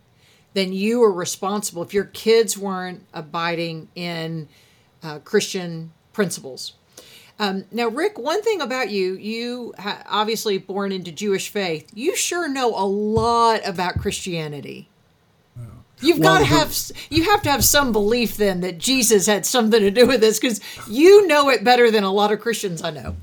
then 0.52 0.72
you 0.72 1.00
were 1.00 1.12
responsible. 1.12 1.82
If 1.82 1.94
your 1.94 2.04
kids 2.04 2.58
weren't 2.58 3.06
abiding 3.14 3.88
in 3.94 4.48
uh, 5.02 5.18
Christian 5.20 5.92
principles. 6.12 6.74
Um, 7.40 7.64
now, 7.72 7.88
Rick, 7.88 8.18
one 8.18 8.42
thing 8.42 8.60
about 8.60 8.90
you, 8.90 9.14
you 9.14 9.72
ha- 9.78 10.02
obviously 10.06 10.58
born 10.58 10.92
into 10.92 11.10
Jewish 11.10 11.48
faith. 11.48 11.90
You 11.94 12.14
sure 12.14 12.46
know 12.46 12.68
a 12.76 12.84
lot 12.84 13.66
about 13.66 13.98
Christianity. 13.98 14.90
You've 16.02 16.18
well, 16.18 16.34
got 16.34 16.38
to 16.40 16.44
have 16.44 16.74
you 17.10 17.24
have 17.24 17.42
to 17.42 17.50
have 17.50 17.64
some 17.64 17.92
belief 17.92 18.36
then 18.36 18.60
that 18.60 18.78
Jesus 18.78 19.26
had 19.26 19.44
something 19.46 19.80
to 19.80 19.90
do 19.90 20.06
with 20.06 20.20
this 20.20 20.38
because 20.38 20.60
you 20.88 21.26
know 21.26 21.48
it 21.48 21.64
better 21.64 21.90
than 21.90 22.04
a 22.04 22.12
lot 22.12 22.30
of 22.30 22.40
Christians 22.40 22.82
I 22.82 22.90
know. 22.90 23.16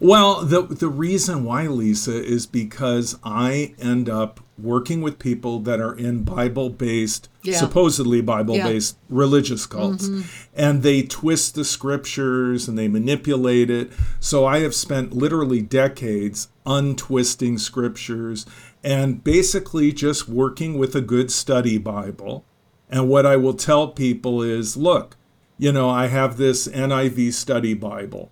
Well, 0.00 0.44
the 0.44 0.62
the 0.62 0.88
reason 0.88 1.44
why 1.44 1.66
Lisa 1.66 2.22
is 2.22 2.46
because 2.46 3.18
I 3.24 3.74
end 3.78 4.08
up 4.08 4.40
working 4.58 5.00
with 5.00 5.18
people 5.18 5.60
that 5.60 5.80
are 5.80 5.94
in 5.94 6.24
Bible 6.24 6.70
based, 6.70 7.28
yeah. 7.42 7.56
supposedly 7.56 8.20
Bible 8.20 8.56
based 8.56 8.96
yeah. 8.96 9.16
religious 9.16 9.66
cults, 9.66 10.08
mm-hmm. 10.08 10.22
and 10.54 10.82
they 10.82 11.02
twist 11.02 11.54
the 11.54 11.64
scriptures 11.64 12.68
and 12.68 12.76
they 12.76 12.88
manipulate 12.88 13.70
it. 13.70 13.90
So 14.20 14.44
I 14.44 14.60
have 14.60 14.74
spent 14.74 15.12
literally 15.12 15.62
decades 15.62 16.48
untwisting 16.66 17.58
scriptures 17.58 18.44
and 18.84 19.22
basically 19.24 19.92
just 19.92 20.28
working 20.28 20.78
with 20.78 20.94
a 20.94 21.00
good 21.00 21.30
study 21.30 21.78
Bible. 21.78 22.44
And 22.90 23.08
what 23.08 23.26
I 23.26 23.36
will 23.36 23.54
tell 23.54 23.88
people 23.88 24.42
is 24.42 24.76
look, 24.76 25.16
you 25.58 25.72
know, 25.72 25.90
I 25.90 26.06
have 26.06 26.36
this 26.36 26.68
NIV 26.68 27.32
study 27.32 27.74
Bible, 27.74 28.30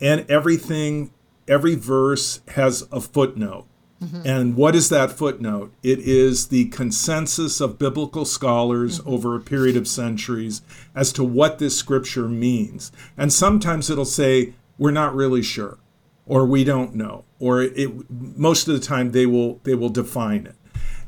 and 0.00 0.24
everything, 0.30 1.12
every 1.46 1.74
verse 1.74 2.40
has 2.48 2.86
a 2.92 3.00
footnote. 3.00 3.66
Mm-hmm. 4.02 4.22
And 4.24 4.56
what 4.56 4.76
is 4.76 4.88
that 4.90 5.10
footnote? 5.10 5.72
It 5.82 5.98
is 5.98 6.48
the 6.48 6.66
consensus 6.66 7.60
of 7.60 7.78
biblical 7.78 8.24
scholars 8.24 9.00
mm-hmm. 9.00 9.10
over 9.10 9.34
a 9.34 9.40
period 9.40 9.76
of 9.76 9.88
centuries 9.88 10.62
as 10.94 11.12
to 11.14 11.24
what 11.24 11.58
this 11.58 11.76
scripture 11.76 12.28
means. 12.28 12.92
And 13.16 13.32
sometimes 13.32 13.90
it'll 13.90 14.04
say, 14.04 14.54
we're 14.78 14.92
not 14.92 15.14
really 15.14 15.42
sure 15.42 15.78
or 16.28 16.44
we 16.46 16.62
don't 16.62 16.94
know 16.94 17.24
or 17.40 17.62
it 17.62 18.08
most 18.08 18.68
of 18.68 18.74
the 18.74 18.86
time 18.86 19.10
they 19.10 19.26
will 19.26 19.60
they 19.64 19.74
will 19.74 19.88
define 19.88 20.46
it 20.46 20.54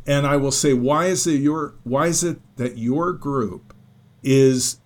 and 0.06 0.26
i 0.26 0.36
will 0.36 0.50
say 0.50 0.74
why 0.74 1.06
is 1.06 1.26
it 1.26 1.40
your 1.40 1.74
why 1.84 2.06
is 2.06 2.24
it 2.24 2.40
that 2.56 2.76
your 2.76 3.12
group 3.12 3.74
is 4.22 4.80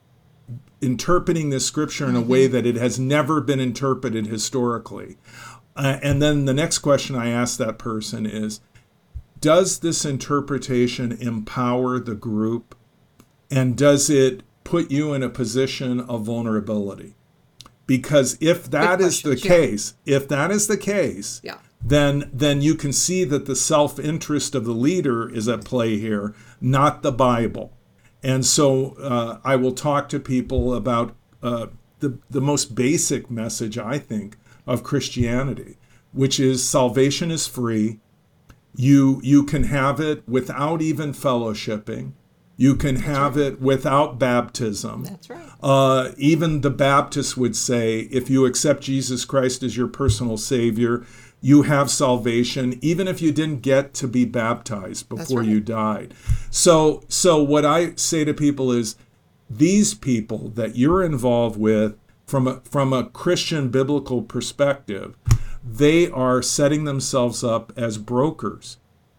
interpreting 0.81 1.49
this 1.49 1.65
scripture 1.65 2.07
in 2.09 2.15
a 2.15 2.21
way 2.21 2.45
mm-hmm. 2.45 2.53
that 2.53 2.67
it 2.67 2.77
has 2.77 2.99
never 2.99 3.41
been 3.41 3.61
interpreted 3.61 4.27
historically 4.27 5.17
uh, 5.77 5.99
and 6.03 6.21
then 6.21 6.45
the 6.45 6.55
next 6.55 6.79
question 6.79 7.17
i 7.17 7.29
ask 7.29 7.59
that 7.59 7.79
person 7.79 8.27
is 8.27 8.61
does 9.41 9.81
this 9.81 10.05
interpretation 10.05 11.13
empower 11.13 11.99
the 11.99 12.15
group 12.15 12.75
and 13.51 13.77
does 13.77 14.09
it 14.09 14.43
put 14.63 14.91
you 14.91 15.13
in 15.13 15.23
a 15.23 15.29
position 15.29 16.01
of 16.01 16.25
vulnerability 16.25 17.15
because 17.87 18.37
if 18.41 18.71
that 18.71 19.01
is 19.01 19.23
the 19.23 19.37
yeah. 19.37 19.49
case, 19.49 19.95
if 20.07 20.29
that 20.29 20.51
is 20.51 20.67
the 20.67 20.77
case, 20.77 21.41
yeah. 21.45 21.59
then 21.85 22.31
then 22.33 22.63
you 22.63 22.75
can 22.75 22.93
see 22.93 23.25
that 23.25 23.47
the 23.47 23.57
self-interest 23.57 24.55
of 24.55 24.65
the 24.65 24.73
leader 24.73 25.29
is 25.29 25.49
at 25.49 25.65
play 25.65 25.99
here, 25.99 26.35
not 26.61 27.03
the 27.03 27.13
Bible. 27.13 27.73
And 28.23 28.47
so 28.47 28.95
uh, 28.95 29.39
I 29.45 29.57
will 29.57 29.73
talk 29.73 30.09
to 30.11 30.21
people 30.21 30.75
about 30.75 31.15
uh, 31.43 31.67
the 32.01 32.19
the 32.31 32.41
most 32.41 32.75
basic 32.75 33.31
message 33.31 33.77
I 33.77 33.99
think 33.99 34.37
of 34.67 34.83
Christianity, 34.83 35.77
which 36.13 36.39
is 36.41 36.69
salvation 36.69 37.31
is 37.31 37.47
free. 37.47 38.01
You 38.75 39.21
you 39.23 39.45
can 39.45 39.65
have 39.65 40.01
it 40.01 40.29
without 40.29 40.83
even 40.83 41.13
fellowshipping. 41.13 42.13
You 42.57 42.77
can 42.77 42.95
That's 42.95 43.07
have 43.07 43.37
right. 43.37 43.47
it 43.47 43.61
without 43.61 44.19
baptism. 44.19 45.05
That's 45.05 45.29
right. 45.29 45.43
Uh, 45.63 46.13
even 46.17 46.61
the 46.61 46.71
Baptists 46.71 47.37
would 47.37 47.57
say 47.57 48.01
if 48.13 48.31
you 48.31 48.47
accept 48.47 48.83
Jesus 48.83 49.25
Christ 49.25 49.63
as 49.63 49.77
your 49.77 49.89
personal 49.89 50.37
Savior, 50.37 51.05
you 51.41 51.63
have 51.63 51.91
salvation, 51.91 52.79
even 52.81 53.09
if 53.09 53.21
you 53.21 53.33
didn't 53.33 53.63
get 53.63 53.93
to 53.95 54.09
be 54.09 54.25
baptized 54.25 55.09
before 55.09 55.41
right. 55.41 55.49
you 55.49 55.61
died. 55.61 56.15
So, 56.51 57.03
so 57.09 57.43
what 57.43 57.67
I 57.67 57.95
say 57.97 58.25
to 58.25 58.33
people 58.33 58.71
is, 58.71 58.97
these 59.51 59.93
people 59.93 60.49
that 60.51 60.77
you're 60.77 61.03
involved 61.03 61.59
with, 61.59 61.99
from 62.35 62.49
a, 62.49 62.61
from 62.65 62.93
a 62.93 63.05
Christian 63.05 63.69
biblical 63.69 64.21
perspective, 64.21 65.17
they 65.65 66.11
are 66.11 66.43
setting 66.43 66.83
themselves 66.83 67.45
up 67.45 67.73
as 67.77 67.97
brokers 67.97 68.79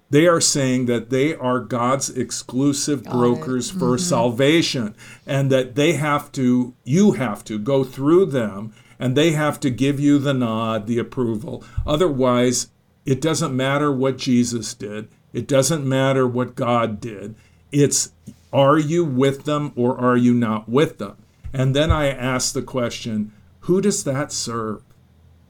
they 0.09 0.28
are 0.28 0.41
saying 0.41 0.86
that 0.86 1.09
they 1.09 1.34
are 1.36 1.59
God's 1.59 2.09
exclusive 2.09 3.03
Got 3.03 3.11
brokers 3.13 3.70
mm-hmm. 3.70 3.80
for 3.80 3.97
salvation 3.97 4.95
and 5.26 5.51
that 5.51 5.76
they 5.76 5.93
have 5.93 6.32
to, 6.34 6.74
you 6.84 7.13
have 7.13 7.43
to 7.45 7.57
go 7.57 7.84
through 7.84 8.28
them 8.28 8.74
and 8.99 9.16
they 9.16 9.32
have 9.32 9.59
to 9.61 9.70
give 9.70 9.99
you 9.99 10.20
the 10.20 10.34
nod, 10.34 10.88
the 10.88 10.99
approval. 10.99 11.63
Otherwise, 11.86 12.70
it 13.05 13.20
doesn't 13.20 13.55
matter 13.55 13.91
what 13.91 14.18
Jesus 14.18 14.74
did, 14.74 15.07
it 15.34 15.47
doesn't 15.47 15.88
matter 15.88 16.28
what 16.28 16.55
God 16.55 16.99
did. 16.99 17.36
It's 17.72 18.11
are 18.53 18.78
you 18.78 19.03
with 19.03 19.43
them 19.43 19.74
or 19.76 19.99
are 19.99 20.16
you 20.16 20.34
not 20.34 20.70
with 20.70 20.97
them? 20.97 21.18
And 21.56 21.74
then 21.74 21.89
I 21.89 22.10
ask 22.10 22.53
the 22.53 22.62
question 22.62 23.32
who 23.62 23.80
does 23.80 24.03
that 24.03 24.34
serve? 24.34 24.84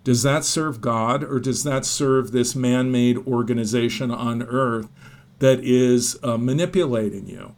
Does 0.04 0.22
that 0.22 0.46
serve 0.46 0.80
God 0.80 1.24
or 1.24 1.40
does 1.40 1.64
that 1.64 1.84
serve 1.84 2.32
this 2.32 2.56
man 2.56 2.92
made 2.92 3.18
organization 3.26 4.12
on 4.12 4.44
earth 4.44 4.88
that 5.40 5.62
is 5.62 6.20
uh, 6.22 6.38
manipulating 6.38 7.28
you? 7.28 7.56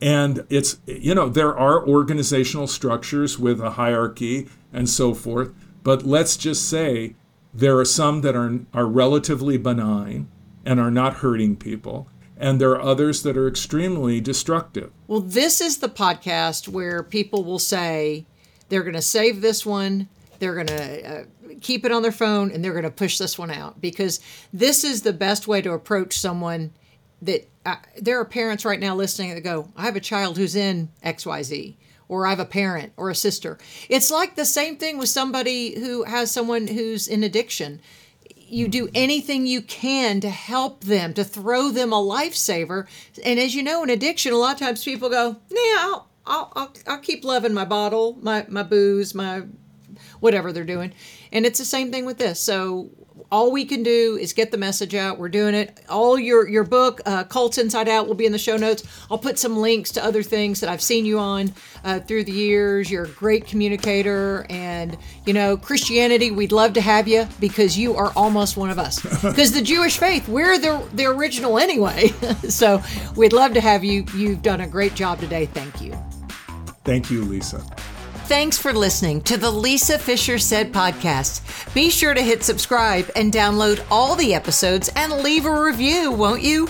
And 0.00 0.44
it's, 0.50 0.80
you 0.84 1.14
know, 1.14 1.28
there 1.28 1.56
are 1.56 1.86
organizational 1.86 2.66
structures 2.66 3.38
with 3.38 3.60
a 3.60 3.70
hierarchy 3.70 4.48
and 4.72 4.90
so 4.90 5.14
forth, 5.14 5.54
but 5.84 6.04
let's 6.04 6.36
just 6.36 6.68
say 6.68 7.14
there 7.54 7.78
are 7.78 7.84
some 7.84 8.20
that 8.22 8.34
are, 8.34 8.58
are 8.74 8.86
relatively 8.86 9.56
benign 9.58 10.28
and 10.64 10.80
are 10.80 10.90
not 10.90 11.18
hurting 11.18 11.54
people, 11.54 12.08
and 12.36 12.60
there 12.60 12.70
are 12.70 12.80
others 12.80 13.22
that 13.22 13.36
are 13.36 13.48
extremely 13.48 14.20
destructive. 14.20 14.92
Well, 15.06 15.20
this 15.20 15.60
is 15.60 15.78
the 15.78 15.88
podcast 15.88 16.68
where 16.68 17.02
people 17.02 17.44
will 17.44 17.58
say 17.58 18.26
they're 18.68 18.82
going 18.82 18.94
to 18.94 19.02
save 19.02 19.40
this 19.40 19.64
one 19.64 20.08
they're 20.38 20.54
going 20.54 20.66
to 20.66 21.20
uh, 21.20 21.24
keep 21.60 21.84
it 21.84 21.92
on 21.92 22.02
their 22.02 22.12
phone 22.12 22.50
and 22.50 22.64
they're 22.64 22.72
going 22.72 22.84
to 22.84 22.90
push 22.90 23.18
this 23.18 23.38
one 23.38 23.50
out 23.50 23.80
because 23.80 24.20
this 24.52 24.84
is 24.84 25.02
the 25.02 25.12
best 25.12 25.48
way 25.48 25.62
to 25.62 25.72
approach 25.72 26.18
someone 26.18 26.72
that 27.22 27.48
uh, 27.64 27.76
there 28.00 28.20
are 28.20 28.24
parents 28.24 28.64
right 28.64 28.80
now 28.80 28.94
listening 28.94 29.34
that 29.34 29.40
go, 29.40 29.68
I 29.76 29.84
have 29.84 29.96
a 29.96 30.00
child 30.00 30.36
who's 30.36 30.54
in 30.54 30.90
XYZ, 31.04 31.76
or 32.08 32.26
I 32.26 32.30
have 32.30 32.40
a 32.40 32.44
parent 32.44 32.92
or 32.96 33.10
a 33.10 33.14
sister. 33.14 33.58
It's 33.88 34.10
like 34.10 34.36
the 34.36 34.44
same 34.44 34.76
thing 34.76 34.98
with 34.98 35.08
somebody 35.08 35.78
who 35.78 36.04
has 36.04 36.30
someone 36.30 36.66
who's 36.66 37.08
in 37.08 37.24
addiction. 37.24 37.80
You 38.48 38.68
do 38.68 38.88
anything 38.94 39.46
you 39.46 39.60
can 39.60 40.20
to 40.20 40.30
help 40.30 40.84
them, 40.84 41.14
to 41.14 41.24
throw 41.24 41.70
them 41.70 41.92
a 41.92 41.96
lifesaver. 41.96 42.86
And 43.24 43.38
as 43.40 43.54
you 43.54 43.62
know, 43.62 43.82
in 43.82 43.90
addiction, 43.90 44.32
a 44.32 44.36
lot 44.36 44.54
of 44.54 44.60
times 44.60 44.84
people 44.84 45.08
go, 45.08 45.36
"Yeah, 45.50 45.74
I'll, 45.78 46.08
I'll, 46.26 46.52
I'll, 46.54 46.72
I'll 46.86 46.98
keep 46.98 47.24
loving 47.24 47.54
my 47.54 47.64
bottle, 47.64 48.18
my, 48.20 48.46
my 48.48 48.62
booze, 48.62 49.14
my 49.14 49.42
whatever 50.20 50.52
they're 50.52 50.64
doing. 50.64 50.92
And 51.32 51.46
it's 51.46 51.58
the 51.58 51.64
same 51.64 51.90
thing 51.90 52.04
with 52.04 52.18
this. 52.18 52.40
So 52.40 52.90
all 53.30 53.50
we 53.50 53.64
can 53.64 53.82
do 53.82 54.16
is 54.20 54.32
get 54.32 54.50
the 54.50 54.56
message 54.56 54.94
out. 54.94 55.18
We're 55.18 55.28
doing 55.28 55.54
it. 55.54 55.80
All 55.88 56.18
your 56.18 56.48
your 56.48 56.64
book, 56.64 57.00
uh, 57.06 57.24
Cults 57.24 57.58
Inside 57.58 57.88
Out, 57.88 58.06
will 58.06 58.14
be 58.14 58.26
in 58.26 58.32
the 58.32 58.38
show 58.38 58.56
notes. 58.56 58.84
I'll 59.10 59.18
put 59.18 59.38
some 59.38 59.56
links 59.56 59.90
to 59.92 60.04
other 60.04 60.22
things 60.22 60.60
that 60.60 60.70
I've 60.70 60.82
seen 60.82 61.04
you 61.04 61.18
on 61.18 61.52
uh, 61.84 62.00
through 62.00 62.24
the 62.24 62.32
years. 62.32 62.90
You're 62.90 63.04
a 63.04 63.08
great 63.08 63.46
communicator, 63.46 64.46
and 64.48 64.96
you 65.24 65.32
know 65.32 65.56
Christianity. 65.56 66.30
We'd 66.30 66.52
love 66.52 66.72
to 66.74 66.80
have 66.80 67.08
you 67.08 67.26
because 67.40 67.76
you 67.76 67.96
are 67.96 68.12
almost 68.14 68.56
one 68.56 68.70
of 68.70 68.78
us. 68.78 69.04
Because 69.36 69.52
the 69.52 69.62
Jewish 69.62 69.98
faith, 69.98 70.28
we're 70.28 70.58
the 70.58 70.86
the 70.94 71.06
original 71.06 71.58
anyway. 71.58 72.08
so 72.48 72.82
we'd 73.16 73.32
love 73.32 73.54
to 73.54 73.60
have 73.60 73.82
you. 73.82 74.04
You've 74.14 74.40
done 74.40 74.60
a 74.60 74.68
great 74.68 74.94
job 74.94 75.18
today. 75.18 75.46
Thank 75.46 75.80
you. 75.80 75.98
Thank 76.84 77.10
you, 77.10 77.24
Lisa. 77.24 77.64
Thanks 78.28 78.58
for 78.58 78.72
listening 78.72 79.20
to 79.22 79.36
the 79.36 79.50
Lisa 79.50 79.98
Fischer 79.98 80.36
Said 80.36 80.72
podcast. 80.72 81.72
Be 81.72 81.90
sure 81.90 82.12
to 82.12 82.20
hit 82.20 82.42
subscribe 82.42 83.08
and 83.14 83.32
download 83.32 83.86
all 83.88 84.16
the 84.16 84.34
episodes 84.34 84.90
and 84.96 85.12
leave 85.12 85.46
a 85.46 85.62
review, 85.62 86.10
won't 86.10 86.42
you? 86.42 86.68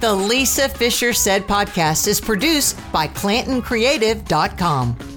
The 0.00 0.14
Lisa 0.14 0.70
Fischer 0.70 1.12
Said 1.12 1.46
podcast 1.46 2.08
is 2.08 2.22
produced 2.22 2.80
by 2.90 3.08
ClantonCreative.com. 3.08 5.13